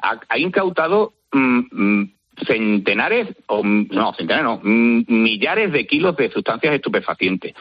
Ha, 0.00 0.38
incautado 0.38 1.14
mm, 1.32 1.60
mm, 1.70 2.12
centenares, 2.46 3.28
o 3.46 3.62
no, 3.64 4.14
centenares 4.14 4.44
no, 4.44 4.60
mm, 4.62 5.04
millares 5.08 5.72
de 5.72 5.86
kilos 5.86 6.16
de 6.16 6.30
sustancias 6.30 6.74
estupefacientes, 6.74 7.54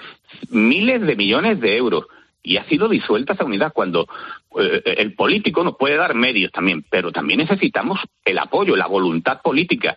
miles 0.52 1.02
de 1.02 1.16
millones 1.16 1.60
de 1.60 1.76
euros. 1.76 2.06
Y 2.44 2.58
ha 2.58 2.66
sido 2.66 2.88
disuelta 2.90 3.34
esa 3.34 3.46
unidad 3.46 3.72
cuando 3.74 4.08
eh, 4.60 4.82
el 4.98 5.14
político 5.14 5.64
nos 5.64 5.78
puede 5.78 5.96
dar 5.96 6.16
medios 6.16 6.52
también, 6.52 6.84
pero 6.90 7.12
también 7.12 7.40
necesitamos 7.40 8.00
el 8.26 8.38
apoyo, 8.40 8.76
la 8.76 8.88
voluntad 8.88 9.42
política. 9.42 9.96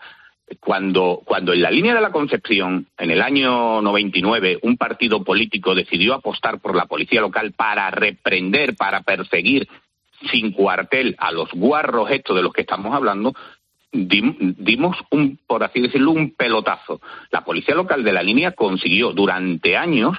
Cuando, 0.61 1.23
cuando 1.25 1.55
en 1.55 1.63
la 1.63 1.71
línea 1.71 1.95
de 1.95 2.03
la 2.03 2.13
Concepción, 2.13 2.87
en 2.99 3.11
el 3.11 3.23
año 3.23 3.81
99, 3.81 4.59
un 4.63 4.77
partido 4.77 5.25
político 5.25 5.75
decidió 5.75 6.13
apostar 6.15 6.61
por 6.61 6.77
la 6.77 6.85
policía 6.85 7.23
local 7.23 7.53
para 7.53 7.91
reprender, 7.91 8.77
para 8.77 9.01
perseguir 9.01 9.67
sin 10.31 10.53
cuartel 10.53 11.17
a 11.19 11.33
los 11.33 11.51
guarros 11.53 12.11
estos 12.11 12.37
de 12.37 12.43
los 12.43 12.53
que 12.53 12.61
estamos 12.61 12.95
hablando, 12.95 13.35
dim- 13.91 14.55
dimos 14.59 14.97
un, 15.11 15.39
por 15.47 15.65
así 15.65 15.81
decirlo, 15.81 16.11
un 16.11 16.35
pelotazo. 16.35 17.01
La 17.31 17.43
policía 17.43 17.75
local 17.75 18.05
de 18.05 18.13
la 18.13 18.23
línea 18.23 18.53
consiguió 18.53 19.13
durante 19.13 19.79
años 19.79 20.19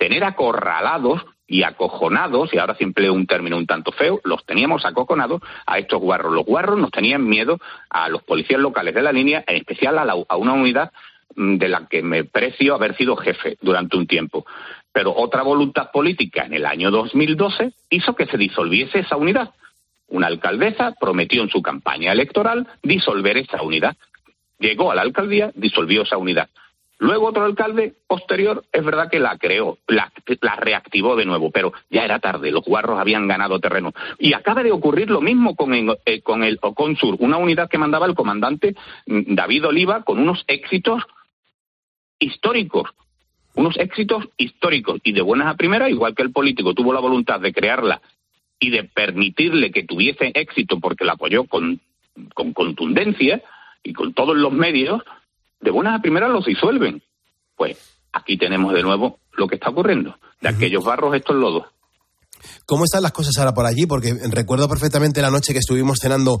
tener 0.00 0.24
acorralados 0.24 1.20
y 1.46 1.62
acojonados, 1.62 2.54
y 2.54 2.58
ahora 2.58 2.74
se 2.74 2.84
empleo 2.84 3.12
un 3.12 3.26
término 3.26 3.58
un 3.58 3.66
tanto 3.66 3.92
feo, 3.92 4.18
los 4.24 4.46
teníamos 4.46 4.86
acojonados 4.86 5.42
a 5.66 5.78
estos 5.78 6.00
guarros. 6.00 6.32
Los 6.32 6.46
guarros 6.46 6.78
nos 6.78 6.90
tenían 6.90 7.26
miedo 7.28 7.58
a 7.90 8.08
los 8.08 8.22
policías 8.22 8.60
locales 8.60 8.94
de 8.94 9.02
la 9.02 9.12
línea, 9.12 9.44
en 9.46 9.56
especial 9.56 9.98
a, 9.98 10.04
la- 10.06 10.16
a 10.28 10.36
una 10.36 10.54
unidad 10.54 10.90
mm, 11.36 11.56
de 11.58 11.68
la 11.68 11.86
que 11.86 12.02
me 12.02 12.24
precio 12.24 12.74
haber 12.74 12.96
sido 12.96 13.14
jefe 13.16 13.58
durante 13.60 13.96
un 13.98 14.06
tiempo. 14.06 14.46
Pero 14.90 15.12
otra 15.14 15.42
voluntad 15.42 15.90
política 15.92 16.44
en 16.46 16.54
el 16.54 16.64
año 16.64 16.90
2012 16.90 17.72
hizo 17.90 18.14
que 18.14 18.26
se 18.26 18.38
disolviese 18.38 19.00
esa 19.00 19.16
unidad. 19.16 19.50
Una 20.08 20.28
alcaldesa 20.28 20.94
prometió 20.98 21.42
en 21.42 21.50
su 21.50 21.60
campaña 21.62 22.12
electoral 22.12 22.66
disolver 22.82 23.36
esa 23.36 23.60
unidad. 23.62 23.96
Llegó 24.58 24.90
a 24.90 24.94
la 24.94 25.02
alcaldía, 25.02 25.50
disolvió 25.54 26.02
esa 26.02 26.16
unidad. 26.16 26.48
Luego 27.00 27.28
otro 27.28 27.44
alcalde 27.44 27.94
posterior, 28.06 28.62
es 28.72 28.84
verdad 28.84 29.10
que 29.10 29.18
la 29.20 29.38
creó, 29.38 29.78
la, 29.88 30.12
reactivó 30.58 31.16
de 31.16 31.24
nuevo, 31.24 31.50
pero 31.50 31.72
ya 31.88 32.04
era 32.04 32.18
tarde, 32.18 32.50
los 32.52 32.62
guarros 32.64 33.00
habían 33.00 33.26
ganado 33.26 33.58
terreno. 33.58 33.92
Y 34.18 34.34
acaba 34.34 34.62
de 34.62 34.70
ocurrir 34.70 35.10
lo 35.10 35.22
mismo 35.22 35.56
con, 35.56 35.72
el- 35.72 35.96
eh, 36.04 36.20
con 36.20 36.44
el 36.44 36.58
Oconsur, 36.60 37.16
una 37.18 37.38
unidad 37.38 37.70
que 37.70 37.78
mandaba 37.78 38.04
el 38.04 38.14
comandante 38.14 38.74
mm, 39.06 39.34
David 39.34 39.66
Oliva 39.68 40.02
con 40.02 40.18
unos 40.18 40.44
éxitos 40.46 41.02
históricos, 42.18 42.90
unos 43.54 43.78
éxitos 43.78 44.28
históricos 44.36 45.00
y 45.02 45.12
de 45.12 45.22
buenas 45.22 45.46
a 45.48 45.56
primeras, 45.56 45.88
igual 45.90 46.14
que 46.14 46.22
el 46.22 46.32
político 46.32 46.74
tuvo 46.74 46.92
la 46.92 47.00
voluntad 47.00 47.40
de 47.40 47.52
crearla 47.54 48.02
y 48.58 48.68
de 48.68 48.84
permitirle 48.84 49.70
que 49.70 49.84
tuviese 49.84 50.32
éxito 50.34 50.78
porque 50.78 51.06
la 51.06 51.12
apoyó 51.12 51.44
con 51.44 51.80
contundencia 52.52 53.42
y 53.82 53.94
con 53.94 54.12
todos 54.12 54.36
los 54.36 54.52
medios, 54.52 55.02
de 55.60 55.70
buenas 55.70 55.98
a 55.98 56.02
primeras 56.02 56.30
los 56.30 56.44
disuelven. 56.44 57.02
Pues 57.56 57.76
aquí 58.12 58.36
tenemos 58.38 58.72
de 58.74 58.82
nuevo 58.82 59.18
lo 59.36 59.46
que 59.46 59.56
está 59.56 59.70
ocurriendo. 59.70 60.16
De 60.40 60.48
aquellos 60.48 60.84
barros 60.84 61.14
estos 61.14 61.36
lodos. 61.36 61.64
¿Cómo 62.64 62.84
están 62.84 63.02
las 63.02 63.12
cosas 63.12 63.36
ahora 63.36 63.52
por 63.52 63.66
allí? 63.66 63.84
Porque 63.84 64.14
recuerdo 64.30 64.66
perfectamente 64.66 65.20
la 65.20 65.30
noche 65.30 65.52
que 65.52 65.58
estuvimos 65.58 65.98
cenando 66.00 66.38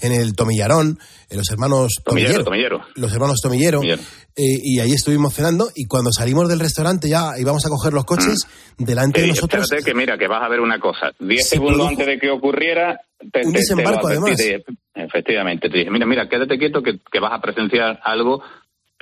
en 0.00 0.12
el 0.12 0.34
Tomillarón, 0.34 0.98
en 1.28 1.36
los 1.36 1.50
hermanos 1.50 1.88
Tomillero, 2.04 2.42
Tomillero. 2.42 2.78
tomillero. 2.78 2.92
Los 2.94 3.12
hermanos 3.12 3.36
Tomillero. 3.42 3.82
eh, 3.82 3.98
y 4.36 4.80
ahí 4.80 4.92
estuvimos 4.92 5.34
cenando 5.34 5.68
y 5.74 5.84
cuando 5.86 6.10
salimos 6.10 6.48
del 6.48 6.60
restaurante 6.60 7.10
ya 7.10 7.32
íbamos 7.38 7.66
a 7.66 7.68
coger 7.68 7.92
los 7.92 8.04
coches, 8.06 8.46
delante 8.78 9.16
Te 9.20 9.22
de 9.22 9.28
nosotros... 9.28 9.64
espérate 9.64 9.84
que 9.84 9.94
mira, 9.94 10.16
que 10.16 10.26
vas 10.28 10.42
a 10.42 10.48
ver 10.48 10.60
una 10.60 10.78
cosa. 10.80 11.10
Diez 11.18 11.46
Se 11.48 11.56
segundos 11.56 11.86
antes 11.88 12.06
de 12.06 12.18
que 12.18 12.30
ocurriera, 12.30 12.98
te, 13.30 13.44
un 13.44 13.52
te- 13.52 13.58
desembarco, 13.58 14.06
además. 14.06 14.36
te- 14.36 14.64
efectivamente, 14.94 15.68
te 15.68 15.78
dije, 15.78 15.90
mira, 15.90 16.06
mira, 16.06 16.28
quédate 16.30 16.56
quieto 16.58 16.82
que, 16.82 16.98
que 17.10 17.20
vas 17.20 17.32
a 17.34 17.42
presenciar 17.42 18.00
algo 18.04 18.42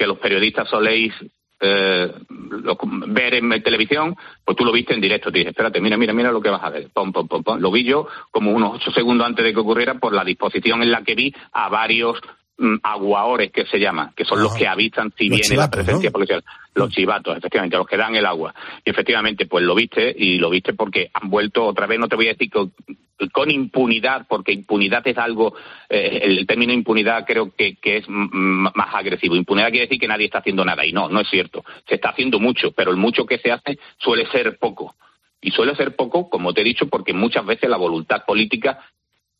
que 0.01 0.07
los 0.07 0.19
periodistas 0.19 0.67
soléis 0.67 1.13
eh, 1.61 2.11
ver 3.09 3.35
en 3.35 3.63
televisión, 3.63 4.17
pues 4.43 4.57
tú 4.57 4.65
lo 4.65 4.73
viste 4.73 4.95
en 4.95 5.01
directo, 5.03 5.31
te 5.31 5.41
dices, 5.41 5.51
espérate, 5.51 5.79
mira, 5.79 5.99
mira, 5.99 6.15
mira 6.15 6.33
lo 6.33 6.41
que 6.41 6.49
vas 6.49 6.65
a 6.65 6.71
ver, 6.71 6.89
pom, 6.91 7.13
pom, 7.13 7.29
pom, 7.29 7.43
pom. 7.43 7.61
Lo 7.61 7.71
vi 7.71 7.85
yo 7.85 8.09
como 8.31 8.51
unos 8.51 8.77
ocho 8.77 8.91
segundos 8.93 9.27
antes 9.27 9.45
de 9.45 9.53
que 9.53 9.61
ocurriera 9.61 9.99
por 9.99 10.15
la 10.15 10.25
disposición 10.25 10.83
en 10.83 10.91
la 10.91 11.03
que 11.03 11.15
vi 11.15 11.35
a 11.53 11.69
varios 11.69 12.19
mm, 12.61 12.77
aguaores 12.83 13.51
que 13.51 13.67
se 13.67 13.81
llaman, 13.81 14.13
que 14.15 14.25
son 14.25 14.43
los 14.43 14.55
que 14.55 14.69
avisan 14.69 15.13
si 15.17 15.29
Los 15.29 15.41
viene 15.41 15.57
la 15.57 15.71
presencia 15.71 16.09
¿no? 16.09 16.13
policial. 16.13 16.45
Los 16.75 16.91
chivatos, 16.91 17.37
efectivamente, 17.37 17.77
los 17.77 17.87
que 17.87 17.97
dan 17.97 18.15
el 18.15 18.27
agua. 18.27 18.55
Y 18.85 18.91
efectivamente, 18.91 19.47
pues 19.47 19.65
lo 19.65 19.75
viste 19.75 20.15
y 20.17 20.39
lo 20.39 20.51
viste 20.51 20.75
porque 20.75 21.11
han 21.13 21.29
vuelto 21.29 21.67
otra 21.67 21.87
vez, 21.87 21.99
no 21.99 22.09
te 22.09 22.17
voy 22.17 22.27
a 22.27 22.33
decir 22.35 22.51
con, 22.51 22.73
con 23.33 23.51
impunidad, 23.51 24.27
porque 24.29 24.53
impunidad 24.53 25.07
es 25.07 25.19
algo, 25.19 25.55
eh, 25.89 26.21
el 26.23 26.47
término 26.47 26.73
impunidad 26.73 27.25
creo 27.27 27.55
que, 27.55 27.77
que 27.77 27.99
es 27.99 28.09
mm, 28.09 28.29
mm, 28.33 28.73
más 28.75 28.95
agresivo. 28.95 29.35
Impunidad 29.35 29.71
quiere 29.71 29.87
decir 29.87 29.99
que 29.99 30.09
nadie 30.09 30.27
está 30.27 30.39
haciendo 30.39 30.65
nada 30.65 30.87
y 30.87 30.93
no, 30.93 31.09
no 31.09 31.21
es 31.21 31.29
cierto. 31.29 31.65
Se 31.89 31.97
está 31.97 32.11
haciendo 32.11 32.39
mucho, 32.39 32.73
pero 32.73 32.91
el 32.91 32.97
mucho 32.97 33.27
que 33.27 33.39
se 33.39 33.51
hace 33.51 33.79
suele 33.99 34.27
ser 34.31 34.59
poco. 34.59 34.95
Y 35.41 35.51
suele 35.51 35.75
ser 35.75 35.97
poco, 35.97 36.29
como 36.29 36.53
te 36.53 36.61
he 36.61 36.65
dicho, 36.65 36.89
porque 36.89 37.13
muchas 37.13 37.47
veces 37.47 37.71
la 37.71 37.79
voluntad 37.79 38.25
política 38.27 38.79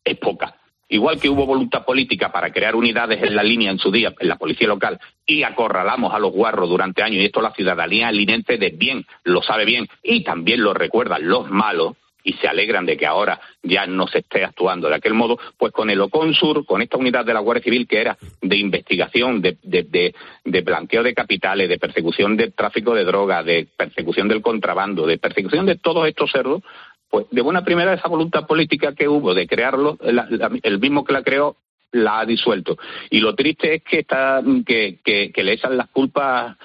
es 0.03 0.17
poca. 0.17 0.55
Igual 0.91 1.21
que 1.21 1.29
hubo 1.29 1.45
voluntad 1.45 1.85
política 1.85 2.33
para 2.33 2.51
crear 2.51 2.75
unidades 2.75 3.23
en 3.23 3.33
la 3.33 3.43
línea 3.43 3.71
en 3.71 3.79
su 3.79 3.91
día, 3.91 4.13
en 4.19 4.27
la 4.27 4.35
policía 4.35 4.67
local, 4.67 4.99
y 5.25 5.43
acorralamos 5.43 6.13
a 6.13 6.19
los 6.19 6.33
guarros 6.33 6.67
durante 6.67 7.01
años, 7.01 7.21
y 7.21 7.25
esto 7.25 7.41
la 7.41 7.53
ciudadanía 7.53 8.11
linense 8.11 8.57
de 8.57 8.71
bien, 8.71 9.05
lo 9.23 9.41
sabe 9.41 9.63
bien, 9.63 9.87
y 10.03 10.21
también 10.25 10.61
lo 10.61 10.73
recuerdan 10.73 11.29
los 11.29 11.49
malos, 11.49 11.95
y 12.25 12.33
se 12.33 12.47
alegran 12.49 12.85
de 12.85 12.97
que 12.97 13.05
ahora 13.05 13.39
ya 13.63 13.87
no 13.87 14.05
se 14.05 14.19
esté 14.19 14.43
actuando 14.43 14.89
de 14.89 14.95
aquel 14.95 15.13
modo, 15.13 15.39
pues 15.57 15.71
con 15.71 15.89
el 15.89 16.01
Oconsur, 16.01 16.65
con 16.65 16.81
esta 16.81 16.97
unidad 16.97 17.25
de 17.25 17.33
la 17.33 17.39
Guardia 17.39 17.63
Civil 17.63 17.87
que 17.87 18.01
era 18.01 18.17
de 18.41 18.57
investigación, 18.57 19.41
de, 19.41 19.57
de, 19.63 19.83
de, 19.83 20.13
de 20.43 20.61
blanqueo 20.61 21.03
de 21.03 21.13
capitales, 21.13 21.69
de 21.69 21.79
persecución 21.79 22.35
del 22.35 22.53
tráfico 22.53 22.93
de 22.93 23.05
drogas, 23.05 23.45
de 23.45 23.67
persecución 23.75 24.27
del 24.27 24.41
contrabando, 24.41 25.07
de 25.07 25.17
persecución 25.17 25.65
de 25.65 25.77
todos 25.77 26.07
estos 26.07 26.31
cerdos, 26.31 26.61
pues 27.11 27.27
de 27.29 27.41
buena 27.41 27.63
primera 27.63 27.93
esa 27.93 28.07
voluntad 28.07 28.47
política 28.47 28.95
que 28.95 29.07
hubo 29.07 29.33
de 29.35 29.45
crearlo, 29.45 29.97
la- 30.01 30.25
la- 30.29 30.49
el 30.63 30.79
mismo 30.79 31.03
que 31.03 31.13
la 31.13 31.21
creó 31.23 31.57
la 31.91 32.21
ha 32.21 32.25
disuelto. 32.25 32.77
Y 33.09 33.19
lo 33.19 33.35
triste 33.35 33.75
es 33.75 33.83
que 33.83 33.99
está 33.99 34.41
que, 34.65 34.99
que, 35.03 35.43
le 35.43 35.51
echan 35.53 35.75
las 35.77 35.89
culpas 35.89 36.55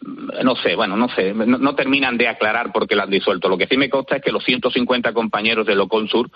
mm, 0.00 0.44
no 0.44 0.54
sé, 0.54 0.76
bueno, 0.76 0.96
no 0.96 1.08
sé, 1.08 1.34
no, 1.34 1.58
no 1.58 1.74
terminan 1.74 2.16
de 2.16 2.28
aclarar 2.28 2.72
por 2.72 2.86
qué 2.86 2.94
la 2.94 3.02
han 3.02 3.10
disuelto. 3.10 3.48
Lo 3.48 3.58
que 3.58 3.66
sí 3.66 3.76
me 3.76 3.90
consta 3.90 4.16
es 4.16 4.22
que 4.22 4.30
los 4.32 4.44
150 4.44 5.12
compañeros 5.12 5.66
de 5.66 5.74
Loconsur 5.74 6.30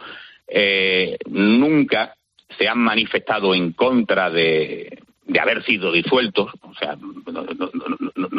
eh, 0.49 1.17
nunca 1.31 2.15
se 2.59 2.69
han 2.69 2.79
manifestado 2.79 3.55
en 3.55 3.73
contra 3.73 4.31
de, 4.31 4.99
de 5.27 5.41
haber 5.41 5.65
sido 5.65 5.91
disueltos, 5.91 6.53
o 6.63 6.75
sea, 6.75 6.97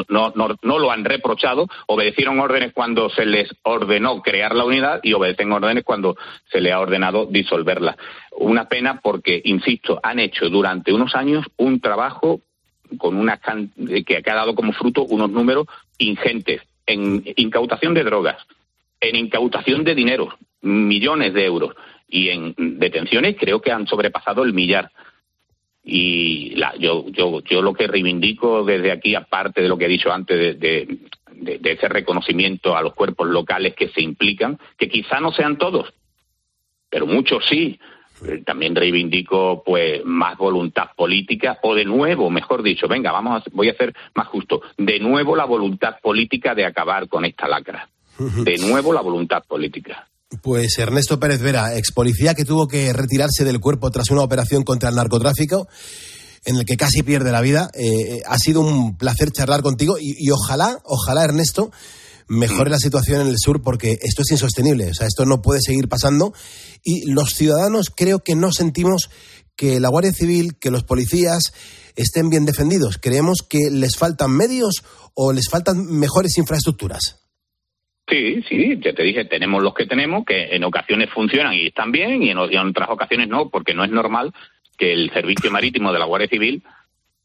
no, 0.09 0.79
lo 0.79 0.91
han 0.91 1.03
reprochado, 1.03 1.67
obedecieron 1.87 2.39
órdenes 2.39 2.73
cuando 2.73 3.09
se 3.09 3.25
les 3.25 3.49
ordenó 3.63 4.21
crear 4.21 4.55
la 4.55 4.65
unidad 4.65 4.99
y 5.03 5.13
obedecen 5.13 5.51
órdenes 5.51 5.83
cuando 5.83 6.15
se 6.51 6.61
les 6.61 6.73
ha 6.73 6.79
ordenado 6.79 7.25
disolverla. 7.25 7.97
Una 8.37 8.65
pena 8.67 8.99
porque, 9.01 9.41
insisto, 9.45 9.99
han 10.03 10.19
hecho 10.19 10.49
durante 10.49 10.93
unos 10.93 11.15
años 11.15 11.45
un 11.57 11.79
trabajo 11.79 12.41
con 12.97 13.17
una 13.17 13.37
can- 13.37 13.71
que 14.05 14.23
ha 14.23 14.35
dado 14.35 14.53
como 14.53 14.71
fruto 14.73 15.03
unos 15.03 15.31
números 15.31 15.65
ingentes 15.97 16.61
en 16.85 17.23
incautación 17.35 17.95
de 17.95 18.03
drogas, 18.03 18.37
en 19.01 19.15
incautación 19.15 19.83
de 19.83 19.95
dinero, 19.95 20.37
millones 20.61 21.33
de 21.33 21.45
euros, 21.45 21.75
y 22.07 22.29
en 22.29 22.53
detenciones 22.57 23.35
creo 23.39 23.59
que 23.59 23.71
han 23.71 23.87
sobrepasado 23.87 24.43
el 24.43 24.53
millar. 24.53 24.91
Y 25.87 26.55
la- 26.55 26.75
yo, 26.77 27.05
yo, 27.09 27.41
yo 27.43 27.61
lo 27.61 27.73
que 27.73 27.85
reivindico 27.87 28.63
desde 28.65 28.91
aquí, 28.91 29.13
aparte 29.13 29.61
de 29.61 29.67
lo 29.69 29.77
que 29.77 29.85
he 29.85 29.89
dicho 29.89 30.11
antes, 30.11 30.37
de, 30.37 30.53
de- 30.55 30.97
de- 31.31 31.57
de 31.59 31.71
ese 31.73 31.87
reconocimiento 31.87 32.75
a 32.75 32.81
los 32.81 32.93
cuerpos 32.95 33.27
locales 33.27 33.75
que 33.75 33.89
se 33.89 34.01
implican, 34.01 34.57
que 34.77 34.89
quizá 34.89 35.19
no 35.19 35.31
sean 35.31 35.57
todos, 35.57 35.93
pero 36.89 37.05
muchos 37.05 37.45
sí. 37.45 37.79
Eh, 38.25 38.43
También 38.45 38.73
reivindico 38.75 39.61
pues 39.65 40.03
más 40.05 40.37
voluntad 40.37 40.91
política 40.95 41.59
o 41.63 41.75
de 41.75 41.83
nuevo, 41.83 42.29
mejor 42.29 42.63
dicho, 42.63 42.87
venga, 42.87 43.11
vamos 43.11 43.41
a, 43.41 43.49
voy 43.51 43.67
a 43.67 43.75
ser 43.75 43.93
más 44.15 44.27
justo, 44.27 44.61
de 44.77 44.99
nuevo 44.99 45.35
la 45.35 45.43
voluntad 45.43 45.97
política 46.01 46.55
de 46.55 46.63
acabar 46.65 47.09
con 47.09 47.25
esta 47.25 47.45
lacra. 47.47 47.89
De 48.45 48.57
nuevo 48.57 48.93
la 48.93 49.01
voluntad 49.01 49.43
política. 49.45 50.07
Pues 50.41 50.77
Ernesto 50.79 51.19
Pérez 51.19 51.41
Vera, 51.41 51.77
ex 51.77 51.91
policía 51.91 52.33
que 52.33 52.45
tuvo 52.45 52.67
que 52.67 52.91
retirarse 52.93 53.43
del 53.43 53.59
cuerpo 53.59 53.91
tras 53.91 54.09
una 54.09 54.23
operación 54.23 54.63
contra 54.63 54.89
el 54.89 54.95
narcotráfico, 54.95 55.67
en 56.45 56.57
el 56.57 56.65
que 56.65 56.77
casi 56.77 57.03
pierde 57.03 57.31
la 57.31 57.41
vida. 57.41 57.69
Eh, 57.73 58.21
ha 58.25 58.37
sido 58.37 58.61
un 58.61 58.97
placer 58.97 59.31
charlar 59.31 59.61
contigo 59.61 59.97
y, 59.99 60.15
y 60.17 60.31
ojalá, 60.31 60.79
ojalá 60.83 61.23
Ernesto, 61.23 61.71
mejore 62.27 62.71
la 62.71 62.79
situación 62.79 63.21
en 63.21 63.27
el 63.27 63.37
sur 63.37 63.61
porque 63.61 63.99
esto 64.01 64.23
es 64.23 64.31
insostenible. 64.31 64.89
O 64.89 64.93
sea, 64.93 65.07
esto 65.07 65.25
no 65.25 65.41
puede 65.41 65.61
seguir 65.61 65.87
pasando 65.87 66.33
y 66.83 67.05
los 67.11 67.29
ciudadanos 67.29 67.91
creo 67.95 68.19
que 68.19 68.35
no 68.35 68.51
sentimos 68.51 69.09
que 69.55 69.79
la 69.79 69.89
Guardia 69.89 70.13
Civil, 70.13 70.57
que 70.57 70.71
los 70.71 70.83
policías 70.83 71.53
estén 71.95 72.29
bien 72.29 72.45
defendidos. 72.45 72.97
Creemos 72.99 73.39
que 73.47 73.69
les 73.71 73.95
faltan 73.95 74.31
medios 74.31 74.83
o 75.13 75.31
les 75.33 75.49
faltan 75.49 75.85
mejores 75.85 76.37
infraestructuras. 76.37 77.24
Sí, 78.07 78.43
sí, 78.47 78.77
ya 78.79 78.93
te 78.93 79.01
dije, 79.01 79.25
tenemos 79.25 79.63
los 79.63 79.73
que 79.73 79.87
tenemos, 79.87 80.25
que 80.25 80.55
en 80.55 80.63
ocasiones 80.63 81.09
funcionan 81.09 81.53
y 81.53 81.67
están 81.67 81.91
bien, 81.91 82.21
y 82.21 82.29
en, 82.29 82.37
otras 82.37 82.89
ocasiones 82.89 83.27
no, 83.27 83.49
porque 83.49 83.73
no 83.73 83.83
es 83.83 83.89
normal 83.89 84.31
que 84.77 84.93
el 84.93 85.11
servicio 85.11 85.49
marítimo 85.49 85.91
de 85.91 85.99
la 85.99 86.05
Guardia 86.05 86.27
Civil 86.27 86.63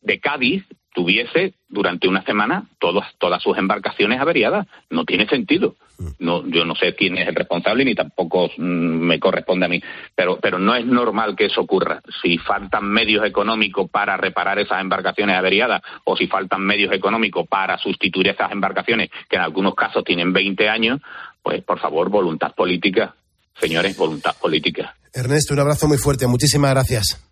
de 0.01 0.21
Cádiz 0.21 0.65
tuviese 0.93 1.55
durante 1.69 2.09
una 2.09 2.23
semana 2.25 2.65
todas, 2.79 3.07
todas 3.19 3.43
sus 3.43 3.57
embarcaciones 3.57 4.21
averiadas. 4.21 4.67
No 4.91 5.05
tiene 5.05 5.27
sentido. 5.27 5.77
No, 6.19 6.47
yo 6.47 6.65
no 6.65 6.75
sé 6.75 6.95
quién 6.95 7.19
es 7.19 7.29
el 7.29 7.35
responsable 7.35 7.85
ni 7.85 7.95
tampoco 7.95 8.51
mm, 8.57 8.63
me 8.63 9.21
corresponde 9.21 9.67
a 9.67 9.69
mí, 9.69 9.83
pero, 10.15 10.39
pero 10.41 10.59
no 10.59 10.75
es 10.75 10.87
normal 10.87 11.37
que 11.37 11.47
eso 11.47 11.61
ocurra. 11.61 12.01
Si 12.23 12.39
faltan 12.39 12.87
medios 12.87 13.27
económicos 13.27 13.91
para 13.91 14.17
reparar 14.17 14.59
esas 14.59 14.81
embarcaciones 14.81 15.37
averiadas 15.37 15.83
o 16.05 16.17
si 16.17 16.27
faltan 16.27 16.63
medios 16.63 16.93
económicos 16.93 17.47
para 17.47 17.77
sustituir 17.79 18.29
esas 18.29 18.51
embarcaciones 18.51 19.11
que 19.29 19.37
en 19.37 19.43
algunos 19.43 19.75
casos 19.75 20.03
tienen 20.03 20.33
20 20.33 20.69
años, 20.69 21.01
pues 21.43 21.63
por 21.63 21.79
favor, 21.79 22.09
voluntad 22.09 22.55
política. 22.55 23.15
Señores, 23.61 23.97
voluntad 23.97 24.35
política. 24.41 24.95
Ernesto, 25.13 25.53
un 25.53 25.61
abrazo 25.61 25.87
muy 25.87 25.99
fuerte. 25.99 26.27
Muchísimas 26.27 26.71
gracias. 26.71 27.30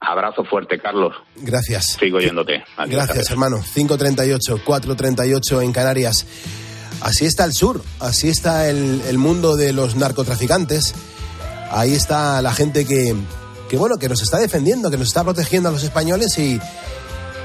Abrazo 0.00 0.44
fuerte, 0.44 0.80
Carlos. 0.80 1.14
Gracias. 1.36 1.96
Sigo 1.98 2.20
yéndote. 2.20 2.64
Adiós, 2.76 3.06
Gracias, 3.06 3.30
hermano. 3.30 3.58
5.38, 3.58 4.64
4.38 4.64 5.62
en 5.62 5.72
Canarias. 5.72 6.26
Así 7.02 7.26
está 7.26 7.44
el 7.44 7.52
sur, 7.52 7.82
así 7.98 8.28
está 8.28 8.68
el, 8.68 9.02
el 9.06 9.18
mundo 9.18 9.56
de 9.56 9.72
los 9.72 9.96
narcotraficantes. 9.96 10.94
Ahí 11.70 11.94
está 11.94 12.42
la 12.42 12.52
gente 12.52 12.84
que, 12.86 13.14
que, 13.68 13.76
bueno, 13.76 13.96
que 13.98 14.08
nos 14.08 14.22
está 14.22 14.38
defendiendo, 14.38 14.90
que 14.90 14.96
nos 14.96 15.08
está 15.08 15.22
protegiendo 15.22 15.68
a 15.68 15.72
los 15.72 15.82
españoles 15.82 16.36
y, 16.38 16.60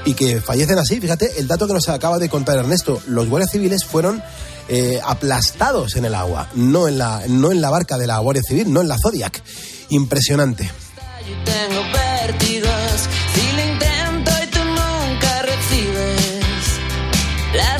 y 0.04 0.14
que 0.14 0.40
fallecen 0.40 0.78
así. 0.78 1.00
Fíjate, 1.00 1.38
el 1.38 1.46
dato 1.46 1.66
que 1.66 1.74
nos 1.74 1.88
acaba 1.88 2.18
de 2.18 2.28
contar 2.28 2.58
Ernesto, 2.58 3.00
los 3.06 3.28
guardias 3.28 3.52
civiles 3.52 3.84
fueron 3.84 4.22
eh, 4.68 5.00
aplastados 5.04 5.96
en 5.96 6.06
el 6.06 6.14
agua, 6.14 6.48
no 6.54 6.88
en, 6.88 6.98
la, 6.98 7.22
no 7.28 7.52
en 7.52 7.60
la 7.60 7.70
barca 7.70 7.98
de 7.98 8.06
la 8.06 8.18
Guardia 8.18 8.42
Civil, 8.42 8.72
no 8.72 8.80
en 8.80 8.88
la 8.88 8.98
Zodiac. 8.98 9.42
Impresionante. 9.90 10.70
Tengo 11.44 11.82
vértigos. 11.92 13.08
Si 13.34 13.52
lo 13.56 13.62
intento 13.72 14.30
y 14.42 14.46
tú 14.46 14.60
nunca 14.64 15.42
recibes 15.42 16.80
la 17.54 17.78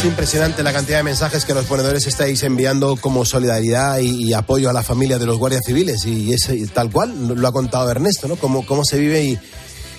Es 0.00 0.06
impresionante 0.06 0.62
la 0.62 0.72
cantidad 0.72 0.96
de 0.96 1.02
mensajes 1.02 1.44
que 1.44 1.52
los 1.52 1.66
ponedores 1.66 2.06
estáis 2.06 2.42
enviando 2.42 2.96
como 2.96 3.26
solidaridad 3.26 3.98
y, 3.98 4.32
apoyo 4.32 4.70
a 4.70 4.72
la 4.72 4.82
familia 4.82 5.18
de 5.18 5.26
los 5.26 5.36
guardias 5.36 5.60
civiles. 5.66 6.06
Y 6.06 6.32
es 6.32 6.48
tal 6.72 6.90
cual, 6.90 7.34
lo 7.36 7.46
ha 7.46 7.52
contado 7.52 7.90
Ernesto, 7.90 8.26
¿no? 8.26 8.36
Cómo, 8.36 8.64
cómo 8.64 8.82
se 8.82 8.98
vive 8.98 9.22
y, 9.24 9.38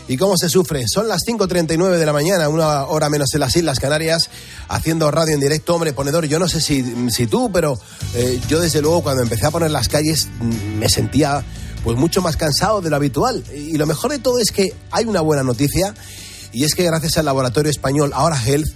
y 0.08 0.18
cómo 0.18 0.38
se 0.38 0.50
sufre. 0.50 0.86
Son 0.88 1.08
las 1.08 1.22
5.39 1.24 2.00
de 2.00 2.06
la 2.08 2.14
mañana, 2.14 2.50
una 2.50 2.86
hora 2.86 3.10
menos 3.10 3.32
en 3.36 3.42
las 3.42 3.56
Islas 3.56 3.80
Canarias, 3.80 4.32
haciendo 4.70 5.12
radio 5.12 5.36
en 5.36 5.40
directo. 5.40 5.76
Hombre, 5.76 5.94
ponedor, 5.94 6.26
yo 6.26 6.40
no 6.40 6.48
sé 6.48 6.62
si, 6.62 6.84
si 7.12 7.28
tú, 7.28 7.52
pero 7.52 7.80
eh, 8.16 8.42
yo 8.48 8.60
desde 8.60 8.82
luego 8.82 9.04
cuando 9.04 9.22
empecé 9.22 9.46
a 9.46 9.52
poner 9.52 9.70
las 9.70 9.88
calles 9.88 10.30
mm, 10.40 10.80
me 10.80 10.90
sentía 10.90 11.46
pues 11.84 11.96
mucho 11.96 12.24
más 12.24 12.38
cansado 12.38 12.82
de 12.82 12.90
lo 12.90 12.96
habitual. 12.96 13.44
Y 13.54 13.78
lo 13.78 13.86
mejor 13.86 14.10
de 14.10 14.18
todo 14.18 14.40
es 14.40 14.52
que 14.52 14.74
hay 14.90 15.06
una 15.06 15.22
buena 15.22 15.44
noticia 15.44 15.94
y 16.52 16.64
es 16.64 16.74
que 16.74 16.86
gracias 16.86 17.20
al 17.20 17.26
laboratorio 17.26 17.70
español 17.70 18.12
Ahora 18.16 18.42
Health 18.44 18.68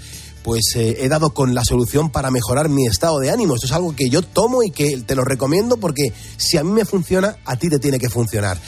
pues 0.46 0.76
eh, 0.76 0.98
he 1.00 1.10
dado 1.10 1.32
con 1.32 1.56
la 1.56 1.64
solución 1.66 2.12
para 2.12 2.30
mejorar 2.30 2.70
mi 2.70 2.86
estado 2.86 3.18
de 3.20 3.32
ánimo. 3.32 3.56
Esto 3.56 3.66
es 3.66 3.74
algo 3.74 3.96
que 3.96 4.10
yo 4.10 4.22
tomo 4.22 4.62
y 4.62 4.70
que 4.70 4.98
te 5.02 5.16
lo 5.16 5.24
recomiendo 5.26 5.78
porque 5.78 6.14
si 6.38 6.58
a 6.58 6.64
mí 6.64 6.72
me 6.72 6.86
funciona, 6.86 7.36
a 7.46 7.58
ti 7.58 7.68
te 7.68 7.80
tiene 7.80 7.98
que 7.98 8.10
funcionar. 8.10 8.60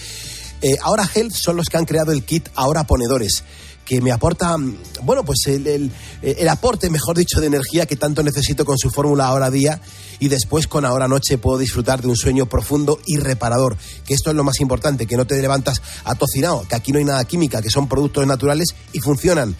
Eh, 0.64 0.76
Ahora 0.82 1.08
Health 1.14 1.34
son 1.36 1.56
los 1.56 1.68
que 1.68 1.78
han 1.78 1.86
creado 1.86 2.12
el 2.12 2.24
kit 2.24 2.50
Ahora 2.56 2.86
Ponedores 2.86 3.44
que 3.86 4.02
me 4.02 4.12
aporta, 4.12 4.58
mm, 4.58 4.78
bueno, 5.04 5.24
pues 5.24 5.40
el, 5.46 5.66
el- 5.66 5.92
el 6.22 6.50
aporte, 6.50 6.90
mejor 6.90 7.16
dicho, 7.16 7.40
de 7.40 7.48
energía 7.48 7.86
que 7.86 7.96
tanto 7.96 8.22
necesito 8.22 8.66
con 8.66 8.78
su 8.78 8.90
fórmula 8.90 9.28
Ahora 9.28 9.50
Día 9.50 9.80
y 10.20 10.28
después 10.28 10.68
con 10.68 10.84
Ahora 10.84 11.08
Noche 11.08 11.38
puedo 11.38 11.58
disfrutar 11.60 12.02
de 12.02 12.10
un 12.10 12.18
sueño 12.18 12.48
profundo 12.48 13.00
y 13.06 13.16
reparador, 13.18 13.78
que 14.06 14.14
esto 14.14 14.32
es 14.32 14.36
lo 14.36 14.44
más 14.44 14.60
importante, 14.60 15.06
que 15.06 15.16
no 15.16 15.26
te 15.26 15.40
levantas 15.42 15.82
atocinado, 16.04 16.66
que 16.68 16.76
aquí 16.76 16.92
no 16.92 16.98
hay 17.00 17.06
nada 17.06 17.24
química, 17.24 17.62
que 17.62 17.70
son 17.70 17.88
productos 17.88 18.28
naturales 18.28 18.76
y 18.92 19.00
funcionan. 19.00 19.56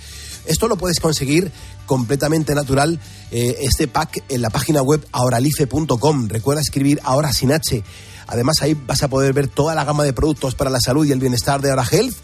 Esto 0.48 0.68
lo 0.68 0.78
puedes 0.78 1.00
conseguir 1.00 1.52
completamente 1.86 2.56
natural, 2.56 3.00
eh, 3.32 3.58
este 3.62 3.88
pack 3.88 4.24
en 4.30 4.42
la 4.42 4.50
página 4.50 4.82
web 4.82 5.06
ahoralife.com. 5.12 6.28
Recuerda 6.28 6.62
escribir 6.62 7.00
ahora 7.04 7.32
sin 7.34 7.52
H. 7.52 7.84
Además 8.28 8.58
ahí 8.62 8.74
vas 8.74 9.04
a 9.04 9.08
poder 9.08 9.34
ver 9.34 9.48
toda 9.48 9.76
la 9.76 9.86
gama 9.86 10.04
de 10.04 10.14
productos 10.14 10.56
para 10.56 10.70
la 10.70 10.80
salud 10.80 11.06
y 11.06 11.12
el 11.12 11.20
bienestar 11.20 11.62
de 11.62 11.70
Ahora 11.70 11.88
Health 11.90 12.16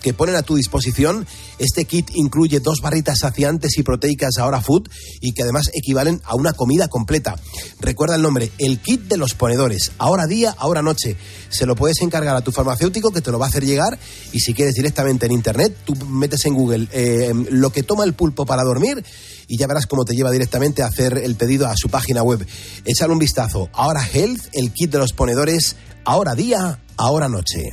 que 0.00 0.14
ponen 0.14 0.36
a 0.36 0.42
tu 0.42 0.56
disposición. 0.56 1.26
Este 1.58 1.84
kit 1.84 2.10
incluye 2.14 2.60
dos 2.60 2.80
barritas 2.80 3.18
saciantes 3.20 3.78
y 3.78 3.82
proteicas 3.82 4.38
Ahora 4.38 4.60
Food 4.60 4.88
y 5.20 5.32
que 5.32 5.42
además 5.42 5.70
equivalen 5.74 6.20
a 6.24 6.34
una 6.34 6.52
comida 6.52 6.88
completa. 6.88 7.36
Recuerda 7.80 8.16
el 8.16 8.22
nombre, 8.22 8.50
el 8.58 8.80
kit 8.80 9.02
de 9.02 9.16
los 9.16 9.34
ponedores. 9.34 9.92
Ahora 9.98 10.26
día, 10.26 10.54
ahora 10.58 10.82
noche. 10.82 11.16
Se 11.48 11.66
lo 11.66 11.76
puedes 11.76 12.00
encargar 12.02 12.36
a 12.36 12.42
tu 12.42 12.52
farmacéutico 12.52 13.12
que 13.12 13.20
te 13.20 13.30
lo 13.30 13.38
va 13.38 13.46
a 13.46 13.48
hacer 13.48 13.64
llegar 13.64 13.98
y 14.32 14.40
si 14.40 14.54
quieres 14.54 14.74
directamente 14.74 15.26
en 15.26 15.32
internet, 15.32 15.76
tú 15.84 15.94
metes 16.06 16.44
en 16.46 16.54
Google 16.54 16.88
eh, 16.92 17.32
lo 17.50 17.70
que 17.70 17.82
toma 17.82 18.04
el 18.04 18.14
pulpo 18.14 18.46
para 18.46 18.64
dormir 18.64 19.04
y 19.46 19.58
ya 19.58 19.66
verás 19.66 19.86
cómo 19.86 20.04
te 20.04 20.14
lleva 20.14 20.30
directamente 20.30 20.82
a 20.82 20.86
hacer 20.86 21.18
el 21.18 21.36
pedido 21.36 21.66
a 21.68 21.76
su 21.76 21.88
página 21.88 22.22
web. 22.22 22.46
Échale 22.84 23.12
un 23.12 23.18
vistazo. 23.18 23.68
Ahora 23.72 24.06
Health, 24.06 24.48
el 24.52 24.72
kit 24.72 24.90
de 24.90 24.98
los 24.98 25.12
ponedores. 25.12 25.76
Ahora 26.04 26.34
día, 26.34 26.80
ahora 26.96 27.28
noche. 27.28 27.72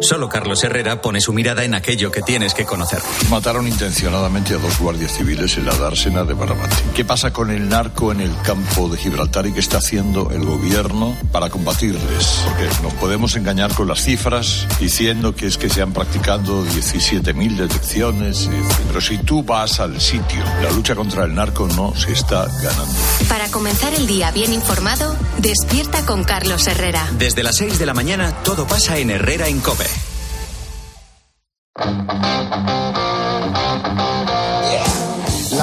Solo 0.00 0.28
Carlos 0.28 0.62
Herrera 0.62 1.02
pone 1.02 1.20
su 1.20 1.32
mirada 1.32 1.64
en 1.64 1.74
aquello 1.74 2.12
que 2.12 2.22
tienes 2.22 2.54
que 2.54 2.64
conocer. 2.64 3.00
Mataron 3.30 3.66
intencionadamente 3.66 4.54
a 4.54 4.58
dos 4.58 4.78
guardias 4.78 5.16
civiles 5.16 5.56
en 5.56 5.66
la 5.66 5.74
dársena 5.74 6.22
de 6.24 6.34
Barbate. 6.34 6.76
¿Qué 6.94 7.04
pasa 7.04 7.32
con 7.32 7.50
el 7.50 7.68
narco 7.68 8.12
en 8.12 8.20
el 8.20 8.32
campo 8.42 8.88
de 8.88 8.96
Gibraltar 8.96 9.46
y 9.46 9.52
qué 9.52 9.60
está 9.60 9.78
haciendo 9.78 10.30
el 10.30 10.44
gobierno 10.44 11.16
para 11.32 11.50
combatirles? 11.50 12.42
Porque 12.44 12.68
nos 12.82 12.94
podemos 12.94 13.34
engañar 13.34 13.74
con 13.74 13.88
las 13.88 14.02
cifras 14.02 14.66
diciendo 14.78 15.34
que 15.34 15.46
es 15.46 15.58
que 15.58 15.68
se 15.68 15.82
han 15.82 15.92
practicado 15.92 16.64
17.000 16.64 17.56
detecciones, 17.56 18.48
pero 18.86 19.00
si 19.00 19.18
tú 19.18 19.42
vas 19.42 19.80
al 19.80 20.00
sitio, 20.00 20.44
la 20.62 20.70
lucha 20.70 20.94
contra 20.94 21.24
el 21.24 21.34
narco 21.34 21.66
no 21.66 21.94
se 21.96 22.12
está 22.12 22.46
ganando. 22.62 22.94
Para 23.28 23.48
comenzar 23.50 23.92
el 23.94 24.06
día 24.06 24.30
bien 24.30 24.52
informado, 24.52 25.16
despierta 25.38 26.06
con 26.06 26.22
Carlos 26.22 26.66
Herrera. 26.68 27.08
Desde 27.18 27.42
las 27.42 27.56
6 27.56 27.80
de 27.80 27.86
la 27.86 27.94
mañana 27.94 28.32
todo 28.44 28.66
pasa 28.66 28.96
en 28.98 29.10
Herrera 29.10 29.48
en 29.48 29.58
Cope. 29.60 29.87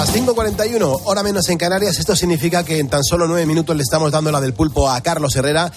Las 0.06 0.16
5.41, 0.16 1.02
hora 1.06 1.24
menos 1.24 1.50
en 1.50 1.58
Canarias. 1.58 1.98
Esto 1.98 2.16
significa 2.16 2.64
que 2.64 2.78
en 2.78 2.90
tan 2.90 3.04
solo 3.04 3.26
nueve 3.26 3.48
minutos 3.48 3.76
le 3.76 3.82
estamos 3.82 4.12
dando 4.12 4.32
la 4.32 4.40
del 4.40 4.54
pulpo 4.54 4.88
a 4.88 5.02
Carlos 5.02 5.36
Herrera. 5.36 5.72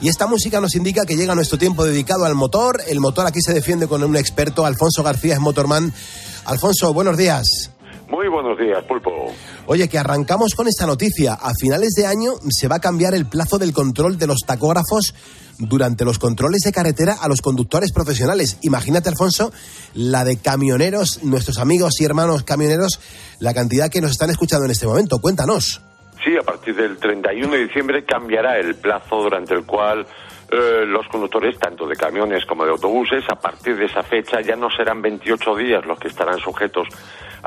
Y 0.00 0.08
esta 0.08 0.26
música 0.26 0.60
nos 0.60 0.74
indica 0.74 1.06
que 1.06 1.14
llega 1.14 1.36
nuestro 1.36 1.58
tiempo 1.58 1.84
dedicado 1.84 2.24
al 2.24 2.34
motor. 2.34 2.82
El 2.88 2.98
motor 2.98 3.28
aquí 3.28 3.40
se 3.40 3.54
defiende 3.54 3.86
con 3.86 4.02
un 4.02 4.16
experto, 4.16 4.66
Alfonso 4.66 5.04
García, 5.04 5.34
es 5.34 5.40
motorman. 5.40 5.94
Alfonso, 6.44 6.92
buenos 6.92 7.16
días. 7.16 7.70
Muy 8.08 8.26
buenos 8.28 8.58
días, 8.58 8.82
Pulpo. 8.84 9.32
Oye, 9.66 9.88
que 9.88 9.98
arrancamos 9.98 10.54
con 10.54 10.66
esta 10.66 10.86
noticia. 10.86 11.34
A 11.34 11.52
finales 11.60 11.92
de 11.94 12.06
año 12.06 12.32
se 12.48 12.66
va 12.66 12.76
a 12.76 12.80
cambiar 12.80 13.14
el 13.14 13.26
plazo 13.26 13.58
del 13.58 13.74
control 13.74 14.16
de 14.16 14.26
los 14.26 14.38
tacógrafos 14.46 15.14
durante 15.58 16.06
los 16.06 16.18
controles 16.18 16.62
de 16.62 16.72
carretera 16.72 17.16
a 17.20 17.28
los 17.28 17.42
conductores 17.42 17.92
profesionales. 17.92 18.58
Imagínate, 18.62 19.10
Alfonso, 19.10 19.52
la 19.92 20.24
de 20.24 20.38
camioneros, 20.38 21.22
nuestros 21.22 21.58
amigos 21.58 22.00
y 22.00 22.06
hermanos 22.06 22.44
camioneros, 22.44 22.98
la 23.40 23.52
cantidad 23.52 23.90
que 23.90 24.00
nos 24.00 24.12
están 24.12 24.30
escuchando 24.30 24.64
en 24.64 24.70
este 24.70 24.86
momento. 24.86 25.18
Cuéntanos. 25.18 25.82
Sí, 26.24 26.34
a 26.36 26.42
partir 26.42 26.74
del 26.74 26.96
31 26.96 27.52
de 27.52 27.66
diciembre 27.66 28.04
cambiará 28.04 28.58
el 28.58 28.74
plazo 28.76 29.22
durante 29.22 29.54
el 29.54 29.64
cual 29.64 30.06
eh, 30.50 30.84
los 30.86 31.06
conductores, 31.08 31.58
tanto 31.58 31.86
de 31.86 31.94
camiones 31.94 32.44
como 32.46 32.64
de 32.64 32.70
autobuses, 32.70 33.22
a 33.30 33.36
partir 33.36 33.76
de 33.76 33.84
esa 33.84 34.02
fecha 34.02 34.40
ya 34.40 34.56
no 34.56 34.68
serán 34.70 35.02
28 35.02 35.54
días 35.56 35.84
los 35.86 35.98
que 35.98 36.08
estarán 36.08 36.38
sujetos 36.38 36.88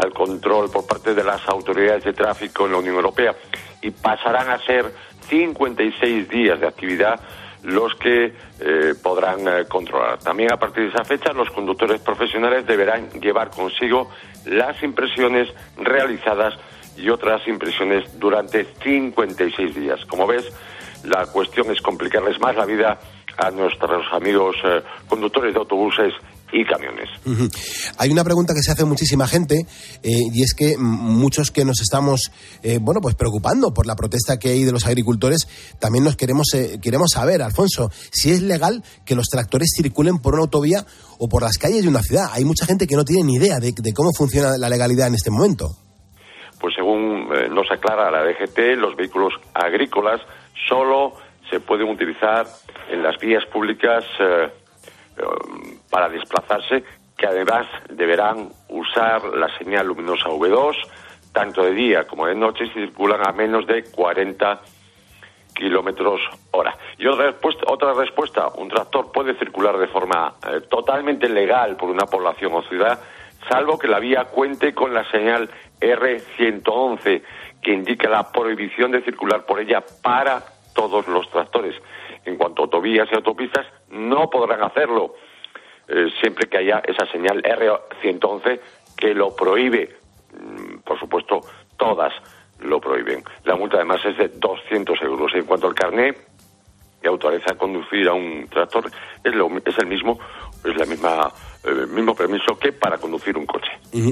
al 0.02 0.14
control 0.14 0.70
por 0.70 0.86
parte 0.86 1.14
de 1.14 1.24
las 1.24 1.47
autoridades 1.47 2.04
de 2.04 2.14
tráfico 2.14 2.66
en 2.66 2.74
la 2.74 2.80
Unión 2.80 2.95
Europea 2.95 3.36
y 3.82 3.91
pasarán 3.91 4.49
a 4.49 4.60
ser 4.66 4.91
56 5.30 6.28
días 6.30 6.60
de 6.60 6.68
actividad 6.68 7.20
los 7.64 7.93
que 7.95 8.34
eh, 8.60 8.93
podrán 9.02 9.47
eh, 9.47 9.66
controlar. 9.68 10.20
También 10.20 10.52
a 10.52 10.58
partir 10.58 10.84
de 10.84 10.89
esa 10.89 11.04
fecha 11.04 11.32
los 11.34 11.49
conductores 11.52 12.02
profesionales 12.02 12.66
deberán 12.66 13.10
llevar 13.22 13.52
consigo 13.52 14.10
las 14.45 14.82
impresiones 14.82 15.47
realizadas 15.78 16.56
y 16.97 17.10
otras 17.10 17.47
impresiones 17.47 18.20
durante 18.20 18.66
56 18.84 19.76
días. 19.76 20.06
Como 20.06 20.28
ves, 20.28 20.52
la 21.04 21.26
cuestión 21.28 21.72
es 21.72 21.82
complicarles 21.82 22.39
más 22.39 22.56
la 22.56 22.66
vida 22.66 22.99
a 23.38 23.52
nuestros 23.52 24.06
amigos 24.12 24.56
eh, 24.64 24.82
conductores 25.08 25.54
de 25.54 25.60
autobuses 25.60 26.14
y 26.52 26.66
camiones. 26.66 27.10
Hay 27.97 28.10
una 28.10 28.24
pregunta 28.24 28.54
que 28.54 28.62
se 28.62 28.72
hace 28.72 28.86
muchísima 28.86 29.28
gente 29.28 29.66
eh, 30.04 30.10
y 30.34 30.43
es 30.43 30.54
que 30.54 30.76
muchos 30.78 31.52
que 31.52 31.66
nos 31.66 31.82
estamos 31.82 32.32
eh, 32.64 32.80
bueno 32.82 32.99
pues 33.02 33.16
preocupando 33.16 33.74
por 33.74 33.86
la 33.86 33.95
protesta 33.95 34.38
que 34.38 34.49
hay 34.49 34.64
de 34.64 34.72
los 34.72 34.86
agricultores 34.86 35.47
también 35.80 36.04
nos 36.04 36.16
queremos 36.16 36.47
eh, 36.54 36.80
queremos 36.82 37.12
saber 37.14 37.41
Alfonso 37.41 37.89
si 38.12 38.32
es 38.32 38.41
legal 38.41 38.84
que 39.06 39.16
los 39.16 39.28
tractores 39.28 39.70
circulen 39.76 40.20
por 40.20 40.34
una 40.34 40.43
autovía 40.43 40.86
o 41.20 41.30
por 41.30 41.43
las 41.43 41.58
calles 41.58 41.84
de 41.84 41.88
una 41.88 42.02
ciudad. 42.02 42.30
Hay 42.34 42.45
mucha 42.45 42.66
gente 42.66 42.88
que 42.88 42.95
no 42.95 43.06
tiene 43.06 43.24
ni 43.24 43.36
idea 43.36 43.60
de, 43.60 43.72
de 43.72 43.93
cómo 43.93 44.10
funciona 44.18 44.58
la 44.58 44.70
legalidad 44.70 45.08
en 45.08 45.16
este 45.16 45.30
momento. 45.30 45.76
Pues 46.60 46.74
según 46.76 47.30
eh, 47.34 47.47
nos 47.49 47.70
aclara 47.72 48.12
la 48.12 48.24
DGT, 48.24 48.78
los 48.78 48.95
vehículos 48.95 49.34
agrícolas 49.54 50.22
solo 50.68 51.14
se 51.49 51.60
pueden 51.60 51.89
utilizar 51.89 52.47
en 52.89 53.04
las 53.04 53.18
vías 53.20 53.45
públicas 53.52 54.04
para 55.92 56.10
desplazarse, 56.10 56.84
que 57.18 57.28
además 57.28 57.68
deberán 57.89 58.50
usar 58.70 59.24
la 59.26 59.56
señal 59.58 59.86
luminosa 59.86 60.30
V2, 60.30 60.76
tanto 61.32 61.64
de 61.64 61.72
día 61.74 62.08
como 62.08 62.26
de 62.26 62.34
noche, 62.34 62.66
si 62.68 62.74
circulan 62.74 63.22
a 63.28 63.32
menos 63.32 63.68
de 63.68 63.84
40 63.84 64.62
kilómetros 65.54 66.20
hora. 66.52 66.76
Y 66.98 67.06
otra 67.06 67.28
respuesta, 67.28 67.64
otra 67.68 67.94
respuesta, 67.94 68.48
un 68.56 68.70
tractor 68.70 69.12
puede 69.12 69.38
circular 69.38 69.78
de 69.78 69.88
forma 69.88 70.36
eh, 70.48 70.62
totalmente 70.62 71.30
legal 71.30 71.76
por 71.78 71.89
una 71.89 72.06
población 72.06 72.54
o 72.54 72.64
ciudad, 72.64 73.00
salvo 73.48 73.78
que 73.78 73.88
la 73.88 74.00
vía 74.00 74.26
cuente 74.26 74.74
con 74.74 74.94
la 74.94 75.10
señal 75.12 75.50
R111, 75.80 77.22
que 77.62 77.74
indica 77.74 78.10
la 78.10 78.32
prohibición 78.32 78.92
de 78.92 79.04
circular 79.04 79.46
por 79.46 79.60
ella 79.60 79.84
para 80.02 80.42
todos 80.74 81.08
los 81.08 81.30
tractores. 81.30 81.76
En 82.26 82.38
cuanto 82.38 82.62
a 82.62 82.66
autovías 82.66 83.08
y 83.12 83.16
autopistas, 83.16 83.66
no 83.89 84.30
podrán 84.30 84.64
hacerlo, 84.64 85.16
eh, 85.92 86.08
siempre 86.22 86.48
que 86.48 86.58
haya 86.58 86.82
esa 86.88 87.06
señal 87.12 87.42
R111 87.44 88.60
que 88.98 89.14
lo 89.14 89.36
prohíbe. 89.36 89.96
Mm, 90.34 90.80
Por 90.80 91.00
supuesto, 91.00 91.42
todas 91.78 92.14
lo 92.60 92.80
prohíben. 92.80 93.24
La 93.44 93.56
multa 93.56 93.78
además 93.78 94.02
es 94.06 94.18
de 94.18 94.28
200 94.30 95.02
euros. 95.02 95.32
En 95.34 95.46
cuanto 95.46 95.68
al 95.68 95.74
carné 95.76 96.14
de 97.02 97.08
autoriza 97.10 97.54
a 97.54 97.58
conducir 97.58 98.08
a 98.08 98.14
un 98.14 98.48
tractor, 98.50 98.89
es, 99.24 99.34
lo- 99.36 99.50
es 99.66 99.78
el 99.80 99.88
mismo, 99.88 100.20
es 100.64 100.76
la 100.78 100.86
misma 100.86 101.32
eh, 101.64 101.86
mismo 101.93 102.16
permiso 102.16 102.57
que 102.62 102.72
para 102.74 102.97
conducir 102.97 103.38
un 103.38 103.45
coche. 103.45 103.68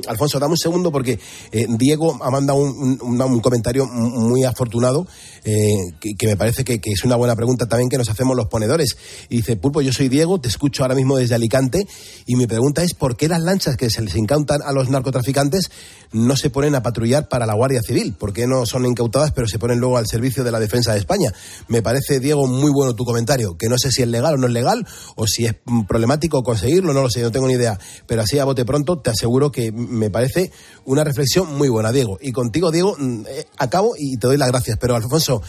Alfonso, 0.07 0.39
dame 0.39 0.51
un 0.51 0.57
segundo 0.57 0.91
porque 0.91 1.19
eh, 1.51 1.65
Diego 1.69 2.17
ha 2.21 2.29
mandado 2.29 2.59
un, 2.59 2.99
un- 3.01 3.39
comentario 3.39 3.85
muy 3.87 4.43
afortunado 4.43 5.07
eh, 5.45 5.71
que, 6.17 6.27
me 6.27 6.35
parece 6.35 6.63
que, 6.65 6.79
que 6.81 6.91
es 6.91 7.03
una 7.05 7.15
buena 7.15 7.35
pregunta 7.35 7.65
también 7.67 7.89
que 7.89 7.97
nos 7.97 8.09
hacemos 8.09 8.35
los 8.35 8.47
ponedores. 8.47 8.97
Y 9.29 9.37
dice, 9.37 9.55
Pulpo, 9.55 9.81
yo 9.81 9.93
soy 9.93 10.09
Diego, 10.09 10.39
te 10.41 10.49
escucho 10.49 10.83
ahora 10.83 10.95
mismo 10.95 11.15
desde 11.17 11.35
Alicante 11.35 11.87
y 12.25 12.35
mi 12.35 12.45
pregunta 12.45 12.83
es 12.83 12.93
¿por 12.93 13.15
qué 13.15 13.27
las 13.29 13.41
lanchas 13.41 13.77
que 13.77 13.89
se 13.89 14.01
les 14.01 14.15
incautan 14.15 14.61
a 14.61 14.73
los 14.73 14.89
narcotraficantes 14.89 15.71
no 16.11 16.35
se 16.35 16.49
ponen 16.49 16.75
a 16.75 16.83
patrullar 16.83 17.29
para 17.29 17.45
la 17.45 17.53
Guardia 17.53 17.81
Civil? 17.81 18.13
¿Por 18.13 18.33
qué 18.33 18.47
no 18.47 18.65
son 18.65 18.85
incautadas 18.85 19.31
pero 19.31 19.47
se 19.47 19.59
ponen 19.59 19.79
luego 19.79 19.97
al 19.97 20.07
servicio 20.07 20.43
de 20.43 20.51
la 20.51 20.59
Defensa 20.59 20.91
de 20.93 20.99
España? 20.99 21.33
Me 21.69 21.81
parece, 21.81 22.19
Diego, 22.19 22.45
muy 22.47 22.71
bueno 22.71 22.95
tu 22.95 23.05
comentario, 23.05 23.57
que 23.57 23.69
no 23.69 23.77
sé 23.77 23.91
si 23.91 24.01
es 24.01 24.07
legal 24.09 24.33
o 24.33 24.37
no 24.37 24.47
es 24.47 24.53
legal 24.53 24.85
o 25.15 25.25
si 25.25 25.45
es 25.45 25.55
mm, 25.65 25.83
problemático 25.83 26.43
conseguirlo, 26.43 26.91
no 26.93 27.01
lo 27.01 27.09
sé, 27.09 27.21
no 27.21 27.31
tengo 27.31 27.38
ni 27.47 27.53
idea. 27.53 27.77
Pero 28.07 28.21
así 28.21 28.39
a 28.39 28.45
bote 28.45 28.65
pronto 28.65 28.99
te 28.99 29.09
aseguro 29.09 29.51
que 29.51 29.71
me 29.71 30.09
parece 30.09 30.51
una 30.85 31.03
reflexión 31.03 31.57
muy 31.57 31.69
buena, 31.69 31.91
Diego. 31.91 32.17
Y 32.21 32.31
contigo, 32.31 32.71
Diego, 32.71 32.95
mm, 32.97 33.21
eh, 33.27 33.45
acabo 33.57 33.93
y 33.97 34.17
te 34.17 34.27
doy 34.27 34.37
las 34.37 34.49
gracias. 34.49 34.77
Pero, 34.79 34.95
Alfonso, 34.95 35.41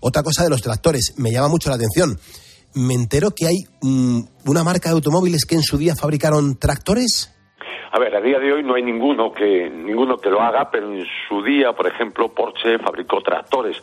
otra 0.00 0.22
cosa 0.22 0.44
de 0.44 0.50
los 0.50 0.62
tractores, 0.62 1.14
me 1.16 1.30
llama 1.30 1.48
mucho 1.48 1.70
la 1.70 1.76
atención. 1.76 2.18
Me 2.74 2.94
entero 2.94 3.30
que 3.34 3.46
hay 3.46 3.56
mm, 3.82 4.20
una 4.46 4.64
marca 4.64 4.88
de 4.88 4.94
automóviles 4.94 5.44
que 5.44 5.54
en 5.54 5.62
su 5.62 5.78
día 5.78 5.94
fabricaron 5.96 6.58
tractores. 6.58 7.34
A 7.90 7.98
ver, 7.98 8.14
a 8.14 8.20
día 8.20 8.38
de 8.38 8.52
hoy 8.52 8.62
no 8.62 8.74
hay 8.74 8.82
ninguno 8.82 9.32
que 9.32 9.70
ninguno 9.70 10.18
que 10.18 10.28
lo 10.28 10.42
haga, 10.42 10.70
pero 10.70 10.92
en 10.92 11.06
su 11.28 11.42
día, 11.42 11.72
por 11.72 11.86
ejemplo, 11.86 12.34
Porsche 12.34 12.78
fabricó 12.78 13.22
tractores. 13.22 13.82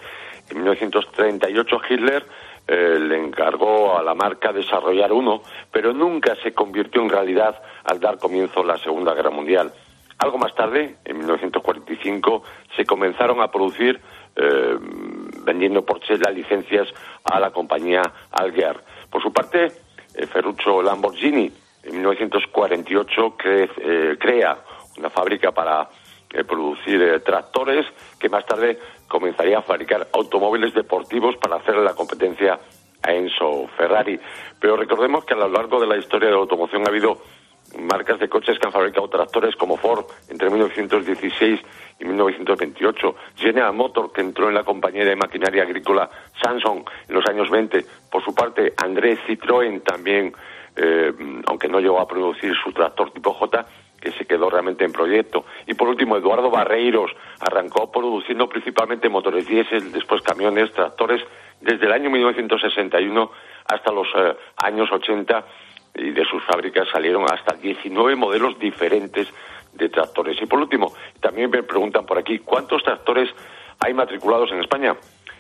En 0.50 0.58
1938 0.58 1.78
Hitler 1.90 2.26
eh, 2.68 2.98
le 3.00 3.18
encargó 3.18 3.98
a 3.98 4.04
la 4.04 4.14
marca 4.16 4.52
desarrollar 4.52 5.12
uno, 5.12 5.42
pero 5.72 5.94
nunca 5.94 6.36
se 6.44 6.54
convirtió 6.54 7.02
en 7.02 7.10
realidad 7.10 7.62
al 7.84 8.00
dar 8.00 8.18
comienzo 8.18 8.64
la 8.64 8.78
Segunda 8.78 9.14
Guerra 9.14 9.30
Mundial. 9.30 9.72
Algo 10.18 10.38
más 10.38 10.56
tarde, 10.56 10.96
en 11.04 11.18
1945, 11.18 12.44
se 12.76 12.86
comenzaron 12.86 13.42
a 13.42 13.52
producir 13.52 14.00
eh, 14.36 14.78
vendiendo 15.44 15.86
Porsche 15.86 16.18
las 16.18 16.34
licencias 16.34 16.88
a 17.24 17.40
la 17.40 17.52
compañía 17.52 18.02
Algear. 18.32 18.82
Por 19.10 19.22
su 19.22 19.32
parte, 19.32 19.66
eh, 20.16 20.26
Ferruccio 20.28 20.82
Lamborghini 20.82 21.52
en 21.84 21.92
1948 21.96 23.38
cre- 23.38 23.70
eh, 23.78 24.18
crea 24.20 24.58
una 24.98 25.10
fábrica 25.10 25.52
para 25.52 25.90
eh, 26.34 26.44
producir 26.44 27.22
tractores 27.24 27.86
que 28.20 28.30
más 28.30 28.46
tarde 28.46 28.80
comenzaría 29.08 29.60
a 29.60 29.62
fabricar 29.62 30.08
automóviles 30.14 30.74
deportivos 30.74 31.36
para 31.38 31.58
hacer 31.58 31.76
la 31.78 31.94
competencia 31.94 32.60
a 33.02 33.14
Enzo 33.14 33.68
Ferrari. 33.78 34.20
Pero 34.60 34.78
recordemos 34.78 35.26
que 35.26 35.34
a 35.34 35.38
lo 35.38 35.50
largo 35.50 35.80
de 35.80 35.88
la 35.88 35.98
historia 35.98 36.28
de 36.28 36.34
la 36.34 36.40
automoción 36.40 36.84
ha 36.86 36.90
habido 36.90 37.20
marcas 37.80 38.20
de 38.20 38.30
coches 38.30 38.58
que 38.60 38.68
han 38.68 38.72
fabricado 38.72 39.10
tractores 39.10 39.56
como 39.56 39.78
Ford 39.78 40.06
entre 40.30 40.50
1916 40.50 41.60
y 42.00 42.06
1928, 42.06 43.16
General 43.36 43.74
Motors 43.74 44.12
que 44.14 44.22
entró 44.22 44.48
en 44.50 44.56
la 44.56 44.64
compañía 44.64 45.06
de 45.06 45.16
maquinaria 45.16 45.64
agrícola 45.64 46.10
Samsung 46.42 46.84
en 47.08 47.16
los 47.16 47.26
años 47.26 47.50
20, 47.50 47.86
por 48.12 48.24
su 48.24 48.34
parte 48.34 48.74
Andrés 48.78 49.20
Citroën 49.28 49.84
también, 49.84 50.34
eh, 50.76 51.12
aunque 51.48 51.68
no 51.68 51.80
llegó 51.80 52.00
a 52.00 52.08
producir 52.08 52.54
su 52.64 52.72
tractor 52.72 53.12
tipo 53.12 53.34
J, 53.34 53.66
que 54.06 54.12
se 54.12 54.26
quedó 54.26 54.52
realmente 54.52 54.86
en 54.86 54.92
proyecto. 54.92 55.46
Y 55.66 55.74
por 55.74 55.88
último, 55.88 56.16
Eduardo 56.16 56.52
Barreiros 56.52 57.12
arrancó 57.40 57.92
produciendo 57.92 58.48
principalmente 58.48 59.10
motores 59.10 59.48
diésel, 59.48 59.92
después 59.92 60.22
camiones, 60.22 60.72
tractores, 60.74 61.24
desde 61.60 61.88
el 61.88 61.92
año 61.92 62.12
1961 62.12 63.32
hasta 63.66 63.92
los 63.92 64.08
eh, 64.16 64.36
años 64.58 64.92
80 64.92 65.44
y 65.96 66.12
de 66.12 66.24
sus 66.26 66.44
fábricas 66.44 66.88
salieron 66.92 67.24
hasta 67.24 67.56
19 67.56 68.16
modelos 68.16 68.60
diferentes 68.60 69.28
de 69.74 69.90
tractores. 69.90 70.40
Y 70.40 70.46
por 70.46 70.60
último, 70.60 70.94
también 71.20 71.50
me 71.50 71.64
preguntan 71.64 72.06
por 72.06 72.20
aquí, 72.20 72.38
¿cuántos 72.40 72.84
tractores 72.84 73.28
hay 73.80 73.96
matriculados 73.96 74.52
en 74.52 74.60
España? 74.60 74.96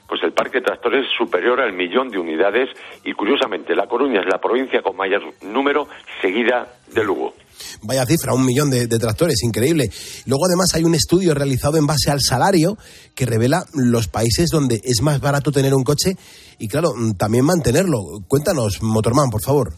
Pues 0.07 0.23
el 0.23 0.33
parque 0.33 0.59
de 0.59 0.65
tractores 0.65 1.05
es 1.05 1.11
superior 1.15 1.61
al 1.61 1.73
millón 1.73 2.09
de 2.09 2.17
unidades 2.17 2.69
y 3.03 3.13
curiosamente 3.13 3.75
La 3.75 3.85
Coruña 3.85 4.21
es 4.21 4.25
la 4.25 4.41
provincia 4.41 4.81
con 4.81 4.97
mayor 4.97 5.21
número 5.43 5.87
seguida 6.19 6.67
de 6.87 7.03
Lugo. 7.03 7.33
Vaya 7.81 8.05
cifra, 8.05 8.33
un 8.33 8.45
millón 8.45 8.69
de, 8.69 8.87
tractores, 8.87 9.43
increíble. 9.43 9.89
Luego 10.25 10.45
además 10.45 10.73
hay 10.75 10.83
un 10.83 10.95
estudio 10.95 11.33
realizado 11.33 11.77
en 11.77 11.87
base 11.87 12.11
al 12.11 12.21
salario 12.21 12.77
que 13.15 13.25
revela 13.25 13.65
los 13.73 14.07
países 14.07 14.49
donde 14.49 14.81
es 14.83 15.01
más 15.01 15.19
barato 15.19 15.51
tener 15.51 15.73
un 15.73 15.83
coche 15.83 16.15
y 16.59 16.67
claro, 16.67 16.93
mm, 16.95 17.13
también 17.17 17.45
mantenerlo. 17.45 17.97
Cuéntanos, 18.27 18.81
Motorman, 18.81 19.29
por 19.29 19.41
favor. 19.41 19.73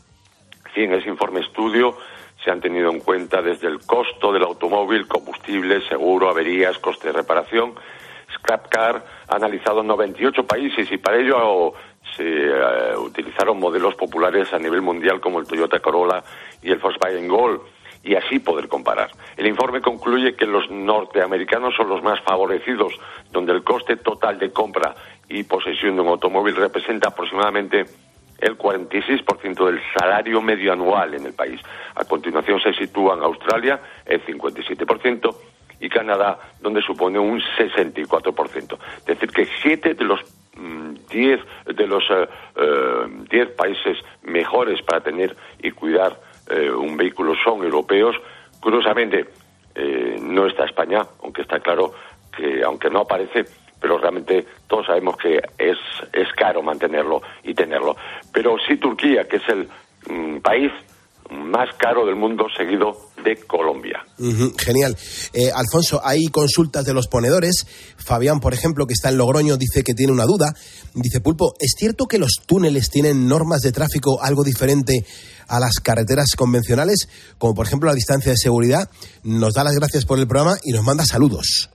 Sí, 0.74 0.82
en 0.82 0.94
ese 0.94 1.10
informe 1.10 1.42
estudio 1.42 1.96
se 2.44 2.52
han 2.52 2.62
tenido 2.62 2.92
en 2.92 3.00
cuenta 3.00 3.42
desde 3.42 3.68
el 3.68 3.80
costo 3.80 4.32
del 4.32 4.44
automóvil, 4.44 5.08
combustible, 5.08 5.82
seguro, 5.90 6.30
averías, 6.30 6.78
coste 6.78 7.08
de 7.08 7.14
reparación. 7.14 7.74
Scrapcar 8.48 9.04
ha 9.28 9.36
analizado 9.36 9.84
98 9.84 10.48
países 10.48 10.90
y 10.90 10.98
para 10.98 11.18
ello 11.18 11.74
se 12.16 12.24
eh, 12.24 12.98
utilizaron 12.98 13.60
modelos 13.60 13.96
populares 13.96 14.54
a 14.54 14.60
nivel 14.60 14.82
mundial 14.82 15.20
como 15.20 15.40
el 15.40 15.48
Toyota 15.48 15.80
Corolla 15.80 16.24
y 16.64 16.72
el 16.72 16.78
Volkswagen 16.78 17.28
Gol 17.28 17.62
y 18.04 18.16
así 18.16 18.40
poder 18.40 18.70
comparar. 18.70 19.12
El 19.36 19.48
informe 19.48 19.82
concluye 19.82 20.36
que 20.36 20.46
los 20.46 20.70
norteamericanos 20.72 21.76
son 21.76 21.90
los 21.90 22.02
más 22.02 22.22
favorecidos, 22.22 22.94
donde 23.32 23.52
el 23.52 23.64
coste 23.64 23.98
total 23.98 24.40
de 24.40 24.52
compra 24.52 24.96
y 25.28 25.44
posesión 25.44 25.96
de 25.96 26.02
un 26.02 26.08
automóvil 26.08 26.56
representa 26.56 27.10
aproximadamente 27.10 27.86
el 28.40 28.58
46% 28.58 29.66
del 29.66 29.82
salario 29.98 30.42
medio 30.42 30.72
anual 30.72 31.16
en 31.16 31.26
el 31.26 31.34
país. 31.34 31.60
A 31.96 32.06
continuación 32.06 32.62
se 32.62 32.74
sitúan 32.74 33.22
Australia, 33.22 33.82
el 34.06 34.24
57%, 34.26 35.36
y 35.80 35.90
Canadá, 35.90 36.40
donde 36.62 36.82
supone 36.82 37.20
un 37.20 37.42
64%. 37.58 38.78
Es 39.00 39.06
decir, 39.06 39.32
que 39.32 39.48
siete 39.62 39.94
de 39.94 40.04
los 40.04 40.20
mm, 40.56 40.96
diez 41.10 41.40
de 41.66 41.88
los 41.88 42.04
eh, 42.10 42.28
eh, 42.56 43.08
diez 43.30 43.50
países 43.52 43.98
mejores 44.24 44.82
para 44.82 45.02
tener 45.02 45.36
y 45.62 45.72
cuidar 45.72 46.20
eh, 46.50 46.70
un 46.72 46.98
vehículo 46.98 47.34
son 47.44 47.64
europeos. 47.64 48.16
Curiosamente, 48.60 49.28
eh, 49.76 50.18
no 50.22 50.48
está 50.48 50.66
España, 50.66 51.06
aunque 51.22 51.42
está 51.42 51.60
claro 51.60 51.94
que, 52.36 52.64
aunque 52.64 52.90
no 52.90 53.02
aparece, 53.02 53.46
pero 53.80 53.98
realmente 53.98 54.46
todos 54.68 54.88
sabemos 54.88 55.18
que 55.18 55.40
es, 55.58 55.78
es 56.14 56.32
caro 56.34 56.62
mantenerlo 56.64 57.22
y 57.44 57.54
tenerlo. 57.54 57.96
Pero 58.34 58.58
sí 58.68 58.78
Turquía, 58.78 59.28
que 59.28 59.38
es 59.38 59.50
el 59.50 59.68
mm, 60.10 60.40
país 60.40 60.72
más 61.30 61.70
caro 61.78 62.06
del 62.06 62.16
mundo, 62.16 62.46
seguido 62.56 63.12
de 63.24 63.36
Colombia. 63.46 64.06
Genial. 64.58 64.96
Eh, 65.34 65.52
Alfonso, 65.54 66.02
hay 66.04 66.28
consultas 66.28 66.86
de 66.86 66.94
los 66.94 67.08
ponedores. 67.08 67.66
Fabián, 67.98 68.40
por 68.40 68.54
ejemplo, 68.54 68.86
que 68.86 68.94
está 68.94 69.10
en 69.10 69.18
Logroño, 69.18 69.58
dice 69.58 69.84
que 69.84 69.94
tiene 69.94 70.14
una 70.14 70.26
duda. 70.26 70.54
Dice, 70.94 71.22
Pulpo, 71.22 71.54
¿es 71.60 71.76
cierto 71.78 72.06
que 72.06 72.18
los 72.18 72.42
túneles 72.48 72.90
tienen 72.90 73.28
normas 73.28 73.62
de 73.62 73.72
tráfico 73.72 74.20
algo 74.22 74.44
diferente 74.44 75.06
a 75.48 75.60
las 75.60 75.80
carreteras 75.84 76.36
convencionales? 76.38 77.10
Como 77.38 77.54
por 77.54 77.66
ejemplo 77.66 77.90
la 77.90 77.96
distancia 77.96 78.32
de 78.32 78.38
seguridad. 78.38 78.90
Nos 79.24 79.54
da 79.54 79.64
las 79.64 79.76
gracias 79.76 80.06
por 80.06 80.20
el 80.20 80.28
programa 80.28 80.56
y 80.64 80.72
nos 80.72 80.84
manda 80.84 81.04
saludos. 81.06 81.70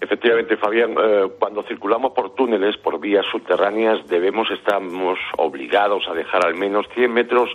Efectivamente, 0.00 0.56
Fabián, 0.56 0.90
eh, 0.98 1.28
cuando 1.38 1.62
circulamos 1.62 2.12
por 2.12 2.34
túneles, 2.34 2.76
por 2.78 2.98
vías 2.98 3.24
subterráneas, 3.30 4.04
debemos, 4.08 4.48
estamos 4.50 5.16
obligados 5.38 6.02
a 6.10 6.14
dejar 6.14 6.44
al 6.44 6.56
menos 6.56 6.86
100 6.94 7.12
metros 7.12 7.48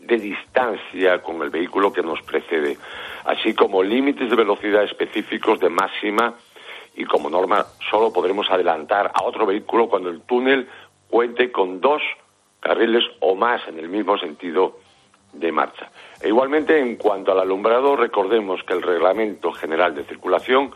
de 0.00 0.16
distancia 0.18 1.22
con 1.22 1.42
el 1.42 1.50
vehículo 1.50 1.92
que 1.92 2.02
nos 2.02 2.20
precede, 2.22 2.76
así 3.24 3.54
como 3.54 3.82
límites 3.82 4.30
de 4.30 4.36
velocidad 4.36 4.84
específicos 4.84 5.60
de 5.60 5.68
máxima 5.68 6.34
y 6.96 7.04
como 7.04 7.30
norma 7.30 7.64
solo 7.90 8.12
podremos 8.12 8.50
adelantar 8.50 9.12
a 9.14 9.22
otro 9.22 9.46
vehículo 9.46 9.88
cuando 9.88 10.10
el 10.10 10.22
túnel 10.22 10.68
cuente 11.08 11.52
con 11.52 11.80
dos 11.80 12.02
carriles 12.60 13.04
o 13.20 13.34
más 13.34 13.66
en 13.68 13.78
el 13.78 13.88
mismo 13.88 14.18
sentido 14.18 14.78
de 15.32 15.52
marcha. 15.52 15.90
E 16.20 16.28
igualmente, 16.28 16.78
en 16.78 16.96
cuanto 16.96 17.32
al 17.32 17.40
alumbrado, 17.40 17.96
recordemos 17.96 18.62
que 18.64 18.74
el 18.74 18.82
Reglamento 18.82 19.52
General 19.52 19.94
de 19.94 20.04
Circulación 20.04 20.72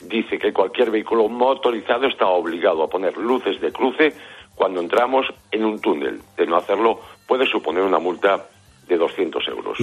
dice 0.00 0.38
que 0.38 0.52
cualquier 0.52 0.90
vehículo 0.90 1.28
motorizado 1.28 2.06
está 2.06 2.26
obligado 2.26 2.82
a 2.82 2.88
poner 2.88 3.16
luces 3.16 3.60
de 3.60 3.72
cruce 3.72 4.14
cuando 4.54 4.80
entramos 4.80 5.26
en 5.50 5.64
un 5.64 5.80
túnel. 5.80 6.20
De 6.36 6.46
no 6.46 6.56
hacerlo 6.56 7.00
puede 7.26 7.46
suponer 7.46 7.82
una 7.82 7.98
multa 7.98 8.46
de 8.88 8.96
200 8.96 9.42
euros. 9.48 9.78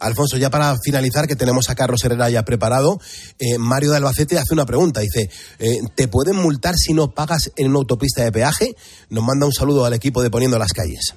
Alfonso, 0.00 0.36
ya 0.36 0.50
para 0.50 0.74
finalizar, 0.84 1.26
que 1.26 1.36
tenemos 1.36 1.70
a 1.70 1.74
Carlos 1.74 2.04
Herrera 2.04 2.28
ya 2.30 2.42
preparado, 2.42 2.98
eh, 3.38 3.58
Mario 3.58 3.90
de 3.90 3.96
Albacete 3.96 4.38
hace 4.38 4.54
una 4.54 4.66
pregunta. 4.66 5.00
Dice, 5.00 5.28
eh, 5.58 5.78
¿te 5.94 6.08
pueden 6.08 6.36
multar 6.36 6.74
si 6.74 6.92
no 6.92 7.10
pagas 7.10 7.52
en 7.56 7.70
una 7.70 7.78
autopista 7.78 8.22
de 8.22 8.32
peaje? 8.32 8.74
Nos 9.10 9.24
manda 9.24 9.46
un 9.46 9.52
saludo 9.52 9.84
al 9.84 9.94
equipo 9.94 10.22
de 10.22 10.30
Poniendo 10.30 10.58
las 10.58 10.72
Calles. 10.72 11.16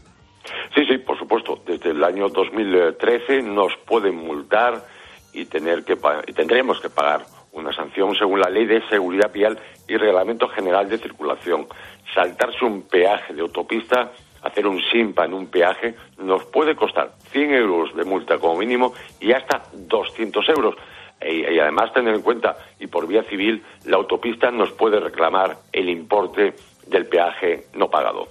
Sí, 0.73 0.81
sí, 0.87 0.97
por 0.99 1.17
supuesto. 1.17 1.61
Desde 1.65 1.91
el 1.91 2.03
año 2.03 2.29
2013 2.29 3.41
nos 3.43 3.73
pueden 3.85 4.15
multar 4.15 4.85
y, 5.33 5.45
tener 5.45 5.83
que 5.83 5.97
y 6.27 6.33
tendremos 6.33 6.79
que 6.79 6.89
pagar 6.89 7.25
una 7.51 7.73
sanción 7.73 8.15
según 8.15 8.39
la 8.39 8.49
Ley 8.49 8.65
de 8.65 8.81
Seguridad 8.89 9.31
Vial 9.33 9.59
y 9.87 9.97
Reglamento 9.97 10.47
General 10.47 10.87
de 10.87 10.97
Circulación. 10.97 11.67
Saltarse 12.13 12.65
un 12.65 12.83
peaje 12.83 13.33
de 13.33 13.41
autopista 13.41 14.11
hacer 14.43 14.67
un 14.67 14.79
simpa 14.91 15.25
en 15.25 15.33
un 15.33 15.47
peaje 15.47 15.95
nos 16.17 16.45
puede 16.45 16.75
costar 16.75 17.13
100 17.31 17.53
euros 17.53 17.95
de 17.95 18.03
multa 18.03 18.37
como 18.37 18.59
mínimo 18.59 18.93
y 19.19 19.31
hasta 19.31 19.63
200 19.73 20.45
euros. 20.49 20.75
Y, 21.21 21.41
y 21.53 21.59
además 21.59 21.91
tener 21.93 22.15
en 22.15 22.21
cuenta, 22.21 22.55
y 22.79 22.87
por 22.87 23.07
vía 23.07 23.23
civil, 23.23 23.61
la 23.85 23.97
autopista 23.97 24.51
nos 24.51 24.71
puede 24.71 24.99
reclamar 24.99 25.57
el 25.73 25.89
importe 25.89 26.53
del 26.87 27.07
peaje 27.07 27.65
no 27.75 27.89
pagado. 27.89 28.27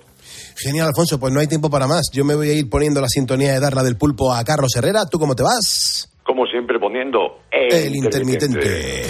Genial, 0.56 0.88
Alfonso, 0.88 1.20
pues 1.20 1.32
no 1.32 1.40
hay 1.40 1.46
tiempo 1.46 1.70
para 1.70 1.86
más. 1.86 2.10
Yo 2.12 2.24
me 2.24 2.34
voy 2.34 2.50
a 2.50 2.52
ir 2.52 2.68
poniendo 2.68 3.00
la 3.00 3.08
sintonía 3.08 3.52
de 3.52 3.60
darla 3.60 3.82
del 3.82 3.96
pulpo 3.96 4.32
a 4.32 4.42
Carlos 4.44 4.74
Herrera. 4.76 5.06
¿Tú 5.10 5.18
cómo 5.18 5.34
te 5.34 5.42
vas? 5.42 6.12
Como 6.24 6.46
siempre, 6.46 6.78
poniendo 6.78 7.40
el, 7.50 7.72
El 7.72 7.96
intermitente. 7.96 9.06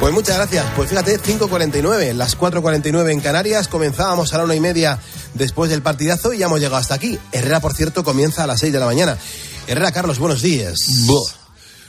Pues 0.00 0.12
muchas 0.12 0.36
gracias. 0.36 0.66
Pues 0.76 0.90
fíjate, 0.90 1.18
5.49, 1.18 2.12
las 2.12 2.38
4.49 2.38 3.10
en 3.10 3.20
Canarias. 3.20 3.68
Comenzábamos 3.68 4.34
a 4.34 4.38
la 4.38 4.44
una 4.44 4.54
y 4.54 4.60
media 4.60 4.98
después 5.34 5.70
del 5.70 5.82
partidazo 5.82 6.32
y 6.32 6.38
ya 6.38 6.46
hemos 6.46 6.60
llegado 6.60 6.76
hasta 6.76 6.94
aquí. 6.94 7.18
Herrera, 7.32 7.60
por 7.60 7.74
cierto, 7.74 8.04
comienza 8.04 8.44
a 8.44 8.46
las 8.46 8.60
6 8.60 8.72
de 8.72 8.80
la 8.80 8.86
mañana. 8.86 9.18
Herrera, 9.66 9.92
Carlos, 9.92 10.18
buenos 10.18 10.42
días. 10.42 10.76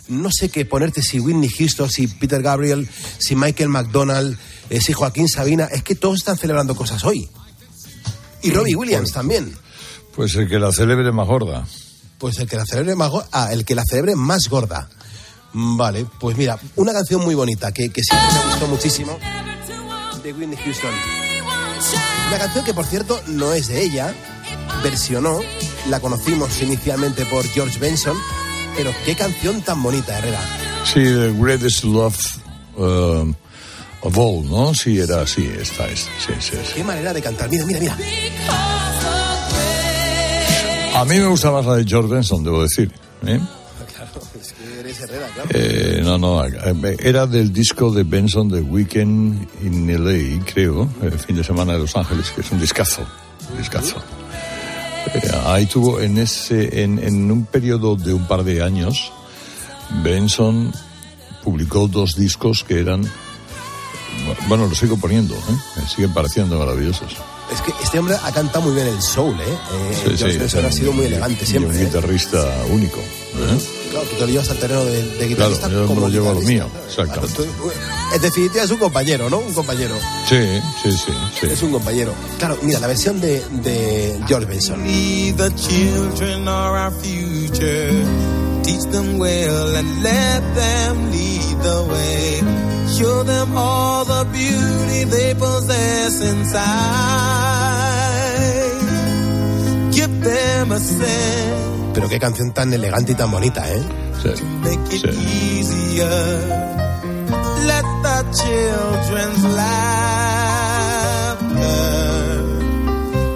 No 0.07 0.29
sé 0.31 0.49
qué 0.49 0.65
ponerte 0.65 1.01
si 1.01 1.19
Whitney 1.19 1.49
Houston, 1.49 1.89
si 1.89 2.07
Peter 2.07 2.41
Gabriel, 2.41 2.87
si 3.17 3.35
Michael 3.35 3.69
McDonald, 3.69 4.37
eh, 4.69 4.79
si 4.79 4.93
Joaquín 4.93 5.27
Sabina. 5.27 5.65
Es 5.65 5.83
que 5.83 5.95
todos 5.95 6.19
están 6.19 6.37
celebrando 6.37 6.75
cosas 6.75 7.03
hoy. 7.03 7.27
Y 8.43 8.51
Robbie 8.51 8.75
Williams 8.75 9.11
también. 9.11 9.57
Pues 10.15 10.35
el 10.35 10.47
que 10.47 10.59
la 10.59 10.71
celebre 10.71 11.11
más 11.11 11.27
gorda. 11.27 11.67
Pues 12.19 12.37
el 12.39 12.47
que 12.47 12.55
la 12.55 12.65
celebre 12.65 12.95
más 12.95 13.09
gorda. 13.09 13.27
Ah, 13.31 13.51
el 13.51 13.65
que 13.65 13.75
la 13.75 13.83
celebre 13.83 14.15
más 14.15 14.47
gorda. 14.47 14.87
Vale, 15.57 16.05
pues 16.19 16.35
mira, 16.35 16.59
una 16.75 16.91
canción 16.91 17.23
muy 17.23 17.33
bonita 17.33 17.71
que, 17.71 17.89
que 17.89 18.01
siempre 18.03 18.27
me 18.33 18.49
gustó 18.51 18.67
muchísimo 18.67 19.17
de 20.21 20.33
Whitney 20.33 20.57
Houston. 20.57 20.91
Una 22.27 22.37
canción 22.37 22.65
que, 22.65 22.73
por 22.73 22.85
cierto, 22.85 23.21
no 23.27 23.53
es 23.53 23.69
de 23.69 23.81
ella, 23.81 24.13
versionó, 24.83 25.39
la 25.87 26.01
conocimos 26.01 26.61
inicialmente 26.61 27.23
por 27.25 27.47
George 27.47 27.79
Benson, 27.79 28.17
pero 28.75 28.91
qué 29.05 29.15
canción 29.15 29.61
tan 29.61 29.81
bonita, 29.81 30.17
Herrera. 30.17 30.41
Sí, 30.83 31.03
The 31.03 31.33
Greatest 31.39 31.85
Love 31.85 32.17
um, 32.75 33.33
of 34.01 34.17
All, 34.17 34.49
¿no? 34.49 34.73
Sí, 34.73 34.99
era 34.99 35.21
así, 35.21 35.49
esta 35.57 35.87
es. 35.87 36.01
Sí, 36.19 36.33
sí, 36.39 36.57
sí. 36.65 36.73
Qué 36.75 36.83
manera 36.83 37.13
de 37.13 37.21
cantar. 37.21 37.49
Mira, 37.49 37.65
mira, 37.65 37.79
mira. 37.79 37.97
A 40.95 41.05
mí 41.05 41.17
me 41.17 41.27
gusta 41.27 41.49
más 41.49 41.65
la 41.65 41.75
de 41.75 41.85
George 41.85 42.13
Benson, 42.13 42.43
debo 42.43 42.61
decir. 42.61 42.91
¿eh? 43.25 43.39
Eh, 45.49 46.01
no, 46.03 46.17
no, 46.17 46.45
eh, 46.45 46.97
era 46.99 47.27
del 47.27 47.51
disco 47.51 47.91
de 47.91 48.03
Benson 48.03 48.49
de 48.49 48.61
Weekend 48.61 49.47
in 49.63 49.87
LA, 49.87 50.43
creo, 50.45 50.89
el 51.01 51.19
fin 51.19 51.35
de 51.35 51.43
semana 51.43 51.73
de 51.73 51.79
Los 51.79 51.95
Ángeles, 51.95 52.31
que 52.31 52.41
es 52.41 52.51
un 52.51 52.59
discazo, 52.59 53.03
discazo. 53.57 53.97
Eh, 55.13 55.31
ahí 55.45 55.65
tuvo 55.65 55.99
en 55.99 56.17
ese, 56.17 56.83
en, 56.83 56.99
en 56.99 57.31
un 57.31 57.45
periodo 57.45 57.95
de 57.95 58.13
un 58.13 58.27
par 58.27 58.43
de 58.43 58.63
años, 58.63 59.11
Benson 60.03 60.71
publicó 61.43 61.87
dos 61.87 62.15
discos 62.15 62.63
que 62.63 62.79
eran, 62.79 63.03
bueno, 64.47 64.65
los 64.67 64.77
sigo 64.77 64.97
poniendo, 64.97 65.35
¿eh? 65.35 65.57
me 65.77 65.87
siguen 65.87 66.13
pareciendo 66.13 66.57
maravillosos. 66.57 67.15
Que 67.65 67.73
este 67.83 67.97
hombre 67.99 68.15
ha 68.23 68.31
cantado 68.31 68.61
muy 68.61 68.75
bien 68.75 68.87
el 68.87 69.01
soul, 69.01 69.33
¿eh? 69.39 69.43
Eh, 69.47 69.93
Sí, 69.95 70.01
George 70.17 70.33
sí, 70.33 70.37
Benson 70.39 70.61
sí. 70.61 70.67
ha 70.67 70.71
sido 70.71 70.91
muy 70.93 71.05
elegante 71.05 71.43
Y 71.43 71.47
siempre. 71.47 71.71
un 71.75 71.81
¿eh? 71.81 71.85
guitarrista 71.85 72.37
único. 72.69 72.99
¿eh? 72.99 73.59
Claro, 73.91 74.05
tú 74.07 74.15
te 74.15 74.21
lo 74.21 74.27
llevas 74.27 74.49
al 74.49 74.57
terreno 74.57 74.85
de, 74.85 74.91
de 75.03 75.35
Claro, 75.35 75.51
guitarrista. 75.51 75.69
yo 75.69 75.81
me 75.81 75.87
como 75.87 76.01
lo 76.01 76.09
llevo 76.09 76.29
a 76.29 76.33
lo 76.33 76.39
guitarrista. 76.41 76.65
mío, 76.67 76.83
exactamente. 76.87 77.43
En 78.13 78.21
definitiva 78.21 78.63
es 78.63 78.71
un 78.71 78.77
compañero, 78.77 79.29
¿no? 79.29 79.37
Un 79.39 79.53
compañero. 79.53 79.95
Sí, 80.29 80.37
sí, 80.83 80.91
sí, 80.91 81.11
sí. 81.41 81.47
Es 81.49 81.61
un 81.63 81.71
compañero. 81.71 82.13
Claro, 82.37 82.57
mira, 82.61 82.79
la 82.79 82.87
versión 82.87 83.19
de, 83.19 83.43
de 83.63 84.19
George 84.27 84.45
Benson. 84.47 84.83
The 84.83 85.49
children 85.55 86.47
are 86.47 86.77
our 86.85 86.91
future. 87.01 87.91
Teach 88.63 88.83
them 88.91 89.17
well 89.17 89.75
and 89.75 90.03
let 90.03 90.41
them 90.55 91.11
lead 91.11 91.57
the 91.63 91.81
way. 91.91 92.41
Show 92.97 93.23
them 93.23 93.57
all 93.57 94.05
the 94.05 94.23
beauty 94.31 95.03
they 95.03 95.33
possess 95.33 96.21
inside. 96.21 96.61
Give 99.91 100.23
them 100.23 100.71
a 100.71 100.79
sense 100.79 101.93
Pero 101.95 102.07
qué 102.09 102.19
canción 102.19 102.51
tan 102.51 102.73
elegante 102.73 103.11
y 103.13 103.15
tan 103.15 103.31
bonita, 103.31 103.69
¿eh? 103.71 103.81
to 104.23 104.45
make 104.63 104.79
it 104.91 105.05
easier. 105.05 106.09
Let 107.65 107.85
the 108.03 108.23
children's 108.39 109.43
laughter 109.55 109.85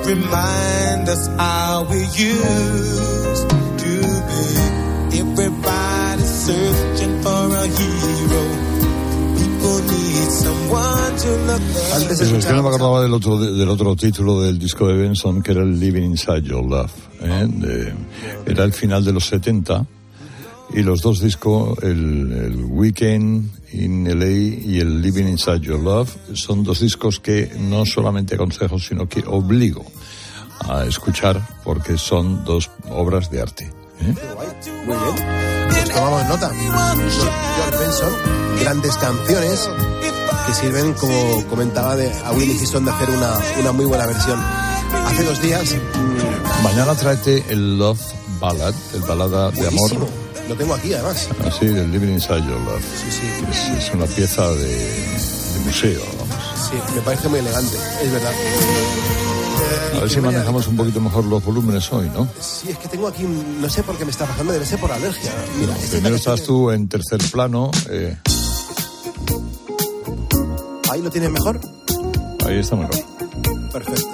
remind 0.05 1.07
us 1.09 1.27
how 1.37 1.85
we 1.89 1.99
used 1.99 3.49
to 3.49 3.93
be. 4.27 5.19
Everybody's 5.19 6.33
searching 6.45 7.21
for 7.23 7.55
a 7.55 7.65
hero. 7.67 8.28
Eso 12.23 12.37
es 12.37 12.45
que 12.45 12.53
no 12.53 12.63
me 12.63 12.69
acordaba 12.69 13.01
del 13.01 13.13
otro, 13.13 13.37
del 13.39 13.67
otro 13.69 13.95
título 13.95 14.41
del 14.41 14.57
disco 14.59 14.87
de 14.87 14.95
Benson, 14.95 15.41
que 15.41 15.51
era 15.51 15.61
el 15.63 15.79
Living 15.79 16.03
Inside 16.03 16.41
Your 16.43 16.65
Love. 16.65 16.91
¿eh? 17.21 17.47
De- 17.49 17.93
era 18.45 18.63
el 18.63 18.73
final 18.73 19.03
de 19.03 19.13
los 19.13 19.25
70. 19.25 19.85
Y 20.73 20.83
los 20.83 21.01
dos 21.01 21.19
discos, 21.21 21.77
el, 21.81 22.31
el 22.31 22.63
Weekend 22.65 23.49
in 23.73 24.05
LA 24.19 24.27
y 24.65 24.79
el 24.79 25.01
Living 25.01 25.25
Inside 25.25 25.61
Your 25.61 25.79
Love, 25.79 26.15
son 26.33 26.63
dos 26.63 26.79
discos 26.81 27.19
que 27.19 27.51
no 27.59 27.85
solamente 27.85 28.35
aconsejo, 28.35 28.77
sino 28.79 29.09
que 29.09 29.23
obligo 29.25 29.83
a 30.67 30.85
escuchar 30.85 31.41
porque 31.63 31.97
son 31.97 32.43
dos 32.45 32.69
obras 32.89 33.31
de 33.31 33.41
arte. 33.41 33.63
¿eh? 34.01 34.13
Muy 34.85 34.95
bien. 34.95 35.58
Pues 35.89 35.95
tomamos 35.95 36.25
nota. 36.27 36.51
George 36.53 37.77
Benson, 37.79 38.13
grandes 38.61 38.95
canciones 38.97 39.69
que 40.45 40.53
sirven, 40.53 40.93
como 40.93 41.43
comentaba 41.47 41.95
de, 41.95 42.13
a 42.25 42.31
Willie 42.31 42.57
Houston, 42.57 42.85
de 42.85 42.91
hacer 42.91 43.09
una, 43.09 43.33
una 43.59 43.71
muy 43.71 43.85
buena 43.85 44.05
versión. 44.05 44.39
Hace 45.07 45.23
dos 45.23 45.41
días, 45.41 45.73
mm, 45.73 46.63
Mañana 46.63 46.93
tráete 46.93 47.43
el 47.49 47.79
Love 47.79 47.99
Ballad, 48.39 48.73
el 48.93 49.01
balada 49.01 49.49
de 49.49 49.67
amor. 49.67 49.89
buenísimo. 49.89 50.07
Lo 50.47 50.55
tengo 50.55 50.73
aquí, 50.75 50.93
además. 50.93 51.27
Así, 51.47 51.65
del 51.65 51.91
Living 51.91 52.13
Inside 52.13 52.41
Your 52.41 52.59
Love. 52.61 52.83
Es, 53.51 53.85
es 53.85 53.93
una 53.93 54.05
pieza 54.05 54.47
de, 54.49 54.67
de 54.67 55.59
museo, 55.65 56.01
vamos. 56.19 56.35
Sí, 56.69 56.75
me 56.95 57.01
parece 57.01 57.27
muy 57.29 57.39
elegante, 57.39 57.77
es 58.03 58.11
verdad. 58.11 58.31
A 59.95 59.99
ver 60.01 60.09
si 60.09 60.21
manejamos 60.21 60.67
un 60.67 60.75
poquito 60.77 60.99
mejor 61.01 61.25
los 61.25 61.43
volúmenes 61.43 61.91
hoy, 61.91 62.09
¿no? 62.13 62.27
Sí, 62.39 62.69
es 62.69 62.77
que 62.77 62.87
tengo 62.87 63.07
aquí, 63.07 63.23
no 63.23 63.69
sé 63.69 63.83
por 63.83 63.97
qué 63.97 64.05
me 64.05 64.11
está 64.11 64.25
pasando, 64.25 64.53
debe 64.53 64.65
ser 64.65 64.79
por 64.79 64.91
alergia. 64.91 65.31
Mira, 65.59 65.73
esta 65.73 65.83
es 65.85 65.85
la 65.85 65.89
Primero 65.91 66.15
estás 66.15 66.43
tú 66.43 66.71
en 66.71 66.87
tercer 66.87 67.19
plano. 67.31 67.69
eh, 67.89 68.17
Ahí 70.91 71.01
lo 71.01 71.09
tienes 71.09 71.29
mejor. 71.29 71.59
ahí 72.45 72.57
está 72.59 72.75
mejor. 72.75 72.95
Perfecto. 73.71 74.08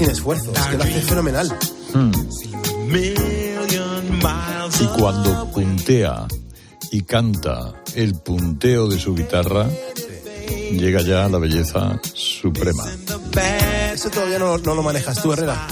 Sin 0.00 0.10
esfuerzo, 0.10 0.50
es 0.54 0.66
que 0.66 0.76
lo 0.78 0.82
hace 0.82 1.00
fenomenal. 1.02 1.58
Miles 2.86 3.20
Y 4.80 4.86
cuando 4.98 5.50
puntea 5.50 6.26
y 6.90 7.02
canta 7.02 7.74
el 7.94 8.14
punteo 8.14 8.88
de 8.88 8.98
su 8.98 9.14
guitarra, 9.14 9.68
llega 10.72 11.02
ya 11.02 11.28
la 11.28 11.36
belleza 11.36 12.00
suprema. 12.14 12.84
Eso 13.92 14.08
todavía 14.08 14.38
no, 14.38 14.56
no 14.56 14.74
lo 14.74 14.82
manejas 14.82 15.22
tú, 15.22 15.34
Herrera. 15.34 15.66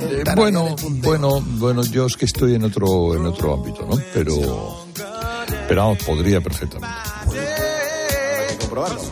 Eh, 0.00 0.22
tararear 0.24 0.36
Bueno, 0.36 0.76
bueno, 1.02 1.40
bueno, 1.58 1.84
yo 1.84 2.06
es 2.06 2.16
que 2.16 2.24
estoy 2.24 2.54
en 2.54 2.64
otro, 2.64 3.14
en 3.14 3.26
otro 3.26 3.52
ámbito, 3.52 3.86
¿no? 3.86 4.00
Pero, 4.14 4.86
pero 5.68 5.82
vamos, 5.82 5.98
podría 6.04 6.40
perfectamente. 6.40 6.96
Hay 7.28 8.46
que 8.46 8.56
comprobarlo. 8.56 9.02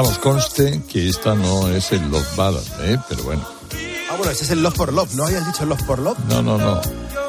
Vamos, 0.00 0.16
conste 0.20 0.80
que 0.88 1.08
esta 1.08 1.34
no 1.34 1.66
es 1.70 1.90
el 1.90 2.08
Love 2.08 2.36
Ballad, 2.36 2.62
¿eh? 2.84 2.96
Pero 3.08 3.24
bueno, 3.24 3.44
Ah, 4.08 4.14
bueno, 4.16 4.30
ese 4.30 4.44
es 4.44 4.50
el 4.50 4.62
Love 4.62 4.76
for 4.76 4.92
Love. 4.92 5.12
¿No 5.14 5.24
habías 5.24 5.44
dicho 5.44 5.64
Love 5.66 5.84
for 5.84 5.98
Love? 5.98 6.16
no, 6.28 6.40
no, 6.40 6.56
no. 6.56 6.80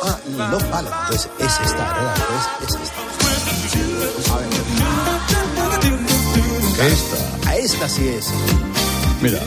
Ah, 0.04 0.20
Love 0.52 0.70
Ballad. 0.70 0.92
Pues 1.08 1.28
es 1.40 1.46
esta, 1.66 1.66
Herrera. 1.66 2.14
Pues 2.60 2.76
es 2.76 2.82
esta. 2.84 4.10
Esta, 6.86 7.50
A 7.50 7.56
esta 7.56 7.90
sí 7.90 8.08
es. 8.08 8.28
mira, 9.20 9.40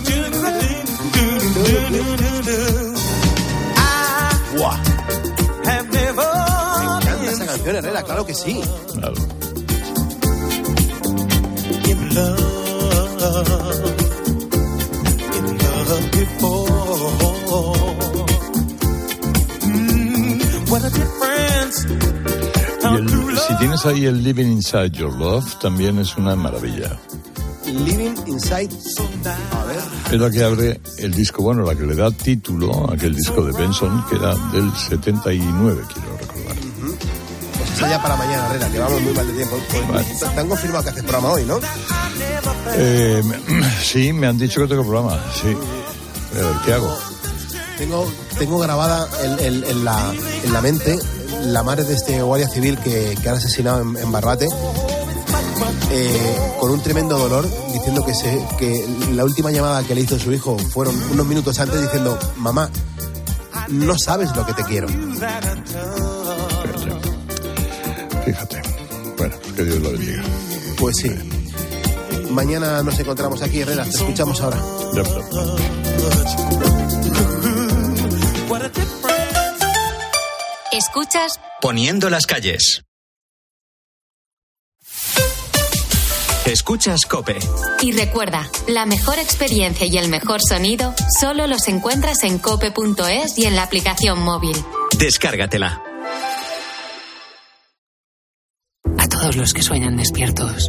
¡Guau! 4.57 4.77
Me 5.65 6.09
encanta 6.09 7.31
esa 7.31 7.47
canción, 7.47 7.77
Herrera, 7.77 8.03
claro 8.03 8.27
que 8.27 8.35
sí. 8.35 8.61
claro. 8.93 9.15
In 13.23 13.29
love, 13.29 13.95
in 15.39 15.59
love 15.59 16.11
before. 16.11 16.69
Mm, 19.63 20.71
what 20.71 20.83
a 20.85 20.91
difference. 20.91 21.87
Y 22.83 22.95
el- 22.97 23.39
si 23.39 23.57
tienes 23.59 23.87
ahí 23.87 24.07
el 24.07 24.23
Living 24.25 24.47
Inside 24.53 24.91
Your 24.91 25.13
Love, 25.17 25.59
también 25.61 25.99
es 25.99 26.17
una 26.17 26.35
maravilla. 26.35 26.99
Living 27.67 28.15
Inside. 28.27 28.71
A 29.53 29.65
ver. 29.67 29.79
Es 30.13 30.21
la 30.21 30.31
que 30.31 30.43
abre 30.45 30.81
el 30.99 31.13
disco, 31.15 31.43
bueno, 31.43 31.63
la 31.63 31.75
que 31.77 31.85
le 31.85 31.95
da 31.95 32.11
título 32.11 32.91
a 32.91 32.95
aquel 32.95 33.15
disco 33.15 33.45
de 33.45 33.53
Benson, 33.53 34.05
que 34.11 34.17
era 34.17 34.35
del 34.53 34.71
79, 34.75 35.83
quiero 35.93 36.17
recordar. 36.19 36.57
Pues 36.57 37.71
está 37.75 37.89
ya 37.89 38.03
para 38.03 38.17
mañana, 38.17 38.47
Herrera, 38.49 38.69
que 38.71 38.79
vamos 38.81 39.01
muy 39.01 39.13
mal 39.15 39.27
de 39.27 39.33
tiempo. 39.33 39.57
Pues, 39.89 40.19
Te 40.19 40.41
han 40.41 40.49
confirmado 40.49 40.83
que 40.85 40.91
haces 40.91 41.03
programa 41.05 41.31
hoy, 41.31 41.45
¿no? 41.45 41.59
Eh, 42.77 43.23
sí, 43.83 44.13
me 44.13 44.27
han 44.27 44.39
dicho 44.39 44.61
que 44.63 44.69
tengo 44.69 44.83
programa, 44.85 45.21
sí. 45.41 45.57
¿qué 46.65 46.73
hago? 46.73 46.97
Tengo, 47.79 48.11
tengo 48.39 48.59
grabada 48.59 49.09
en, 49.25 49.39
en- 49.41 49.65
en 49.65 49.85
la, 49.85 50.15
en 50.45 50.53
la 50.53 50.61
mente 50.61 50.99
la 51.45 51.63
madre 51.63 51.85
de 51.85 51.95
este 51.95 52.23
guardia 52.23 52.49
civil 52.49 52.79
que, 52.79 53.17
que 53.21 53.29
han 53.29 53.35
asesinado 53.37 53.83
en, 53.83 53.97
en 53.97 54.13
Barbate, 54.13 54.47
eh, 55.91 56.37
con 56.61 56.71
un 56.71 56.81
tremendo 56.83 57.19
dolor, 57.19 57.49
diciendo 57.73 58.05
que, 58.07 58.15
se, 58.15 58.41
que 58.59 58.87
la 59.13 59.25
última 59.25 59.51
llamada 59.51 59.83
que 59.83 59.95
le 59.95 60.03
hizo 60.03 60.19
su 60.19 60.33
hijo 60.33 60.57
fueron 60.59 60.95
unos 61.11 61.27
minutos 61.27 61.59
antes 61.59 61.83
diciendo, 61.83 62.17
mamá, 62.37 62.71
no 63.69 63.99
sabes 63.99 64.31
lo 64.37 64.47
que 64.47 64.53
te 64.55 64.63
quiero. 64.65 64.87
Fíjate. 68.25 68.63
Bueno, 69.19 69.35
pues 69.43 69.53
que 69.55 69.65
Dios 69.65 69.81
lo 69.81 69.91
bendiga. 69.93 70.23
Pues 70.79 70.95
sí. 71.03 71.11
Mañana 72.33 72.83
nos 72.83 72.99
encontramos 72.99 73.43
aquí, 73.43 73.61
Herrera, 73.61 73.85
te 73.85 73.91
escuchamos 73.91 74.41
ahora. 74.41 74.59
Escuchas 80.73 81.39
Poniendo 81.61 82.09
las 82.11 82.27
calles. 82.27 82.83
Escuchas 86.47 87.07
Cope. 87.07 87.39
y 87.83 87.93
recuerda, 87.93 88.49
la 88.67 88.85
mejor 88.85 89.19
experiencia 89.19 89.87
y 89.87 89.97
el 89.97 90.09
mejor 90.09 90.41
sonido 90.43 90.93
solo 91.21 91.47
los 91.47 91.69
encuentras 91.69 92.25
en 92.25 92.39
cope.es 92.39 93.39
y 93.39 93.45
en 93.45 93.55
la 93.55 93.63
aplicación 93.63 94.21
móvil. 94.23 94.57
Descárgatela. 94.99 95.83
A 98.99 99.09
todos 99.09 99.37
los 99.37 99.55
que 99.55 99.63
sueñan 99.63 99.97
despiertos, 99.97 100.69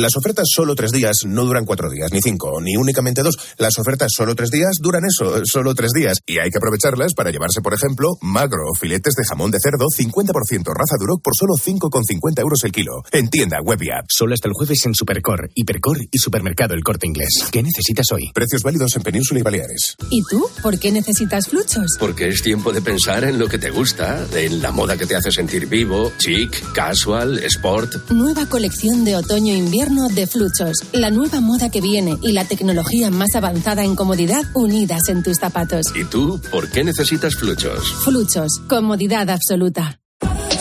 Las 0.00 0.16
ofertas 0.16 0.46
solo 0.50 0.74
tres 0.74 0.92
días 0.92 1.26
no 1.26 1.44
duran 1.44 1.66
cuatro 1.66 1.90
días, 1.90 2.10
ni 2.10 2.22
cinco, 2.22 2.58
ni 2.62 2.74
únicamente 2.74 3.22
dos. 3.22 3.36
Las 3.58 3.78
ofertas 3.78 4.08
solo 4.16 4.34
tres 4.34 4.50
días 4.50 4.78
duran 4.80 5.04
eso, 5.04 5.42
solo 5.44 5.74
tres 5.74 5.90
días. 5.94 6.20
Y 6.24 6.38
hay 6.38 6.48
que 6.48 6.56
aprovecharlas 6.56 7.12
para 7.12 7.30
llevarse, 7.30 7.60
por 7.60 7.74
ejemplo, 7.74 8.16
magro, 8.22 8.64
filetes 8.80 9.12
de 9.14 9.24
jamón 9.28 9.50
de 9.50 9.58
cerdo, 9.62 9.84
50% 9.94 10.72
raza 10.72 10.96
Duroc 10.98 11.20
por 11.22 11.34
solo 11.36 11.52
5,50 11.52 12.40
euros 12.40 12.64
el 12.64 12.72
kilo. 12.72 13.02
En 13.12 13.28
tienda, 13.28 13.60
web 13.60 13.78
y 13.82 13.90
app. 13.90 14.06
Solo 14.08 14.32
hasta 14.32 14.48
el 14.48 14.54
jueves 14.54 14.86
en 14.86 14.94
Supercor, 14.94 15.50
Hipercor 15.54 15.98
y 16.10 16.16
Supermercado 16.16 16.72
El 16.72 16.82
Corte 16.82 17.06
Inglés. 17.06 17.50
¿Qué 17.52 17.62
necesitas 17.62 18.10
hoy? 18.10 18.30
Precios 18.32 18.62
válidos 18.62 18.96
en 18.96 19.02
Península 19.02 19.40
y 19.40 19.42
Baleares. 19.42 19.96
¿Y 20.08 20.22
tú? 20.30 20.48
¿Por 20.62 20.78
qué 20.78 20.92
necesitas 20.92 21.48
fluchos? 21.48 21.98
Porque 22.00 22.28
es 22.28 22.40
tiempo 22.40 22.72
de 22.72 22.80
pensar 22.80 23.24
en 23.24 23.38
lo 23.38 23.48
que 23.48 23.58
te 23.58 23.68
gusta, 23.68 24.26
en 24.34 24.62
la 24.62 24.70
moda 24.70 24.96
que 24.96 25.04
te 25.04 25.14
hace 25.14 25.30
sentir 25.30 25.66
vivo, 25.66 26.10
chic, 26.16 26.72
casual, 26.72 27.38
sport. 27.40 28.10
Nueva 28.10 28.46
colección 28.46 29.04
de 29.04 29.16
otoño-invierno 29.16 29.89
de 29.90 30.26
Fluchos. 30.26 30.84
La 30.92 31.10
nueva 31.10 31.40
moda 31.40 31.68
que 31.68 31.80
viene 31.80 32.16
y 32.22 32.32
la 32.32 32.44
tecnología 32.44 33.10
más 33.10 33.34
avanzada 33.34 33.82
en 33.84 33.96
comodidad 33.96 34.44
unidas 34.54 35.08
en 35.08 35.22
tus 35.22 35.38
zapatos. 35.38 35.86
¿Y 35.96 36.04
tú 36.04 36.40
por 36.52 36.70
qué 36.70 36.84
necesitas 36.84 37.34
fluchos? 37.34 37.92
Fluchos. 38.04 38.60
Comodidad 38.68 39.28
absoluta. 39.30 39.98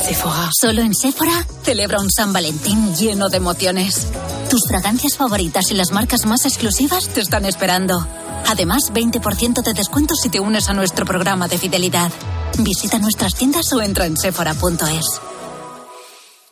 Sephora. 0.04 0.50
Solo 0.60 0.82
en 0.82 0.96
Sephora 0.96 1.46
celebra 1.64 2.00
un 2.00 2.10
San 2.10 2.34
Valentín 2.34 2.96
lleno 2.96 3.30
de 3.30 3.38
emociones. 3.38 4.08
Tus 4.50 4.62
fragancias 4.68 5.16
favoritas 5.16 5.70
y 5.70 5.76
las 5.76 5.92
marcas 5.92 6.26
más 6.26 6.46
exclusivas 6.46 7.08
te 7.10 7.22
están 7.22 7.46
esperando. 7.46 8.08
Además, 8.48 8.92
20% 8.92 9.62
de 9.62 9.74
descuento 9.74 10.16
si 10.16 10.30
te 10.30 10.40
unes 10.40 10.70
a 10.70 10.74
nuestro 10.74 11.06
programa 11.06 11.48
de 11.48 11.60
fidelidad. 11.60 12.12
Visita 12.58 12.98
nuestras 12.98 13.36
tiendas 13.36 13.72
o 13.74 13.82
entra 13.82 14.08
en 14.08 14.18
sephora.es. 14.18 15.22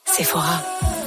Sephora. 0.05 1.07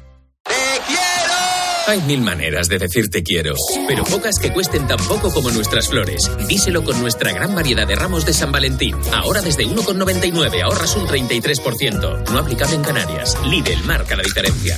Hay 1.91 1.99
mil 2.03 2.21
maneras 2.21 2.69
de 2.69 2.77
decir 2.79 3.09
te 3.09 3.21
quiero, 3.21 3.53
pero 3.85 4.05
pocas 4.05 4.39
que 4.39 4.53
cuesten 4.53 4.87
tan 4.87 4.97
poco 5.09 5.29
como 5.33 5.51
nuestras 5.51 5.89
flores. 5.89 6.21
Díselo 6.47 6.85
con 6.85 6.97
nuestra 7.01 7.33
gran 7.33 7.53
variedad 7.53 7.85
de 7.85 7.95
ramos 7.95 8.25
de 8.25 8.31
San 8.31 8.49
Valentín. 8.49 8.95
Ahora 9.11 9.41
desde 9.41 9.65
1,99 9.65 10.61
ahorras 10.63 10.95
un 10.95 11.05
33%. 11.05 12.29
No 12.31 12.39
aplicable 12.39 12.75
en 12.75 12.81
Canarias. 12.81 13.37
Lidl 13.43 13.83
marca 13.83 14.15
la 14.15 14.23
diferencia. 14.23 14.77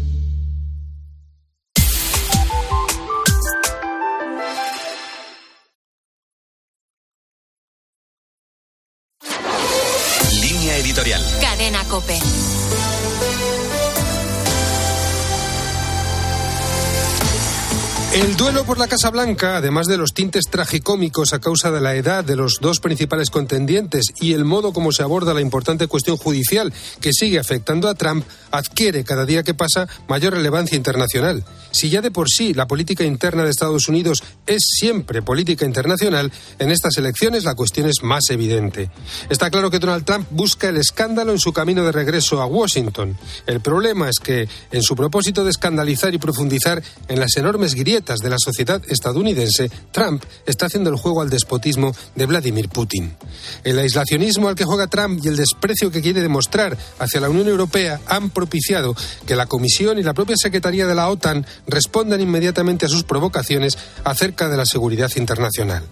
El 18.21 18.37
duelo 18.37 18.65
por 18.65 18.77
la 18.77 18.87
Casa 18.87 19.09
Blanca, 19.09 19.57
además 19.57 19.87
de 19.87 19.97
los 19.97 20.13
tintes 20.13 20.45
tragicómicos 20.45 21.33
a 21.33 21.39
causa 21.39 21.71
de 21.71 21.81
la 21.81 21.95
edad 21.95 22.23
de 22.23 22.35
los 22.35 22.59
dos 22.61 22.79
principales 22.79 23.31
contendientes 23.31 24.13
y 24.21 24.33
el 24.33 24.45
modo 24.45 24.73
como 24.73 24.91
se 24.91 25.01
aborda 25.01 25.33
la 25.33 25.41
importante 25.41 25.87
cuestión 25.87 26.17
judicial 26.17 26.71
que 26.99 27.13
sigue 27.13 27.39
afectando 27.39 27.89
a 27.89 27.95
Trump, 27.95 28.23
adquiere 28.51 29.03
cada 29.03 29.25
día 29.25 29.41
que 29.41 29.55
pasa 29.55 29.87
mayor 30.07 30.33
relevancia 30.33 30.77
internacional. 30.77 31.43
Si 31.71 31.89
ya 31.89 32.01
de 32.01 32.11
por 32.11 32.29
sí 32.29 32.53
la 32.53 32.67
política 32.67 33.03
interna 33.03 33.43
de 33.43 33.49
Estados 33.49 33.87
Unidos 33.87 34.21
es 34.45 34.61
siempre 34.69 35.23
política 35.23 35.65
internacional, 35.65 36.31
en 36.59 36.69
estas 36.69 36.97
elecciones 36.97 37.43
la 37.43 37.55
cuestión 37.55 37.89
es 37.89 38.03
más 38.03 38.29
evidente. 38.29 38.91
Está 39.31 39.49
claro 39.49 39.71
que 39.71 39.79
Donald 39.79 40.05
Trump 40.05 40.27
busca 40.29 40.69
el 40.69 40.77
escándalo 40.77 41.31
en 41.31 41.39
su 41.39 41.53
camino 41.53 41.83
de 41.83 41.91
regreso 41.91 42.39
a 42.39 42.45
Washington. 42.45 43.17
El 43.47 43.61
problema 43.61 44.09
es 44.09 44.19
que, 44.19 44.47
en 44.71 44.83
su 44.83 44.95
propósito 44.95 45.43
de 45.43 45.49
escandalizar 45.49 46.13
y 46.13 46.19
profundizar 46.19 46.83
en 47.07 47.19
las 47.19 47.35
enormes 47.37 47.73
grietas 47.73 48.10
grietas 48.11 48.19
de 48.19 48.29
la 48.29 48.37
sociedad 48.39 48.81
estadounidense, 48.87 49.71
Trump 49.91 50.23
está 50.45 50.65
haciendo 50.65 50.89
el 50.89 50.97
juego 50.97 51.21
al 51.21 51.29
despotismo 51.29 51.93
de 52.15 52.25
Vladimir 52.25 52.69
Putin. 52.69 53.15
El 53.63 53.79
aislacionismo 53.79 54.47
al 54.47 54.55
que 54.55 54.65
juega 54.65 54.87
Trump 54.87 55.23
y 55.23 55.27
el 55.27 55.35
desprecio 55.37 55.91
que 55.91 56.01
quiere 56.01 56.21
demostrar 56.21 56.77
hacia 56.99 57.21
la 57.21 57.29
Unión 57.29 57.47
Europea 57.47 58.01
han 58.07 58.29
propiciado 58.29 58.95
que 59.25 59.35
la 59.35 59.45
Comisión 59.45 59.99
y 59.99 60.03
la 60.03 60.13
propia 60.13 60.35
Secretaría 60.37 60.87
de 60.87 60.95
la 60.95 61.09
OTAN 61.09 61.45
respondan 61.67 62.21
inmediatamente 62.21 62.85
a 62.85 62.89
sus 62.89 63.03
provocaciones 63.03 63.77
acerca 64.03 64.49
de 64.49 64.57
la 64.57 64.65
seguridad 64.65 65.11
internacional. 65.15 65.83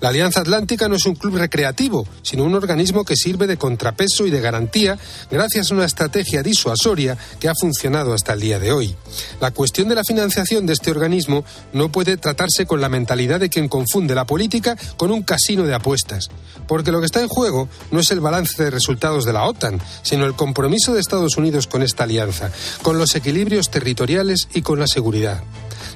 La 0.00 0.08
Alianza 0.08 0.40
Atlántica 0.40 0.88
no 0.88 0.96
es 0.96 1.06
un 1.06 1.14
club 1.14 1.36
recreativo, 1.36 2.06
sino 2.22 2.44
un 2.44 2.54
organismo 2.54 3.04
que 3.04 3.16
sirve 3.16 3.46
de 3.46 3.56
contrapeso 3.56 4.26
y 4.26 4.30
de 4.30 4.40
garantía 4.40 4.98
gracias 5.30 5.70
a 5.70 5.74
una 5.74 5.84
estrategia 5.84 6.42
disuasoria 6.42 7.16
que 7.38 7.48
ha 7.48 7.54
funcionado 7.54 8.12
hasta 8.12 8.32
el 8.32 8.40
día 8.40 8.58
de 8.58 8.72
hoy. 8.72 8.96
La 9.40 9.52
cuestión 9.52 9.88
de 9.88 9.94
la 9.94 10.04
financiación 10.04 10.66
de 10.66 10.72
este 10.72 10.90
organismo 10.90 11.44
no 11.72 11.90
puede 11.90 12.16
tratarse 12.16 12.66
con 12.66 12.80
la 12.80 12.88
mentalidad 12.88 13.40
de 13.40 13.48
quien 13.48 13.68
confunde 13.68 14.14
la 14.14 14.26
política 14.26 14.76
con 14.96 15.10
un 15.10 15.22
casino 15.22 15.64
de 15.64 15.74
apuestas, 15.74 16.28
porque 16.66 16.92
lo 16.92 17.00
que 17.00 17.06
está 17.06 17.20
en 17.20 17.28
juego 17.28 17.68
no 17.90 18.00
es 18.00 18.10
el 18.10 18.20
balance 18.20 18.62
de 18.62 18.70
resultados 18.70 19.24
de 19.24 19.32
la 19.32 19.44
OTAN, 19.44 19.80
sino 20.02 20.26
el 20.26 20.34
compromiso 20.34 20.92
de 20.92 21.00
Estados 21.00 21.36
Unidos 21.36 21.66
con 21.66 21.82
esta 21.82 22.04
alianza, 22.04 22.50
con 22.82 22.98
los 22.98 23.14
equilibrios 23.14 23.70
territoriales 23.70 24.48
y 24.54 24.62
con 24.62 24.78
la 24.78 24.86
seguridad. 24.86 25.42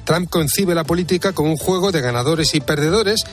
Trump 0.05 0.29
concibe 0.29 0.75
la 0.75 0.83
política 0.83 1.33
como 1.33 1.49
un 1.49 1.57
juego 1.57 1.91
de 1.91 2.01
ganadores 2.01 2.53
y 2.53 2.61
perdedores 2.61 3.23